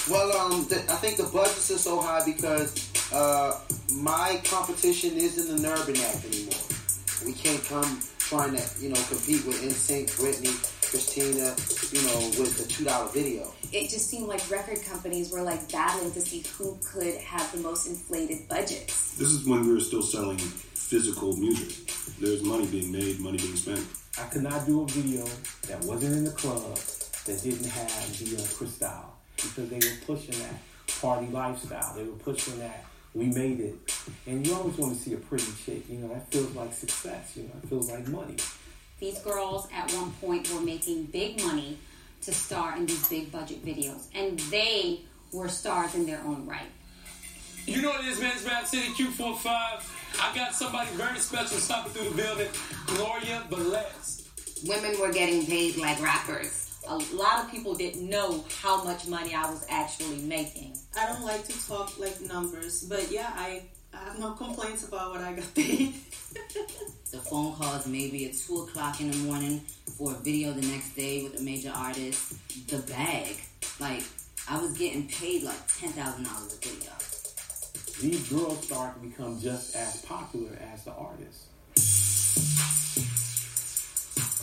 Well, 0.08 0.30
um, 0.36 0.66
I 0.70 0.96
think 0.96 1.16
the 1.16 1.24
budgets 1.24 1.70
are 1.72 1.78
so 1.78 2.00
high 2.00 2.24
because 2.24 2.88
uh, 3.12 3.58
my 3.94 4.40
competition 4.44 5.16
isn't 5.16 5.58
an 5.58 5.66
Urban 5.66 5.96
Act 5.96 6.24
anymore. 6.24 6.54
We 7.26 7.32
can't 7.32 7.64
come 7.64 8.00
trying 8.18 8.56
to, 8.56 8.62
you 8.80 8.90
know, 8.90 9.02
compete 9.08 9.44
with 9.44 9.60
NSYNC, 9.60 10.10
Britney, 10.16 10.54
Christina, 10.93 11.57
you 11.90 12.07
know, 12.07 12.18
with 12.38 12.59
the 12.59 12.68
two 12.68 12.84
dollar 12.84 13.09
video. 13.09 13.51
It 13.72 13.88
just 13.88 14.11
seemed 14.11 14.28
like 14.28 14.43
record 14.51 14.84
companies 14.84 15.32
were 15.32 15.40
like 15.40 15.72
battling 15.72 16.12
to 16.12 16.20
see 16.20 16.45
who 16.59 16.76
could 16.84 17.14
have 17.14 17.51
the 17.51 17.61
most 17.61 17.86
inflated 17.86 18.47
budgets. 18.47 19.16
This 19.16 19.28
is 19.28 19.47
when 19.47 19.66
we 19.66 19.72
were 19.72 19.80
still 19.80 20.03
selling 20.03 20.36
physical 20.36 21.34
music. 21.38 21.90
There's 22.20 22.43
money 22.43 22.66
being 22.66 22.93
made, 22.93 23.20
money 23.20 23.38
being 23.38 23.57
spent. 23.57 23.80
I 24.20 24.24
could 24.24 24.43
not 24.43 24.66
do 24.66 24.82
a 24.82 24.86
video 24.88 25.24
that 25.66 25.82
wasn't 25.86 26.14
in 26.14 26.24
the 26.24 26.32
club 26.32 26.76
that 27.24 27.40
didn't 27.43 27.70
have 27.70 28.18
the 28.18 28.36
uh, 28.36 28.47
Cristal 28.55 29.16
because 29.36 29.70
they 29.70 29.76
were 29.76 29.97
pushing 30.05 30.38
that 30.40 30.57
party 31.01 31.28
lifestyle. 31.28 31.95
They 31.97 32.05
were 32.05 32.18
pushing 32.18 32.59
that 32.59 32.84
we 33.14 33.26
made 33.26 33.61
it. 33.61 33.76
And 34.26 34.47
you 34.47 34.55
always 34.55 34.76
want 34.76 34.95
to 34.95 35.03
see 35.03 35.14
a 35.14 35.16
pretty 35.16 35.53
chick. 35.64 35.88
You 35.88 36.01
know, 36.01 36.09
that 36.09 36.30
feels 36.30 36.55
like 36.55 36.74
success. 36.74 37.32
You 37.34 37.45
know, 37.45 37.55
it 37.62 37.68
feels 37.70 37.90
like 37.90 38.07
money. 38.09 38.36
These 39.03 39.18
girls 39.18 39.66
at 39.74 39.92
one 39.94 40.12
point 40.20 40.48
were 40.55 40.61
making 40.61 41.07
big 41.07 41.42
money 41.42 41.76
to 42.20 42.32
star 42.32 42.76
in 42.76 42.86
these 42.86 43.09
big 43.09 43.32
budget 43.32 43.66
videos. 43.66 44.07
And 44.14 44.38
they 44.38 45.00
were 45.32 45.48
stars 45.48 45.96
in 45.96 46.07
their 46.07 46.20
own 46.20 46.46
right. 46.46 46.70
You 47.66 47.82
know 47.82 47.88
what 47.88 48.05
it 48.05 48.07
is, 48.07 48.20
man? 48.20 48.30
It's 48.36 48.44
Rap 48.44 48.64
City 48.64 48.86
Q45. 48.90 49.44
I 49.50 50.36
got 50.36 50.55
somebody 50.55 50.88
very 50.90 51.18
special 51.18 51.59
stopping 51.59 51.92
through 51.94 52.11
the 52.11 52.14
building. 52.14 52.48
Gloria 52.86 53.42
Velez. 53.50 54.68
Women 54.68 55.00
were 55.00 55.12
getting 55.12 55.46
paid 55.46 55.78
like 55.78 56.00
rappers. 56.00 56.72
A 56.86 56.98
lot 57.12 57.44
of 57.44 57.50
people 57.50 57.74
didn't 57.74 58.09
know 58.09 58.44
how 58.61 58.84
much 58.84 59.09
money 59.09 59.34
I 59.34 59.50
was 59.50 59.66
actually 59.68 60.18
making. 60.18 60.78
I 60.96 61.07
don't 61.07 61.24
like 61.24 61.44
to 61.48 61.66
talk 61.66 61.98
like 61.98 62.20
numbers, 62.20 62.84
but 62.84 63.11
yeah, 63.11 63.32
I, 63.34 63.64
I 63.95 64.05
have 64.05 64.18
no 64.18 64.32
complaints 64.32 64.86
about 64.86 65.11
what 65.12 65.20
I 65.20 65.32
got 65.34 65.55
paid. 65.55 65.95
the 67.12 67.18
phone 67.18 67.55
calls 67.55 67.86
maybe 67.86 68.26
at 68.26 68.34
2 68.34 68.59
o'clock 68.62 69.01
in 69.01 69.11
the 69.11 69.16
morning 69.18 69.61
for 69.99 70.12
a 70.12 70.14
video 70.16 70.53
the 70.53 70.66
next 70.66 70.97
day 70.97 71.22
with 71.22 71.38
a 71.38 71.43
major 71.43 71.72
artist. 71.74 72.34
The 72.68 72.78
bag. 72.78 73.36
Like, 73.78 74.03
I 74.49 74.61
was 74.61 74.76
getting 74.78 75.09
paid 75.09 75.43
like 75.43 75.68
$10,000 75.68 75.93
a 75.97 76.68
video. 76.68 76.93
These 78.01 78.28
girls 78.30 78.66
start 78.66 78.95
to 78.95 79.09
become 79.09 79.38
just 79.40 79.76
as 79.76 80.03
popular 80.05 80.51
as 80.72 80.84
the 80.84 80.93
artists. 80.93 81.49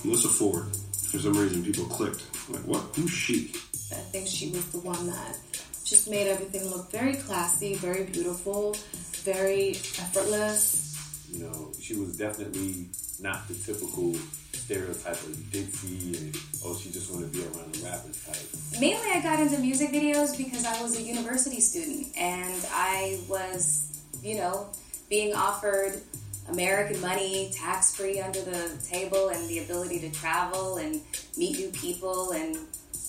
Melissa 0.06 0.30
Ford. 0.30 0.66
For 1.12 1.18
some 1.18 1.34
reason, 1.34 1.64
people 1.64 1.86
clicked. 1.86 2.24
Like, 2.50 2.62
what? 2.62 2.84
Who's 2.96 3.12
she? 3.12 3.52
I 3.92 4.02
think 4.12 4.28
she 4.28 4.52
was 4.52 4.66
the 4.72 4.80
one 4.80 5.08
that 5.08 5.38
just 5.84 6.08
made 6.10 6.28
everything 6.28 6.70
look 6.70 6.92
very 6.92 7.16
classy, 7.16 7.74
very 7.76 8.04
beautiful, 8.04 8.76
very 9.22 9.72
effortless. 9.72 10.86
You 11.32 11.46
know, 11.46 11.72
she 11.80 11.96
was 11.96 12.18
definitely 12.18 12.90
not 13.20 13.48
the 13.48 13.54
typical 13.54 14.16
stereotype 14.54 15.22
of 15.24 15.52
Dixie 15.52 16.18
and 16.18 16.38
oh, 16.66 16.76
she 16.76 16.92
just 16.92 17.12
want 17.12 17.26
to 17.26 17.38
be 17.38 17.44
around 17.44 17.74
the 17.74 17.84
rappers 17.86 18.24
type. 18.26 18.80
Mainly, 18.80 19.10
I 19.12 19.22
got 19.22 19.40
into 19.40 19.60
music 19.60 19.90
videos 19.90 20.38
because 20.38 20.66
I 20.66 20.82
was 20.82 20.98
a 20.98 21.02
university 21.02 21.60
student 21.60 22.16
and 22.18 22.66
I 22.74 23.20
was, 23.28 24.02
you 24.24 24.38
know, 24.38 24.68
being 25.10 25.34
offered 25.34 26.02
American 26.50 27.00
money, 27.02 27.52
tax 27.54 27.96
free 27.96 28.20
under 28.20 28.42
the 28.42 28.72
table, 28.90 29.30
and 29.30 29.48
the 29.50 29.60
ability 29.60 30.00
to 30.02 30.12
travel 30.12 30.78
and 30.78 31.02
meet 31.38 31.58
new 31.58 31.70
people. 31.70 32.32
And 32.32 32.58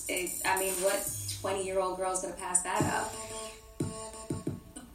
it, 0.07 0.31
I 0.45 0.59
mean, 0.59 0.73
what 0.75 1.07
20 1.41 1.65
year 1.65 1.79
old 1.79 1.97
girl's 1.97 2.21
gonna 2.21 2.33
pass 2.35 2.61
that 2.63 2.83
up? 2.83 3.13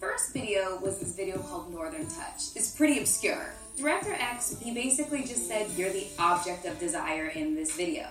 First 0.07 0.33
video 0.33 0.79
was 0.79 1.01
this 1.01 1.17
video 1.17 1.37
called 1.39 1.75
Northern 1.75 2.07
Touch. 2.07 2.55
It's 2.55 2.71
pretty 2.71 3.01
obscure. 3.01 3.53
Director 3.77 4.13
X, 4.13 4.57
he 4.61 4.73
basically 4.73 5.23
just 5.23 5.49
said, 5.49 5.69
You're 5.77 5.91
the 5.91 6.07
object 6.17 6.65
of 6.65 6.79
desire 6.79 7.27
in 7.27 7.57
this 7.57 7.75
video. 7.75 8.07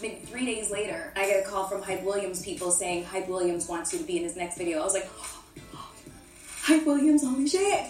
Maybe 0.00 0.20
three 0.24 0.46
days 0.46 0.70
later, 0.70 1.12
I 1.16 1.26
get 1.26 1.44
a 1.44 1.48
call 1.48 1.66
from 1.66 1.82
Hype 1.82 2.04
Williams 2.04 2.44
people 2.44 2.70
saying 2.70 3.04
Hype 3.06 3.28
Williams 3.28 3.68
wants 3.68 3.92
you 3.92 3.98
to 3.98 4.04
be 4.04 4.18
in 4.18 4.22
his 4.22 4.36
next 4.36 4.56
video. 4.56 4.80
I 4.80 4.84
was 4.84 4.94
like, 4.94 5.10
Hype 6.62 6.86
Williams, 6.86 7.24
holy 7.24 7.48
shit! 7.48 7.86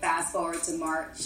Fast 0.00 0.32
forward 0.32 0.62
to 0.62 0.78
March 0.78 1.18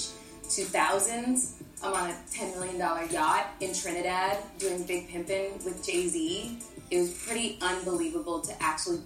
2000s, 0.49 1.62
I'm 1.82 1.94
on 1.94 2.11
a 2.11 2.14
$10 2.32 2.55
million 2.57 2.76
yacht 3.12 3.46
in 3.61 3.72
Trinidad 3.72 4.38
doing 4.59 4.82
Big 4.82 5.09
Pimpin' 5.09 5.64
with 5.64 5.86
Jay 5.86 6.09
Z. 6.09 6.59
It 6.90 6.99
was 6.99 7.12
pretty 7.24 7.59
unbelievable 7.62 8.40
to 8.40 8.62
actually 8.62 8.99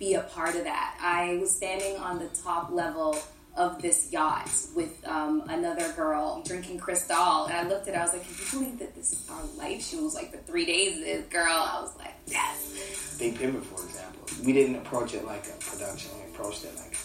be 0.00 0.14
a 0.14 0.22
part 0.22 0.56
of 0.56 0.64
that. 0.64 0.98
I 1.00 1.36
was 1.40 1.54
standing 1.54 1.96
on 1.98 2.18
the 2.18 2.28
top 2.42 2.72
level 2.72 3.16
of 3.54 3.82
this 3.82 4.10
yacht 4.10 4.50
with 4.74 5.06
um, 5.06 5.42
another 5.48 5.92
girl 5.92 6.42
drinking 6.42 6.78
Cristal, 6.78 7.44
and 7.44 7.54
I 7.54 7.68
looked 7.68 7.86
at 7.86 7.94
it. 7.94 7.98
I 7.98 8.02
was 8.02 8.14
like, 8.14 8.24
"Can 8.24 8.34
you 8.34 8.58
believe 8.58 8.78
that 8.78 8.94
this 8.94 9.12
is 9.12 9.30
our 9.30 9.44
life?" 9.58 9.84
She 9.84 9.96
was 9.96 10.14
like, 10.14 10.32
"For 10.32 10.38
three 10.38 10.64
days, 10.64 10.98
this 11.00 11.26
girl." 11.26 11.52
I 11.52 11.80
was 11.82 11.94
like, 11.98 12.14
"Yes." 12.26 13.16
Big 13.18 13.34
Pimpin', 13.34 13.62
for 13.62 13.84
example, 13.84 14.22
we 14.44 14.54
didn't 14.54 14.76
approach 14.76 15.14
it 15.14 15.24
like 15.26 15.46
a 15.46 15.56
production. 15.62 16.10
We 16.16 16.32
approached 16.32 16.64
it 16.64 16.74
like 16.76 16.96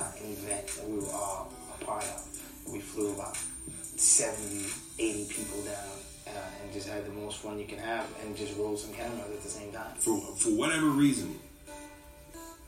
uh, 0.00 0.24
an 0.24 0.32
event 0.32 0.66
that 0.66 0.88
we 0.88 0.98
were 0.98 1.12
all 1.12 1.52
a 1.78 1.84
part 1.84 2.04
of. 2.04 2.72
We 2.72 2.80
flew 2.80 3.12
about 3.12 3.36
70, 3.36 4.64
80 4.98 5.24
people 5.28 5.60
down 5.62 6.00
uh, 6.28 6.62
and 6.62 6.72
just 6.72 6.88
had 6.88 7.04
the 7.04 7.10
most 7.10 7.38
fun 7.38 7.58
you 7.58 7.66
can 7.66 7.78
have 7.78 8.06
and 8.22 8.34
just 8.34 8.56
roll 8.56 8.76
some 8.76 8.94
cameras 8.94 9.30
at 9.30 9.42
the 9.42 9.48
same 9.48 9.72
time. 9.72 9.94
For 9.98 10.18
for 10.36 10.50
whatever 10.50 10.86
reason, 10.86 11.38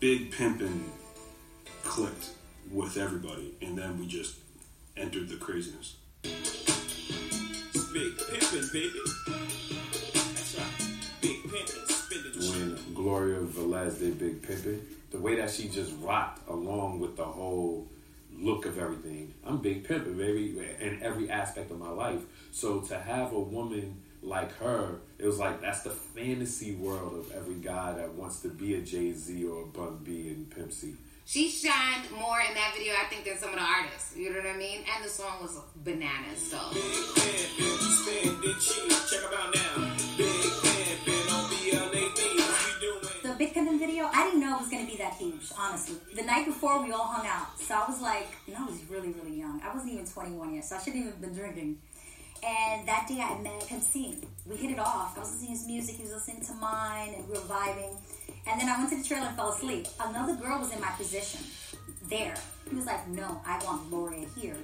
Big 0.02 0.32
Pimpin' 0.32 0.82
clicked 1.84 2.30
with 2.72 2.96
everybody, 2.96 3.54
and 3.62 3.78
then 3.78 4.00
we 4.00 4.08
just 4.08 4.34
entered 4.96 5.28
the 5.28 5.36
craziness. 5.36 5.94
Big 6.24 8.16
pimpin', 8.16 8.72
baby. 8.72 8.98
That's 10.12 10.58
right. 10.58 10.98
Big 11.20 11.36
pimpin', 11.44 11.88
spin 11.88 12.32
when 12.34 12.94
Gloria 12.94 13.42
Velez 13.42 14.00
did 14.00 14.18
Big 14.18 14.42
Pimpin', 14.42 14.80
the 15.12 15.20
way 15.20 15.36
that 15.36 15.52
she 15.52 15.68
just 15.68 15.92
rocked 16.00 16.48
along 16.48 16.98
with 16.98 17.16
the 17.16 17.24
whole 17.24 17.86
look 18.36 18.66
of 18.66 18.80
everything. 18.80 19.32
I'm 19.46 19.58
Big 19.58 19.86
Pimpin', 19.86 20.18
baby, 20.18 20.58
in 20.80 21.00
every 21.00 21.30
aspect 21.30 21.70
of 21.70 21.78
my 21.78 21.90
life. 21.90 22.22
So 22.50 22.80
to 22.80 22.98
have 22.98 23.32
a 23.32 23.38
woman 23.38 24.02
like 24.22 24.56
her, 24.58 25.00
it 25.18 25.26
was 25.26 25.38
like 25.38 25.60
that's 25.60 25.82
the 25.82 25.90
fantasy 25.90 26.74
world 26.74 27.14
of 27.18 27.32
every 27.32 27.56
guy 27.56 27.92
that 27.92 28.14
wants 28.14 28.40
to 28.40 28.48
be 28.48 28.74
a 28.74 28.80
Jay 28.80 29.12
Z 29.12 29.44
or 29.44 29.62
a 29.62 29.66
Bun 29.66 29.98
B 30.02 30.28
and 30.28 30.50
Pimp 30.50 30.72
C. 30.72 30.94
She 31.24 31.48
shined 31.48 32.10
more 32.10 32.40
in 32.40 32.54
that 32.54 32.74
video, 32.76 32.94
I 32.94 33.04
think, 33.06 33.24
than 33.24 33.38
some 33.38 33.50
of 33.50 33.54
the 33.54 33.62
artists. 33.64 34.16
You 34.16 34.30
know 34.30 34.40
what 34.40 34.48
I 34.48 34.56
mean? 34.56 34.80
And 34.94 35.04
the 35.04 35.08
song 35.08 35.40
was 35.40 35.56
bananas. 35.76 36.50
So. 36.50 36.58
The 43.22 43.38
Big 43.38 43.54
Pimpin' 43.54 43.78
video, 43.78 44.10
I 44.12 44.24
didn't 44.24 44.40
know 44.40 44.56
it 44.56 44.60
was 44.60 44.68
going 44.68 44.84
to 44.84 44.90
be 44.90 44.98
that 44.98 45.14
huge, 45.14 45.52
honestly. 45.56 45.96
The 46.14 46.22
night 46.22 46.44
before, 46.44 46.82
we 46.82 46.92
all 46.92 47.06
hung 47.06 47.26
out. 47.26 47.58
So 47.60 47.74
I 47.74 47.88
was 47.88 48.02
like, 48.02 48.28
and 48.48 48.56
I 48.56 48.64
was 48.64 48.78
really, 48.90 49.12
really 49.12 49.38
young. 49.38 49.60
I 49.64 49.72
wasn't 49.72 49.92
even 49.92 50.06
21 50.06 50.54
yet, 50.54 50.64
so 50.64 50.76
I 50.76 50.78
shouldn't 50.80 50.96
even 50.96 51.12
have 51.12 51.20
been 51.20 51.34
drinking. 51.34 51.78
And 52.44 52.86
that 52.88 53.06
day 53.08 53.20
I 53.20 53.38
met 53.40 53.62
sing. 53.82 54.26
We 54.46 54.56
hit 54.56 54.72
it 54.72 54.78
off. 54.78 55.16
I 55.16 55.20
was 55.20 55.30
listening 55.30 55.52
to 55.52 55.58
his 55.58 55.66
music, 55.66 55.96
he 55.96 56.02
was 56.02 56.12
listening 56.12 56.44
to 56.46 56.54
mine, 56.54 57.14
and 57.16 57.28
we 57.28 57.34
were 57.34 57.40
vibing. 57.40 57.96
And 58.46 58.60
then 58.60 58.68
I 58.68 58.78
went 58.78 58.90
to 58.90 58.96
the 58.96 59.04
trailer 59.04 59.28
and 59.28 59.36
fell 59.36 59.52
asleep. 59.52 59.86
Another 60.00 60.34
girl 60.34 60.58
was 60.58 60.72
in 60.72 60.80
my 60.80 60.90
position 60.90 61.40
there. 62.08 62.34
He 62.68 62.74
was 62.74 62.86
like, 62.86 63.06
No, 63.08 63.40
I 63.46 63.62
want 63.64 63.88
Gloria 63.90 64.26
here. 64.36 64.56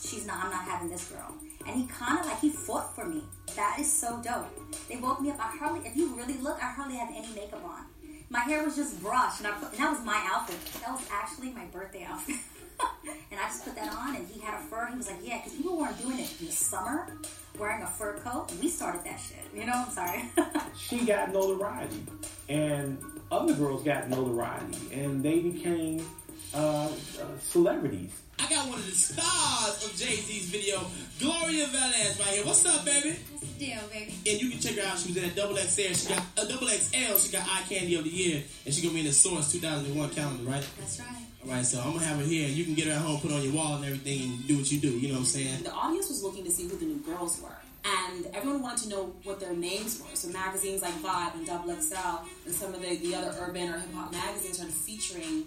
She's 0.00 0.26
not, 0.26 0.44
I'm 0.44 0.50
not 0.50 0.64
having 0.64 0.90
this 0.90 1.08
girl. 1.08 1.32
And 1.66 1.76
he 1.76 1.86
kind 1.86 2.18
of 2.18 2.26
like, 2.26 2.40
he 2.40 2.50
fought 2.50 2.94
for 2.94 3.04
me. 3.04 3.22
That 3.54 3.78
is 3.78 3.92
so 3.92 4.20
dope. 4.24 4.48
They 4.88 4.96
woke 4.96 5.20
me 5.20 5.30
up. 5.30 5.38
I 5.38 5.56
hardly, 5.56 5.86
if 5.86 5.96
you 5.96 6.14
really 6.16 6.38
look, 6.38 6.58
I 6.62 6.72
hardly 6.72 6.96
had 6.96 7.10
any 7.14 7.32
makeup 7.34 7.64
on. 7.64 7.84
My 8.28 8.40
hair 8.40 8.64
was 8.64 8.76
just 8.76 9.02
brushed, 9.02 9.40
and, 9.40 9.48
I 9.48 9.52
put, 9.52 9.72
and 9.72 9.78
that 9.80 9.90
was 9.90 10.04
my 10.04 10.26
outfit. 10.32 10.56
That 10.82 10.92
was 10.92 11.06
actually 11.12 11.50
my 11.50 11.64
birthday 11.66 12.04
outfit. 12.04 12.36
and 13.30 13.40
I 13.40 13.44
just 13.48 13.64
put 13.64 13.74
that 13.76 13.92
on, 13.92 14.16
and 14.16 14.26
he 14.28 14.40
had 14.40 14.54
a 14.54 14.62
fur. 14.64 14.88
He 14.90 14.96
was 14.96 15.08
like, 15.08 15.18
Yeah, 15.22 15.38
because 15.38 15.54
people 15.54 15.78
weren't 15.78 16.00
doing 16.00 16.18
it 16.18 16.34
in 16.40 16.46
the 16.46 16.52
summer, 16.52 17.06
wearing 17.58 17.82
a 17.82 17.86
fur 17.86 18.18
coat. 18.18 18.52
We 18.60 18.68
started 18.68 19.04
that 19.04 19.20
shit. 19.20 19.44
You 19.54 19.66
know, 19.66 19.84
I'm 19.86 19.90
sorry. 19.90 20.24
she 20.76 21.04
got 21.04 21.32
notoriety, 21.32 22.02
and 22.48 22.98
other 23.30 23.54
girls 23.54 23.82
got 23.82 24.08
notoriety, 24.08 24.78
and 24.92 25.22
they 25.22 25.40
became 25.40 26.04
uh, 26.54 26.86
uh, 26.86 26.90
celebrities. 27.40 28.12
I 28.38 28.48
got 28.48 28.68
one 28.68 28.78
of 28.78 28.86
the 28.86 28.92
stars 28.92 29.84
of 29.84 29.96
Jay 29.96 30.16
Z's 30.16 30.46
video, 30.46 30.80
Gloria 31.18 31.66
Velez, 31.66 32.18
right 32.18 32.28
here. 32.28 32.44
What's 32.46 32.64
up, 32.64 32.84
baby? 32.86 33.10
What's 33.30 33.52
the 33.52 33.66
deal, 33.66 33.80
baby? 33.92 34.14
And 34.26 34.40
you 34.40 34.50
can 34.50 34.58
check 34.58 34.76
her 34.76 34.88
out. 34.88 34.98
She 34.98 35.08
was 35.08 35.16
in 35.18 35.24
a 35.24 35.34
double 35.34 35.56
XL. 35.56 35.92
She 35.92 36.08
got 36.08 36.22
a 36.38 36.46
double 36.48 36.68
XL. 36.68 37.18
She 37.18 37.32
got 37.32 37.46
eye 37.46 37.62
candy 37.68 37.96
of 37.96 38.04
the 38.04 38.10
year, 38.10 38.42
and 38.64 38.74
she 38.74 38.80
gonna 38.80 38.94
be 38.94 39.00
in 39.00 39.06
the 39.06 39.12
Source 39.12 39.52
2001 39.52 40.10
calendar, 40.10 40.50
right? 40.50 40.66
That's 40.78 41.00
right. 41.00 41.29
All 41.42 41.50
right, 41.50 41.64
so 41.64 41.80
I'm 41.80 41.94
gonna 41.94 42.04
have 42.04 42.18
her 42.18 42.24
here. 42.24 42.46
You 42.48 42.64
can 42.64 42.74
get 42.74 42.86
her 42.88 42.92
at 42.92 42.98
home, 43.00 43.18
put 43.18 43.32
on 43.32 43.42
your 43.42 43.54
wall 43.54 43.76
and 43.76 43.84
everything, 43.86 44.22
and 44.30 44.46
do 44.46 44.58
what 44.58 44.70
you 44.70 44.78
do. 44.78 44.90
You 44.90 45.08
know 45.08 45.14
what 45.14 45.20
I'm 45.20 45.26
saying? 45.26 45.62
The 45.62 45.72
audience 45.72 46.08
was 46.10 46.22
looking 46.22 46.44
to 46.44 46.50
see 46.50 46.64
who 46.68 46.76
the 46.76 46.84
new 46.84 46.98
girls 46.98 47.40
were. 47.40 47.56
And 47.82 48.26
everyone 48.34 48.60
wanted 48.60 48.82
to 48.84 48.88
know 48.90 49.14
what 49.24 49.40
their 49.40 49.54
names 49.54 50.02
were. 50.02 50.14
So 50.14 50.28
magazines 50.28 50.82
like 50.82 50.92
Vibe 51.00 51.34
and 51.34 51.46
Double 51.46 51.74
XL 51.74 51.96
and 52.44 52.54
some 52.54 52.74
of 52.74 52.82
the, 52.82 52.94
the 52.98 53.14
other 53.14 53.34
urban 53.40 53.70
or 53.70 53.78
hip 53.78 53.94
hop 53.94 54.12
magazines 54.12 54.56
started 54.56 54.74
featuring 54.74 55.44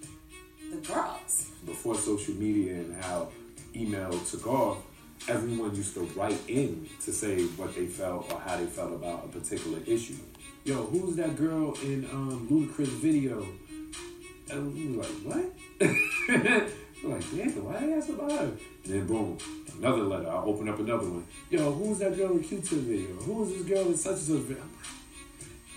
the 0.72 0.78
girls. 0.78 1.52
Before 1.64 1.94
social 1.94 2.34
media 2.34 2.74
and 2.74 3.04
how 3.04 3.30
email 3.76 4.18
took 4.22 4.48
off, 4.48 4.80
everyone 5.28 5.76
used 5.76 5.94
to 5.94 6.02
write 6.16 6.42
in 6.48 6.90
to 7.06 7.14
say 7.14 7.44
what 7.50 7.76
they 7.76 7.86
felt 7.86 8.34
or 8.34 8.40
how 8.40 8.58
they 8.58 8.66
felt 8.66 8.94
about 8.94 9.26
a 9.26 9.28
particular 9.28 9.78
issue. 9.86 10.18
Yo, 10.64 10.86
who's 10.86 11.16
that 11.18 11.36
girl 11.36 11.76
in 11.84 12.06
um, 12.12 12.48
Ludacris 12.50 12.88
video? 12.88 13.46
And 14.50 14.74
we 14.74 14.98
were 14.98 15.04
like, 15.04 15.12
what? 15.24 15.54
We're 15.80 15.88
like, 17.04 17.32
damn, 17.32 17.66
why 17.66 17.96
ask 17.98 18.10
about 18.10 18.32
her? 18.32 18.38
And 18.46 18.60
then 18.86 19.08
boom, 19.08 19.38
another 19.78 20.04
letter. 20.04 20.30
I 20.30 20.44
open 20.44 20.70
up 20.70 20.80
another 20.80 21.10
one. 21.10 21.26
Yo, 21.50 21.72
who's 21.72 22.00
that 22.00 22.16
girl 22.16 22.32
in 22.32 22.44
Q-Tip 22.44 22.80
video? 22.80 23.16
Who's 23.16 23.50
this 23.50 23.62
girl 23.64 23.88
in 23.88 23.98
such 23.98 24.14
and 24.14 24.22
such 24.22 24.38
video? 24.40 24.64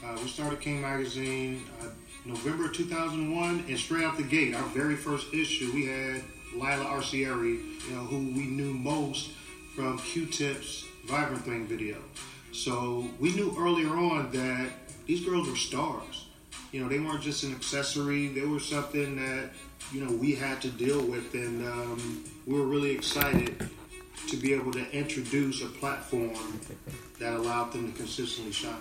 Uh, 0.05 0.19
we 0.23 0.29
started 0.29 0.61
King 0.61 0.83
Magazine 0.83 1.63
uh, 1.83 1.87
November 2.25 2.69
2001, 2.69 3.65
and 3.69 3.79
straight 3.79 4.05
out 4.05 4.17
the 4.17 4.23
gate, 4.23 4.55
our 4.55 4.69
very 4.69 4.97
first 4.97 5.33
issue, 5.33 5.71
we 5.73 5.87
had 5.87 6.23
Lila 6.55 6.85
Arcieri, 6.85 7.63
you 7.89 7.95
know, 7.95 8.03
who 8.03 8.19
we 8.19 8.47
knew 8.47 8.73
most 8.73 9.31
from 9.75 9.99
Q-Tip's 9.99 10.85
Vivrant 11.07 11.43
Thing 11.43 11.67
video. 11.67 11.99
So 12.53 13.09
we 13.21 13.35
knew 13.35 13.55
earlier 13.59 13.91
on 13.91 14.31
that 14.33 14.71
these 15.07 15.25
girls 15.25 15.49
were 15.49 15.57
stars. 15.57 16.27
You 16.73 16.83
know, 16.83 16.89
they 16.89 16.99
weren't 16.99 17.23
just 17.23 17.45
an 17.45 17.55
accessory; 17.55 18.29
they 18.29 18.45
were 18.45 18.59
something 18.59 19.17
that 19.17 19.51
you 19.93 20.05
know 20.05 20.13
we 20.13 20.35
had 20.35 20.61
to 20.63 20.69
deal 20.69 21.01
with, 21.05 21.35
and 21.35 21.67
um, 21.67 22.25
we 22.47 22.55
were 22.55 22.67
really 22.67 22.93
excited 22.93 23.69
to 24.29 24.37
be 24.37 24.53
able 24.55 24.73
to 24.73 24.91
introduce 24.93 25.63
a 25.63 25.67
platform 25.67 26.61
that 27.19 27.35
allowed 27.35 27.73
them 27.73 27.91
to 27.93 27.97
consistently 27.97 28.53
shine. 28.53 28.75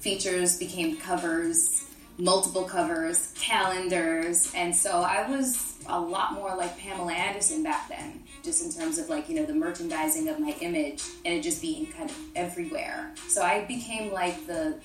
features 0.00 0.58
became 0.58 0.96
covers, 0.96 1.84
multiple 2.18 2.64
covers, 2.64 3.32
calendars, 3.38 4.50
and 4.54 4.74
so 4.74 5.02
I 5.02 5.28
was 5.28 5.76
a 5.86 5.98
lot 6.00 6.32
more 6.34 6.54
like 6.56 6.78
Pamela 6.78 7.12
Anderson 7.12 7.62
back 7.62 7.88
then, 7.88 8.22
just 8.42 8.64
in 8.64 8.72
terms 8.72 8.98
of 8.98 9.08
like, 9.08 9.28
you 9.28 9.34
know, 9.36 9.44
the 9.44 9.54
merchandising 9.54 10.28
of 10.28 10.38
my 10.38 10.54
image 10.60 11.02
and 11.24 11.34
it 11.34 11.42
just 11.42 11.60
being 11.60 11.86
kind 11.86 12.08
of 12.08 12.16
everywhere. 12.36 13.12
So 13.28 13.42
I 13.42 13.64
became 13.64 14.12
like 14.12 14.46
the 14.46 14.78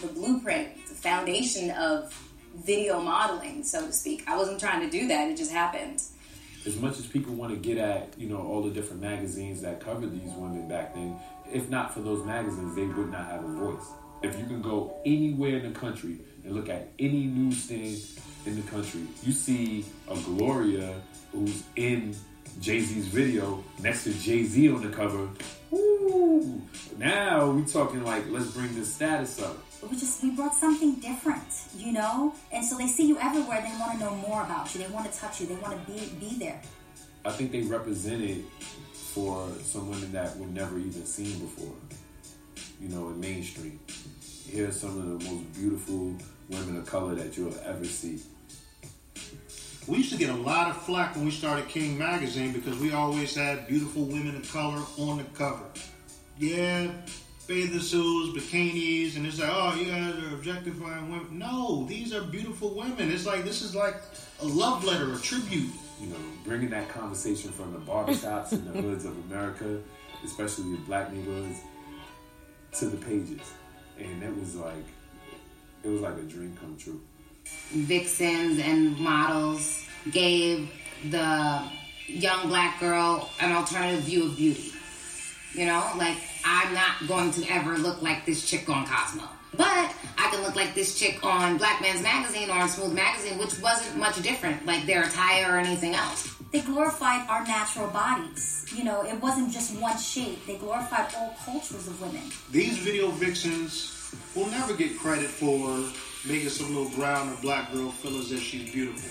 the 0.00 0.06
blueprint, 0.08 0.68
the 0.88 0.94
foundation 0.94 1.70
of 1.72 2.14
video 2.64 3.00
modeling, 3.00 3.64
so 3.64 3.86
to 3.86 3.92
speak. 3.92 4.24
I 4.28 4.36
wasn't 4.36 4.60
trying 4.60 4.80
to 4.82 4.90
do 4.90 5.08
that, 5.08 5.28
it 5.30 5.36
just 5.36 5.52
happened. 5.52 6.02
as 6.66 6.76
much 6.76 6.98
as 6.98 7.06
people 7.06 7.34
want 7.34 7.52
to 7.52 7.58
get 7.58 7.78
at, 7.78 8.12
you 8.18 8.28
know, 8.28 8.38
all 8.38 8.62
the 8.62 8.70
different 8.70 9.00
magazines 9.00 9.62
that 9.62 9.80
covered 9.80 10.12
these 10.12 10.30
women 10.34 10.68
back 10.68 10.94
then, 10.94 11.16
if 11.50 11.70
not 11.70 11.92
for 11.94 12.00
those 12.00 12.24
magazines, 12.24 12.74
they 12.76 12.84
would 12.84 13.10
not 13.10 13.26
have 13.26 13.44
a 13.44 13.48
voice. 13.48 13.86
If 14.22 14.38
you 14.38 14.44
can 14.44 14.60
go 14.60 14.98
anywhere 15.06 15.56
in 15.58 15.72
the 15.72 15.78
country 15.78 16.18
and 16.44 16.54
look 16.54 16.68
at 16.68 16.88
any 16.98 17.24
newsstand 17.24 17.96
in 18.44 18.56
the 18.56 18.70
country, 18.70 19.02
you 19.22 19.32
see 19.32 19.86
a 20.08 20.16
Gloria 20.20 20.94
who's 21.32 21.62
in 21.76 22.14
Jay 22.60 22.80
Z's 22.80 23.06
video 23.06 23.64
next 23.82 24.04
to 24.04 24.12
Jay 24.12 24.44
Z 24.44 24.70
on 24.70 24.82
the 24.82 24.94
cover. 24.94 25.28
Now 26.98 27.50
we 27.50 27.64
talking 27.64 28.04
like 28.04 28.24
let's 28.30 28.50
bring 28.50 28.74
the 28.74 28.84
status 28.84 29.40
up. 29.42 29.56
we 29.82 29.96
just 29.96 30.22
we 30.22 30.30
brought 30.30 30.54
something 30.54 30.96
different, 30.96 31.48
you 31.76 31.92
know. 31.92 32.34
And 32.52 32.64
so 32.64 32.76
they 32.76 32.86
see 32.86 33.06
you 33.06 33.18
everywhere. 33.18 33.62
They 33.62 33.78
want 33.78 33.92
to 33.92 34.04
know 34.04 34.14
more 34.16 34.42
about 34.42 34.74
you. 34.74 34.82
They 34.82 34.88
want 34.88 35.10
to 35.10 35.18
touch 35.18 35.40
you. 35.40 35.46
They 35.46 35.56
want 35.56 35.86
to 35.86 35.92
be 35.92 36.06
be 36.20 36.36
there. 36.38 36.60
I 37.24 37.30
think 37.30 37.52
they 37.52 37.62
represented 37.62 38.44
for 38.92 39.48
some 39.62 39.90
women 39.90 40.12
that 40.12 40.36
were 40.38 40.46
never 40.46 40.78
even 40.78 41.04
seen 41.04 41.38
before. 41.38 41.74
You 42.80 42.88
know, 42.88 43.08
in 43.08 43.20
mainstream. 43.20 43.78
Here's 44.48 44.80
some 44.80 44.98
of 44.98 45.20
the 45.20 45.30
most 45.30 45.52
beautiful 45.54 46.14
women 46.48 46.76
of 46.76 46.86
color 46.86 47.14
that 47.14 47.36
you'll 47.36 47.54
ever 47.64 47.84
see. 47.84 48.20
We 49.86 49.98
used 49.98 50.12
to 50.12 50.18
get 50.18 50.30
a 50.30 50.34
lot 50.34 50.70
of 50.70 50.82
flack 50.82 51.16
when 51.16 51.24
we 51.24 51.30
started 51.30 51.68
King 51.68 51.96
Magazine 51.96 52.52
because 52.52 52.78
we 52.78 52.92
always 52.92 53.34
had 53.34 53.66
beautiful 53.66 54.04
women 54.04 54.36
of 54.36 54.52
color 54.52 54.82
on 54.98 55.18
the 55.18 55.24
cover. 55.36 55.64
Yeah, 56.40 56.90
bathing 57.46 57.80
suits, 57.80 58.34
bikinis, 58.34 59.16
and 59.16 59.26
it's 59.26 59.38
like, 59.38 59.50
oh, 59.52 59.74
you 59.74 59.86
guys 59.92 60.14
are 60.14 60.34
objectifying 60.34 61.10
women. 61.12 61.38
No, 61.38 61.84
these 61.86 62.14
are 62.14 62.22
beautiful 62.22 62.74
women. 62.74 63.12
It's 63.12 63.26
like 63.26 63.44
this 63.44 63.60
is 63.60 63.74
like 63.74 63.96
a 64.40 64.46
love 64.46 64.82
letter, 64.84 65.12
a 65.12 65.18
tribute. 65.18 65.70
You 66.00 66.06
know, 66.06 66.16
bringing 66.44 66.70
that 66.70 66.88
conversation 66.88 67.50
from 67.50 67.74
the 67.74 67.78
barbershops 67.80 68.52
and 68.52 68.66
the 68.66 68.80
hoods 68.82 69.04
of 69.04 69.14
America, 69.30 69.80
especially 70.24 70.72
the 70.72 70.78
black 70.78 71.12
neighborhoods, 71.12 71.58
to 72.78 72.86
the 72.86 72.96
pages, 72.96 73.52
and 73.98 74.22
it 74.22 74.34
was 74.34 74.56
like, 74.56 74.86
it 75.84 75.88
was 75.88 76.00
like 76.00 76.16
a 76.16 76.22
dream 76.22 76.56
come 76.58 76.74
true. 76.78 77.02
vixens 77.70 78.58
and 78.60 78.98
models 78.98 79.84
gave 80.10 80.70
the 81.10 81.62
young 82.06 82.48
black 82.48 82.80
girl 82.80 83.28
an 83.40 83.52
alternative 83.52 84.04
view 84.04 84.24
of 84.24 84.36
beauty. 84.38 84.72
You 85.52 85.66
know, 85.66 85.84
like 85.98 86.16
I'm 86.44 86.74
not 86.74 87.06
going 87.08 87.30
to 87.32 87.44
ever 87.50 87.78
look 87.78 88.02
like 88.02 88.26
this 88.26 88.48
chick 88.48 88.68
on 88.68 88.86
Cosmo. 88.86 89.24
But 89.56 89.92
I 90.16 90.30
can 90.30 90.42
look 90.42 90.54
like 90.54 90.74
this 90.74 90.98
chick 90.98 91.24
on 91.24 91.58
Black 91.58 91.82
Man's 91.82 92.02
Magazine 92.02 92.50
or 92.50 92.54
on 92.54 92.68
Smooth 92.68 92.94
Magazine, 92.94 93.38
which 93.38 93.58
wasn't 93.60 93.96
much 93.96 94.22
different, 94.22 94.64
like 94.64 94.86
their 94.86 95.02
attire 95.02 95.56
or 95.56 95.58
anything 95.58 95.94
else. 95.94 96.36
They 96.52 96.60
glorified 96.60 97.28
our 97.28 97.44
natural 97.44 97.88
bodies. 97.88 98.72
You 98.76 98.84
know, 98.84 99.02
it 99.04 99.20
wasn't 99.20 99.52
just 99.52 99.80
one 99.80 99.98
shape. 99.98 100.46
They 100.46 100.56
glorified 100.56 101.12
all 101.16 101.34
cultures 101.44 101.88
of 101.88 102.00
women. 102.00 102.22
These 102.50 102.78
video 102.78 103.10
vixens 103.10 104.14
will 104.34 104.46
never 104.46 104.74
get 104.74 104.98
credit 104.98 105.28
for 105.28 105.84
making 106.28 106.50
some 106.50 106.74
little 106.74 106.90
brown 106.96 107.28
or 107.28 107.36
black 107.42 107.72
girl 107.72 107.90
feel 107.90 108.18
as 108.18 108.32
if 108.32 108.40
she's 108.40 108.70
beautiful. 108.72 109.10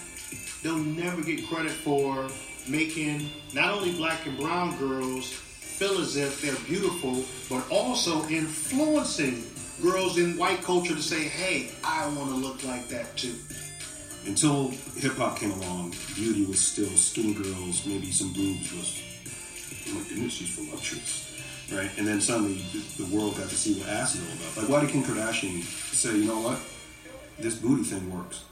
They'll 0.63 0.84
never 0.84 1.21
get 1.21 1.47
credit 1.47 1.71
for 1.71 2.30
making 2.69 3.30
not 3.53 3.73
only 3.73 3.93
black 3.93 4.25
and 4.25 4.38
brown 4.38 4.77
girls 4.77 5.34
feel 5.80 6.01
as 6.01 6.17
if 6.17 6.41
they're 6.41 6.53
beautiful, 6.67 7.23
but 7.47 7.63
also 7.71 8.27
influencing 8.27 9.41
girls 9.82 10.17
in 10.17 10.38
white 10.38 10.61
culture 10.61 10.93
to 10.93 11.01
say, 11.01 11.23
hey, 11.23 11.71
I 11.86 12.05
want 12.09 12.32
to 12.32 12.36
look 12.36 12.65
like 12.65 12.89
that 12.89 13.15
too. 13.15 13.36
Until 14.25 14.71
hip 14.97 15.13
hop 15.13 15.39
came 15.39 15.51
along, 15.51 15.93
beauty 16.15 16.45
was 16.45 16.59
still 16.59 16.89
skinny 16.89 17.34
girls, 17.34 17.86
maybe 17.86 18.11
some 18.11 18.34
boobs 18.34 18.73
was, 18.73 19.01
oh 19.88 19.93
my 19.93 20.09
goodness, 20.09 20.34
she's 20.34 20.49
voluptuous, 20.49 21.41
right? 21.71 21.89
And 21.97 22.05
then 22.05 22.19
suddenly 22.19 22.55
the, 22.73 23.05
the 23.05 23.15
world 23.15 23.38
got 23.38 23.47
to 23.47 23.55
see 23.55 23.80
what 23.80 23.88
ass 23.88 24.15
is 24.15 24.21
all 24.27 24.36
about. 24.36 24.57
Like, 24.57 24.69
why 24.69 24.82
did 24.82 24.89
Kim 24.89 25.03
Kardashian 25.03 25.61
say, 25.95 26.13
you 26.17 26.25
know 26.25 26.41
what, 26.41 26.59
this 27.39 27.55
booty 27.55 27.84
thing 27.84 28.13
works? 28.13 28.43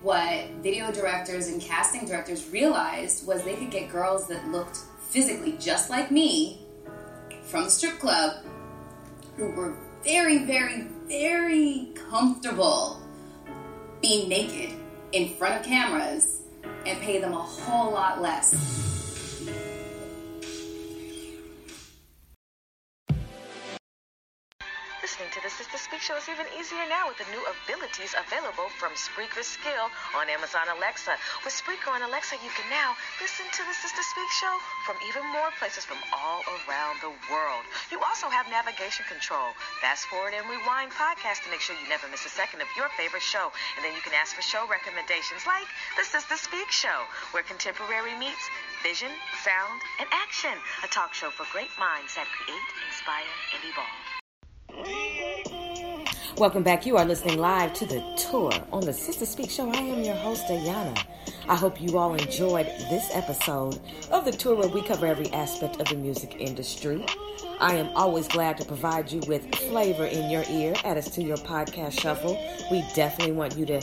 What 0.00 0.50
video 0.60 0.90
directors 0.90 1.46
and 1.46 1.62
casting 1.62 2.04
directors 2.04 2.50
realized 2.50 3.28
was 3.28 3.44
they 3.44 3.54
could 3.54 3.70
get 3.70 3.88
girls 3.90 4.26
that 4.26 4.46
looked 4.48 4.80
physically 5.14 5.54
just 5.60 5.90
like 5.90 6.10
me 6.10 6.58
from 7.44 7.62
the 7.62 7.70
strip 7.70 8.00
club 8.00 8.44
who 9.36 9.48
were 9.52 9.76
very, 10.02 10.38
very, 10.38 10.88
very 11.06 11.88
comfortable 12.10 13.00
being 14.02 14.28
naked 14.28 14.70
in 15.12 15.28
front 15.36 15.60
of 15.60 15.64
cameras 15.64 16.42
and 16.84 17.00
pay 17.00 17.20
them 17.20 17.32
a 17.32 17.36
whole 17.40 17.92
lot 17.92 18.20
less. 18.20 18.93
Sister 26.04 26.20
Show 26.20 26.20
is 26.20 26.36
even 26.36 26.48
easier 26.60 26.84
now 26.92 27.08
with 27.08 27.16
the 27.16 27.24
new 27.32 27.40
abilities 27.48 28.12
available 28.12 28.68
from 28.76 28.92
Spreaker 28.92 29.40
Skill 29.40 29.88
on 30.12 30.28
Amazon 30.28 30.68
Alexa. 30.76 31.16
With 31.48 31.56
Spreaker 31.56 31.96
on 31.96 32.04
Alexa, 32.04 32.36
you 32.44 32.52
can 32.52 32.68
now 32.68 32.92
listen 33.24 33.48
to 33.48 33.64
the 33.64 33.72
Sister 33.72 34.04
Speak 34.04 34.28
Show 34.36 34.52
from 34.84 35.00
even 35.08 35.24
more 35.32 35.48
places 35.56 35.88
from 35.88 35.96
all 36.12 36.44
around 36.68 37.00
the 37.00 37.08
world. 37.32 37.64
You 37.88 38.04
also 38.04 38.28
have 38.28 38.44
navigation 38.52 39.08
control, 39.08 39.56
fast 39.80 40.04
forward 40.12 40.36
and 40.36 40.44
rewind 40.44 40.92
podcast 40.92 41.40
to 41.40 41.48
make 41.48 41.64
sure 41.64 41.72
you 41.72 41.88
never 41.88 42.04
miss 42.12 42.28
a 42.28 42.32
second 42.36 42.60
of 42.60 42.68
your 42.76 42.92
favorite 43.00 43.24
show. 43.24 43.48
And 43.80 43.80
then 43.80 43.96
you 43.96 44.04
can 44.04 44.12
ask 44.12 44.36
for 44.36 44.44
show 44.44 44.68
recommendations 44.68 45.48
like 45.48 45.68
the 45.96 46.04
Sister 46.04 46.36
Speak 46.36 46.68
Show, 46.68 47.08
where 47.32 47.48
contemporary 47.48 48.12
meets 48.20 48.44
vision, 48.84 49.08
sound, 49.40 49.80
and 50.04 50.08
action. 50.12 50.52
A 50.84 50.88
talk 50.92 51.16
show 51.16 51.32
for 51.32 51.48
great 51.48 51.72
minds 51.80 52.12
that 52.20 52.28
create, 52.28 52.68
inspire, 52.92 53.32
and 53.56 53.64
evolve. 53.64 55.23
Welcome 56.36 56.64
back. 56.64 56.84
You 56.84 56.96
are 56.96 57.04
listening 57.04 57.38
live 57.38 57.74
to 57.74 57.86
the 57.86 58.02
tour 58.16 58.52
on 58.72 58.84
the 58.84 58.92
Sister 58.92 59.24
Speak 59.24 59.48
Show. 59.48 59.70
I 59.70 59.76
am 59.76 60.02
your 60.02 60.16
host, 60.16 60.44
Ayanna. 60.48 61.00
I 61.48 61.54
hope 61.54 61.80
you 61.80 61.96
all 61.96 62.12
enjoyed 62.12 62.66
this 62.66 63.08
episode 63.12 63.78
of 64.10 64.24
the 64.24 64.32
tour 64.32 64.56
where 64.56 64.66
we 64.66 64.82
cover 64.82 65.06
every 65.06 65.32
aspect 65.32 65.80
of 65.80 65.86
the 65.86 65.94
music 65.94 66.34
industry. 66.40 67.06
I 67.60 67.76
am 67.76 67.88
always 67.94 68.26
glad 68.26 68.58
to 68.58 68.64
provide 68.64 69.12
you 69.12 69.20
with 69.28 69.54
flavor 69.54 70.06
in 70.06 70.28
your 70.28 70.42
ear. 70.50 70.74
Add 70.82 70.98
us 70.98 71.08
to 71.10 71.22
your 71.22 71.36
podcast 71.36 72.00
shuffle. 72.00 72.36
We 72.68 72.84
definitely 72.96 73.34
want 73.34 73.56
you 73.56 73.66
to, 73.66 73.80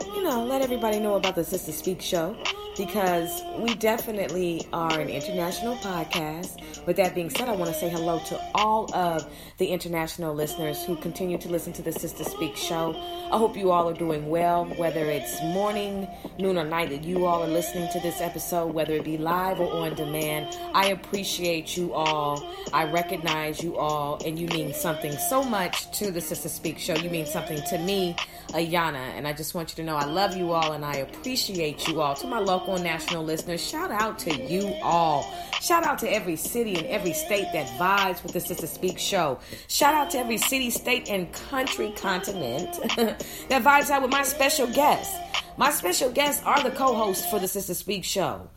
you 0.00 0.22
know, 0.22 0.46
let 0.46 0.62
everybody 0.62 0.98
know 0.98 1.16
about 1.16 1.34
the 1.34 1.44
Sister 1.44 1.72
Speak 1.72 2.00
Show 2.00 2.34
because 2.76 3.42
we 3.58 3.74
definitely 3.74 4.66
are 4.72 4.98
an 4.98 5.08
international 5.08 5.76
podcast. 5.76 6.60
With 6.86 6.96
that 6.96 7.14
being 7.14 7.30
said, 7.30 7.48
I 7.48 7.54
want 7.54 7.72
to 7.72 7.78
say 7.78 7.88
hello 7.88 8.18
to 8.26 8.40
all 8.54 8.92
of 8.94 9.28
the 9.58 9.66
international 9.66 10.34
listeners 10.34 10.84
who 10.84 10.96
continue 10.96 11.38
to 11.38 11.48
listen 11.48 11.72
to 11.74 11.82
the 11.82 11.92
Sister 11.92 12.24
Speak 12.24 12.56
show. 12.56 12.94
I 13.30 13.38
hope 13.38 13.56
you 13.56 13.70
all 13.70 13.88
are 13.88 13.94
doing 13.94 14.28
well, 14.28 14.64
whether 14.76 15.04
it's 15.04 15.40
morning, 15.42 16.08
noon, 16.38 16.58
or 16.58 16.64
night 16.64 16.90
that 16.90 17.04
you 17.04 17.26
all 17.26 17.42
are 17.42 17.48
listening 17.48 17.88
to 17.92 18.00
this 18.00 18.20
episode, 18.20 18.74
whether 18.74 18.94
it 18.94 19.04
be 19.04 19.18
live 19.18 19.60
or 19.60 19.72
on 19.72 19.94
demand. 19.94 20.56
I 20.74 20.86
appreciate 20.88 21.76
you 21.76 21.92
all. 21.92 22.46
I 22.72 22.84
recognize 22.84 23.62
you 23.62 23.76
all, 23.76 24.20
and 24.24 24.38
you 24.38 24.46
mean 24.48 24.72
something 24.74 25.12
so 25.28 25.44
much 25.44 25.90
to 25.98 26.10
the 26.10 26.20
Sister 26.20 26.48
Speak 26.48 26.78
show. 26.78 26.94
You 26.94 27.10
mean 27.10 27.26
something 27.26 27.60
to 27.68 27.78
me, 27.78 28.16
Ayanna, 28.48 28.96
and 29.16 29.26
I 29.26 29.32
just 29.32 29.54
want 29.54 29.70
you 29.70 29.76
to 29.76 29.84
know 29.84 29.96
I 29.96 30.04
love 30.04 30.36
you 30.36 30.52
all 30.52 30.72
and 30.72 30.84
I 30.84 30.96
appreciate 30.96 31.88
you 31.88 32.00
all. 32.00 32.14
To 32.16 32.26
my 32.26 32.38
local 32.38 32.61
and 32.68 32.82
national 32.84 33.24
listeners, 33.24 33.60
shout 33.60 33.90
out 33.90 34.18
to 34.20 34.42
you 34.42 34.74
all. 34.82 35.30
Shout 35.60 35.84
out 35.84 35.98
to 36.00 36.12
every 36.12 36.36
city 36.36 36.74
and 36.76 36.86
every 36.86 37.12
state 37.12 37.46
that 37.52 37.66
vibes 37.78 38.22
with 38.22 38.32
the 38.32 38.40
Sister 38.40 38.66
Speak 38.66 38.98
show. 38.98 39.38
Shout 39.68 39.94
out 39.94 40.10
to 40.10 40.18
every 40.18 40.38
city, 40.38 40.70
state, 40.70 41.08
and 41.08 41.32
country 41.32 41.92
continent 41.96 42.78
that 42.96 43.62
vibes 43.62 43.90
out 43.90 44.02
with 44.02 44.10
my 44.10 44.22
special 44.22 44.66
guests. 44.68 45.16
My 45.56 45.70
special 45.70 46.10
guests 46.10 46.42
are 46.44 46.62
the 46.62 46.70
co 46.70 46.94
hosts 46.94 47.28
for 47.30 47.38
the 47.38 47.48
Sister 47.48 47.74
Speak 47.74 48.04
show. 48.04 48.48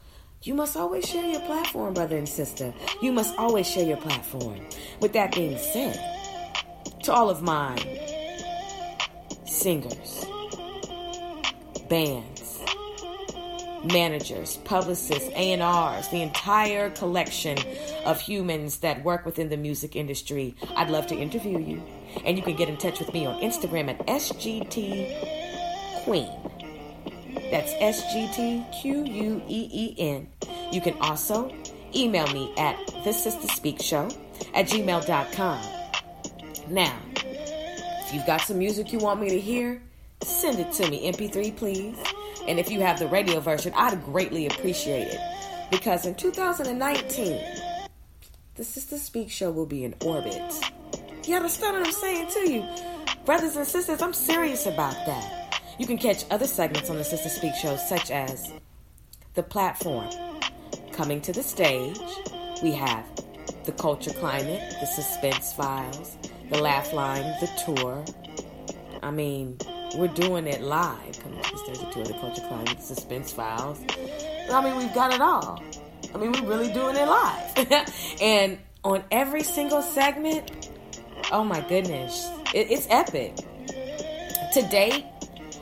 You 0.44 0.54
must 0.54 0.78
always 0.78 1.10
share 1.10 1.26
your 1.26 1.42
platform, 1.42 1.96
brother 1.96 2.18
and 2.18 2.30
sister. 2.30 2.74
You 3.02 3.12
must 3.12 3.36
always 3.38 3.68
share 3.68 3.86
your 3.86 3.98
platform. 3.98 4.60
With 5.02 5.14
that 5.14 5.34
being 5.34 5.58
said, 5.58 6.00
to 7.04 7.12
all 7.12 7.30
of 7.30 7.42
my 7.42 7.76
singers, 9.46 10.26
bands, 11.90 12.35
managers, 13.92 14.58
publicists, 14.58 15.30
A&Rs, 15.36 16.08
the 16.10 16.22
entire 16.22 16.90
collection 16.92 17.58
of 18.06 18.20
humans 18.20 18.80
that 18.80 19.04
work 19.04 19.26
within 19.26 19.50
the 19.50 19.58
music 19.58 19.96
industry. 19.96 20.56
I'd 20.76 20.90
love 20.90 21.08
to 21.08 21.16
interview 21.16 21.60
you. 21.60 21.84
And 22.26 22.38
you 22.38 22.44
can 22.44 22.56
get 22.56 22.70
in 22.70 22.78
touch 22.78 23.00
with 23.00 23.14
me 23.14 23.26
on 23.26 23.42
Instagram 23.42 23.90
at 23.90 24.06
SGT 24.08 26.04
Queen. 26.04 26.30
That's 27.52 27.74
S 27.80 28.14
G 28.14 28.30
T 28.34 28.66
Q 28.82 29.04
U 29.04 29.42
E 29.48 29.70
E 29.72 29.96
N. 29.98 30.28
You 30.72 30.82
can 30.82 30.98
also 31.00 31.54
email 31.96 32.28
me 32.34 32.54
at 32.58 32.78
the 33.04 33.12
Sister 33.12 33.48
Speak 33.48 33.82
Show 33.82 34.10
at 34.54 34.68
gmail.com. 34.68 35.62
Now, 36.70 36.98
if 37.16 38.14
you've 38.14 38.26
got 38.26 38.42
some 38.42 38.58
music 38.58 38.92
you 38.92 39.00
want 39.00 39.22
me 39.22 39.30
to 39.30 39.40
hear, 39.40 39.82
send 40.22 40.60
it 40.60 40.72
to 40.74 40.90
me, 40.90 41.12
MP3, 41.12 41.56
please. 41.56 41.98
And 42.48 42.60
if 42.60 42.70
you 42.70 42.82
have 42.82 43.00
the 43.00 43.08
radio 43.08 43.40
version, 43.40 43.74
I'd 43.76 44.04
greatly 44.04 44.48
appreciate 44.48 45.08
it. 45.08 45.20
Because 45.72 46.06
in 46.06 46.16
2019, 46.16 47.42
the 48.56 48.64
Sister 48.64 48.98
Speak 48.98 49.32
Show 49.32 49.52
will 49.52 49.66
be 49.66 49.84
in 49.84 49.96
orbit. 50.02 50.54
You 51.26 51.36
understand 51.36 51.78
what 51.78 51.88
I'm 51.88 51.92
saying 51.92 52.28
to 52.30 52.52
you? 52.52 52.66
Brothers 53.26 53.56
and 53.56 53.66
sisters, 53.66 54.02
I'm 54.02 54.14
serious 54.14 54.68
about 54.68 54.94
that. 55.08 55.62
You 55.80 55.88
can 55.88 55.98
catch 55.98 56.24
other 56.30 56.48
segments 56.48 56.90
on 56.90 56.98
the 56.98 57.04
Sister 57.04 57.30
Speak 57.30 57.56
Show, 57.56 57.76
such 57.76 58.12
as 58.12 58.54
The 59.34 59.44
Platform, 59.44 60.10
Coming 60.92 61.20
to 61.22 61.34
the 61.34 61.44
Stage. 61.44 62.00
We 62.62 62.72
have 62.74 63.04
The 63.66 63.72
Culture 63.72 64.14
Climate, 64.14 64.62
The 64.80 64.86
Suspense 64.86 65.52
Files, 65.52 66.18
The 66.52 66.62
Laugh 66.62 66.94
Line, 66.94 67.24
The 67.42 67.50
Tour. 67.66 68.06
I 69.02 69.12
mean, 69.12 69.58
we're 69.96 70.08
doing 70.08 70.48
it 70.48 70.62
live. 70.62 71.14
To 71.14 71.30
the 71.30 71.58
stage, 71.58 71.80
The 71.80 71.86
Tour, 71.92 72.04
The 72.04 72.14
Culture 72.14 72.42
Climate, 72.48 72.82
Suspense 72.82 73.32
Files. 73.32 73.82
I 74.52 74.64
mean, 74.64 74.78
we've 74.78 74.94
got 74.94 75.14
it 75.14 75.22
all. 75.22 75.62
I 76.14 76.18
mean, 76.18 76.32
we're 76.32 76.48
really 76.48 76.72
doing 76.72 76.96
it 76.96 77.08
live. 77.08 77.90
and 78.22 78.58
on 78.84 79.04
every 79.12 79.44
single 79.44 79.82
segment, 79.82 80.70
oh 81.32 81.44
my 81.44 81.62
goodness, 81.62 82.30
it, 82.54 82.72
it's 82.72 82.88
epic. 82.90 83.36
To 84.54 84.62
date, 84.70 85.06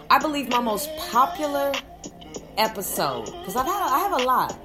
I 0.09 0.19
believe 0.19 0.49
my 0.49 0.59
most 0.59 0.95
popular 0.97 1.71
episode, 2.57 3.25
because 3.25 3.55
I've 3.55 3.65
had 3.65 3.81
I 3.81 3.99
have 3.99 4.21
a 4.21 4.23
lot, 4.23 4.57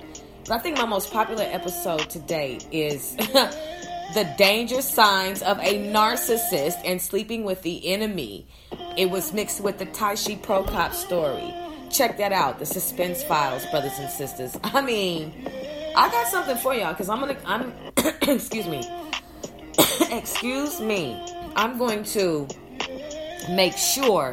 but 0.44 0.52
I 0.52 0.58
think 0.58 0.76
my 0.76 0.84
most 0.84 1.12
popular 1.12 1.44
episode 1.44 2.10
to 2.10 2.18
date 2.18 2.66
is 2.70 3.16
the 4.14 4.24
danger 4.38 4.80
signs 4.80 5.42
of 5.42 5.59
a 5.59 5.78
narcissist 5.78 6.80
and 6.84 7.00
sleeping 7.00 7.44
with 7.44 7.62
the 7.62 7.86
enemy. 7.88 8.46
It 8.96 9.11
was 9.11 9.32
mixed 9.32 9.61
with 9.61 9.78
the 9.78 9.86
Taishi 9.86 10.40
Prokop 10.40 10.92
story. 10.92 11.52
Check 11.90 12.18
that 12.18 12.32
out, 12.32 12.59
the 12.59 12.66
suspense 12.66 13.22
files, 13.22 13.66
brothers 13.66 13.98
and 13.98 14.11
sisters. 14.11 14.56
I 14.62 14.80
mean, 14.80 15.32
I 15.96 16.11
got 16.11 16.28
something 16.28 16.56
for 16.56 16.74
y'all 16.74 16.92
because 16.92 17.09
I'm 17.09 17.20
gonna. 17.20 17.36
I'm. 17.44 17.72
excuse 18.22 18.66
me. 18.66 18.82
excuse 20.11 20.80
me. 20.80 21.20
I'm 21.56 21.78
going 21.78 22.04
to 22.04 22.46
make 23.50 23.76
sure 23.76 24.32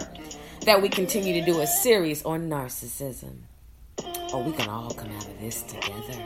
that 0.66 0.82
we 0.82 0.90
continue 0.90 1.40
to 1.40 1.46
do 1.46 1.62
a 1.62 1.68
series 1.68 2.24
on 2.24 2.50
narcissism. 2.50 3.38
Oh, 4.34 4.44
we 4.46 4.52
can 4.54 4.70
all 4.70 4.92
come 4.92 5.10
out 5.12 5.28
of 5.28 5.40
this 5.40 5.62
together. 5.64 6.24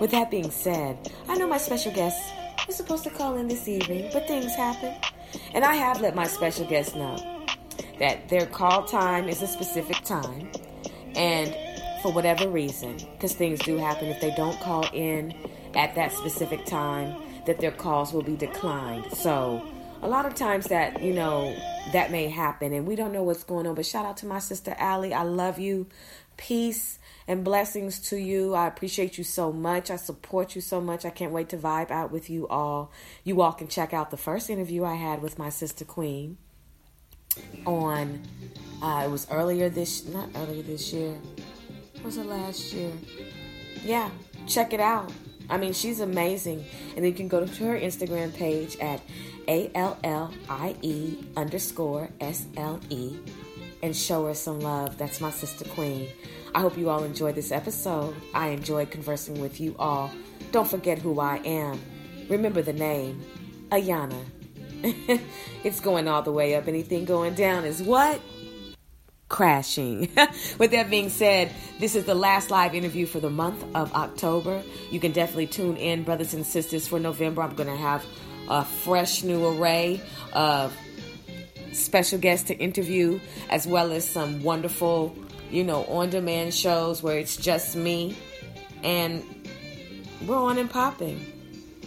With 0.00 0.10
that 0.10 0.30
being 0.30 0.50
said, 0.50 1.10
I 1.28 1.36
know 1.36 1.46
my 1.46 1.58
special 1.58 1.92
guest 1.92 2.20
was 2.66 2.76
supposed 2.76 3.04
to 3.04 3.10
call 3.10 3.36
in 3.36 3.48
this 3.48 3.68
evening, 3.68 4.10
but 4.12 4.26
things 4.26 4.54
happen. 4.54 4.94
And 5.52 5.64
I 5.64 5.74
have 5.74 6.00
let 6.00 6.14
my 6.14 6.26
special 6.26 6.66
guest 6.66 6.96
know 6.96 7.46
that 7.98 8.28
their 8.28 8.46
call 8.46 8.84
time 8.84 9.28
is 9.28 9.42
a 9.42 9.46
specific 9.46 10.02
time. 10.04 10.50
And 11.14 11.54
for 12.02 12.12
whatever 12.12 12.48
reason, 12.48 12.96
because 13.12 13.34
things 13.34 13.60
do 13.60 13.76
happen, 13.76 14.08
if 14.08 14.20
they 14.20 14.34
don't 14.34 14.58
call 14.60 14.86
in 14.92 15.34
at 15.74 15.94
that 15.94 16.12
specific 16.12 16.64
time, 16.66 17.22
that 17.46 17.58
their 17.60 17.70
calls 17.70 18.12
will 18.12 18.22
be 18.22 18.36
declined. 18.36 19.12
So, 19.12 19.66
a 20.04 20.08
lot 20.08 20.26
of 20.26 20.34
times 20.34 20.66
that, 20.66 21.02
you 21.02 21.14
know, 21.14 21.56
that 21.92 22.10
may 22.10 22.28
happen 22.28 22.74
and 22.74 22.86
we 22.86 22.94
don't 22.94 23.12
know 23.12 23.22
what's 23.22 23.42
going 23.42 23.66
on. 23.66 23.74
But 23.74 23.86
shout 23.86 24.04
out 24.04 24.18
to 24.18 24.26
my 24.26 24.38
sister 24.38 24.74
Allie. 24.78 25.14
I 25.14 25.22
love 25.22 25.58
you. 25.58 25.86
Peace 26.36 26.98
and 27.26 27.42
blessings 27.42 28.00
to 28.10 28.16
you. 28.16 28.54
I 28.54 28.66
appreciate 28.66 29.16
you 29.16 29.24
so 29.24 29.50
much. 29.50 29.90
I 29.90 29.96
support 29.96 30.54
you 30.54 30.60
so 30.60 30.80
much. 30.80 31.06
I 31.06 31.10
can't 31.10 31.32
wait 31.32 31.48
to 31.50 31.56
vibe 31.56 31.90
out 31.90 32.12
with 32.12 32.28
you 32.28 32.46
all. 32.48 32.92
You 33.24 33.40
all 33.40 33.52
can 33.52 33.68
check 33.68 33.94
out 33.94 34.10
the 34.10 34.18
first 34.18 34.50
interview 34.50 34.84
I 34.84 34.96
had 34.96 35.22
with 35.22 35.38
my 35.38 35.48
sister 35.48 35.86
Queen 35.86 36.36
on 37.66 38.20
uh, 38.82 39.02
it 39.06 39.10
was 39.10 39.26
earlier 39.30 39.68
this 39.68 40.06
not 40.06 40.28
earlier 40.36 40.62
this 40.62 40.92
year. 40.92 41.14
Was 42.04 42.18
it 42.18 42.26
last 42.26 42.72
year? 42.74 42.92
Yeah, 43.82 44.10
check 44.46 44.72
it 44.74 44.80
out. 44.80 45.10
I 45.48 45.56
mean, 45.58 45.72
she's 45.72 46.00
amazing. 46.00 46.64
And 46.96 47.04
you 47.04 47.12
can 47.12 47.28
go 47.28 47.44
to 47.46 47.64
her 47.64 47.78
Instagram 47.78 48.34
page 48.34 48.76
at 48.78 49.00
A 49.48 49.70
L 49.74 49.98
L 50.04 50.32
I 50.48 50.76
E 50.82 51.16
underscore 51.36 52.10
S 52.20 52.46
L 52.56 52.80
E 52.90 53.16
and 53.82 53.94
show 53.94 54.26
her 54.26 54.34
some 54.34 54.60
love. 54.60 54.96
That's 54.98 55.20
my 55.20 55.30
sister 55.30 55.64
Queen. 55.66 56.08
I 56.54 56.60
hope 56.60 56.78
you 56.78 56.88
all 56.88 57.04
enjoyed 57.04 57.34
this 57.34 57.52
episode. 57.52 58.14
I 58.32 58.48
enjoyed 58.48 58.90
conversing 58.90 59.40
with 59.40 59.60
you 59.60 59.74
all. 59.78 60.10
Don't 60.52 60.68
forget 60.68 60.98
who 60.98 61.20
I 61.20 61.36
am. 61.44 61.80
Remember 62.28 62.62
the 62.62 62.72
name 62.72 63.22
Ayanna. 63.70 64.24
it's 65.64 65.80
going 65.80 66.08
all 66.08 66.22
the 66.22 66.32
way 66.32 66.54
up. 66.54 66.68
Anything 66.68 67.04
going 67.04 67.34
down 67.34 67.64
is 67.64 67.82
what? 67.82 68.20
crashing. 69.34 70.08
With 70.58 70.70
that 70.70 70.90
being 70.90 71.08
said, 71.08 71.52
this 71.80 71.96
is 71.96 72.04
the 72.04 72.14
last 72.14 72.50
live 72.52 72.72
interview 72.72 73.04
for 73.04 73.18
the 73.18 73.30
month 73.30 73.64
of 73.74 73.92
October. 73.92 74.62
You 74.92 75.00
can 75.00 75.10
definitely 75.10 75.48
tune 75.48 75.76
in, 75.76 76.04
brothers 76.04 76.34
and 76.34 76.46
sisters, 76.46 76.86
for 76.86 77.00
November. 77.00 77.42
I'm 77.42 77.56
going 77.56 77.68
to 77.68 77.74
have 77.76 78.04
a 78.48 78.64
fresh 78.64 79.22
new 79.22 79.46
array 79.46 80.00
of 80.32 80.76
special 81.72 82.18
guests 82.18 82.48
to 82.48 82.54
interview, 82.54 83.20
as 83.50 83.66
well 83.66 83.92
as 83.92 84.08
some 84.08 84.42
wonderful, 84.42 85.16
you 85.50 85.64
know, 85.64 85.84
on 85.84 86.10
demand 86.10 86.54
shows 86.54 87.02
where 87.02 87.18
it's 87.18 87.36
just 87.36 87.76
me. 87.76 88.16
And 88.82 89.24
we're 90.26 90.36
on 90.36 90.58
and 90.58 90.70
popping. 90.70 91.32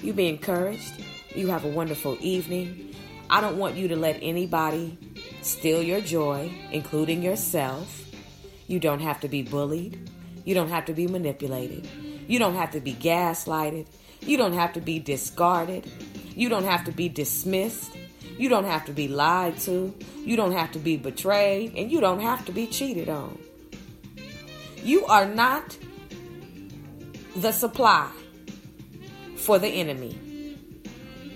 You 0.02 0.14
be 0.14 0.28
encouraged. 0.28 0.94
You 1.36 1.48
have 1.48 1.66
a 1.66 1.70
wonderful 1.70 2.18
evening. 2.20 2.96
I 3.30 3.42
don't 3.42 3.58
want 3.58 3.76
you 3.76 3.90
to 3.90 3.96
let 3.96 4.20
anybody 4.22 4.98
steal 5.42 5.82
your 5.82 6.02
joy, 6.02 6.52
including 6.72 7.22
yourself. 7.22 8.06
You 8.68 8.80
don't 8.80 9.02
have 9.02 9.20
to 9.22 9.28
be 9.28 9.44
bullied. 9.44 10.10
You 10.46 10.56
don't 10.56 10.70
have 10.70 10.86
to 10.86 10.94
be 10.94 11.08
manipulated. 11.08 11.88
You 12.28 12.40
don't 12.40 12.56
have 12.56 12.72
to 12.72 12.80
be 12.80 12.94
gaslighted. 12.94 13.88
You 14.22 14.38
don't 14.38 14.54
have 14.54 14.74
to 14.74 14.82
be 14.82 15.00
discarded. 15.00 15.90
You 16.38 16.50
don't 16.50 16.66
have 16.66 16.86
to 16.86 16.92
be 16.92 17.10
dismissed. 17.10 17.98
You 18.38 18.48
don't 18.48 18.66
have 18.66 18.86
to 18.86 18.92
be 18.92 19.08
lied 19.08 19.58
to. 19.62 19.92
You 20.24 20.36
don't 20.36 20.52
have 20.52 20.72
to 20.74 20.80
be 20.80 20.96
betrayed. 20.96 21.74
And 21.76 21.92
you 21.92 22.00
don't 22.00 22.20
have 22.20 22.46
to 22.46 22.52
be 22.52 22.68
cheated 22.68 23.10
on. 23.10 23.40
You 24.84 25.04
are 25.08 25.26
not 25.26 25.76
the 27.36 27.52
supply 27.52 28.12
for 29.36 29.58
the 29.58 29.68
enemy. 29.68 30.16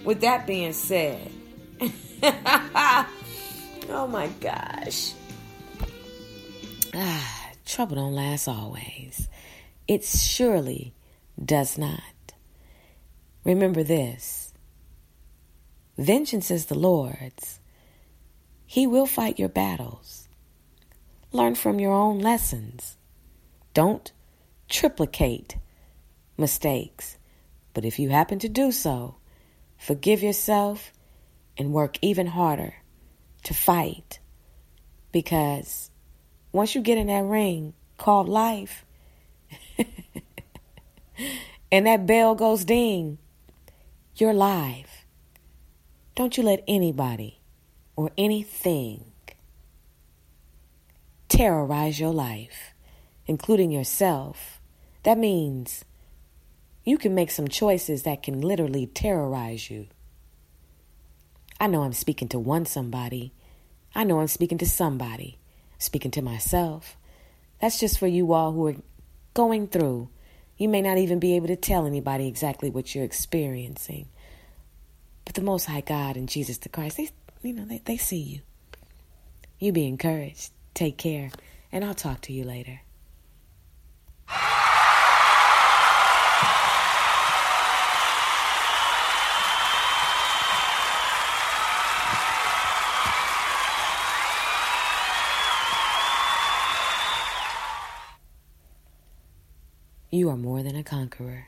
With 0.06 0.22
that 0.22 0.46
being 0.46 0.72
said, 0.72 1.32
oh 2.22 4.08
my 4.08 4.28
gosh. 4.40 5.14
Ah, 6.94 7.50
trouble 7.66 7.96
don't 7.96 8.14
last 8.14 8.48
always. 8.48 9.28
It 9.88 10.06
surely 10.06 10.94
does 11.44 11.80
not. 11.80 12.04
Remember 13.44 13.82
this 13.82 14.41
vengeance 15.98 16.52
is 16.52 16.66
the 16.66 16.78
Lord's, 16.78 17.60
He 18.66 18.88
will 18.88 19.06
fight 19.06 19.40
your 19.40 19.50
battles. 19.50 20.28
Learn 21.32 21.56
from 21.56 21.80
your 21.80 21.94
own 21.94 22.20
lessons. 22.20 22.98
Don't 23.74 24.12
triplicate 24.68 25.58
mistakes. 26.38 27.18
But 27.74 27.86
if 27.86 28.00
you 28.00 28.10
happen 28.10 28.40
to 28.40 28.50
do 28.50 28.72
so, 28.72 29.16
forgive 29.78 30.22
yourself 30.22 30.92
and 31.58 31.72
work 31.72 31.98
even 32.02 32.28
harder 32.28 32.74
to 33.44 33.54
fight. 33.54 34.20
Because 35.12 35.90
once 36.52 36.76
you 36.76 36.82
get 36.82 36.98
in 36.98 37.08
that 37.08 37.24
ring 37.24 37.74
called 37.98 38.28
life, 38.28 38.86
and 41.72 41.88
that 41.88 42.06
bell 42.06 42.36
goes 42.36 42.66
ding, 42.66 43.18
you're 44.16 44.34
live. 44.34 44.91
Don't 46.22 46.38
you 46.38 46.44
let 46.44 46.64
anybody 46.68 47.40
or 47.96 48.12
anything 48.16 49.06
terrorize 51.28 52.00
your 52.00 52.14
life, 52.14 52.76
including 53.26 53.72
yourself. 53.72 54.62
That 55.02 55.18
means 55.18 55.84
you 56.86 57.00
can 57.00 57.16
make 57.16 57.32
some 57.32 57.48
choices 57.48 58.04
that 58.04 58.22
can 58.22 58.40
literally 58.40 58.86
terrorize 58.86 59.72
you. 59.72 59.88
I 61.60 61.66
know 61.66 61.82
I'm 61.82 61.92
speaking 61.92 62.28
to 62.28 62.38
one 62.38 62.68
somebody. 62.68 63.34
I 63.96 64.04
know 64.04 64.20
I'm 64.20 64.28
speaking 64.28 64.60
to 64.60 64.70
somebody. 64.70 65.40
Speaking 65.80 66.12
to 66.12 66.22
myself. 66.22 66.98
That's 67.60 67.80
just 67.80 67.98
for 67.98 68.06
you 68.06 68.32
all 68.34 68.52
who 68.52 68.68
are 68.68 68.76
going 69.34 69.70
through. 69.70 70.10
You 70.56 70.70
may 70.70 70.84
not 70.84 71.00
even 71.00 71.18
be 71.18 71.36
able 71.36 71.48
to 71.48 71.56
tell 71.56 71.88
anybody 71.88 72.28
exactly 72.28 72.70
what 72.70 72.94
you're 72.94 73.06
experiencing. 73.06 74.10
But 75.26 75.36
the 75.36 75.42
Most 75.42 75.66
High 75.66 75.82
God 75.82 76.18
and 76.18 76.28
Jesus 76.28 76.58
the 76.58 76.70
Christ, 76.70 76.98
they, 76.98 77.10
you 77.42 77.54
know, 77.54 77.66
they, 77.66 77.82
they 77.84 77.98
see 77.98 78.18
you. 78.18 78.42
You 79.60 79.72
be 79.72 79.88
encouraged. 79.88 80.52
Take 80.74 80.98
care. 80.98 81.32
And 81.72 81.86
I'll 81.86 81.94
talk 81.94 82.22
to 82.22 82.34
you 82.34 82.44
later. 82.44 82.82
You 100.14 100.28
are 100.30 100.36
more 100.36 100.62
than 100.62 100.76
a 100.76 100.84
conqueror. 100.84 101.48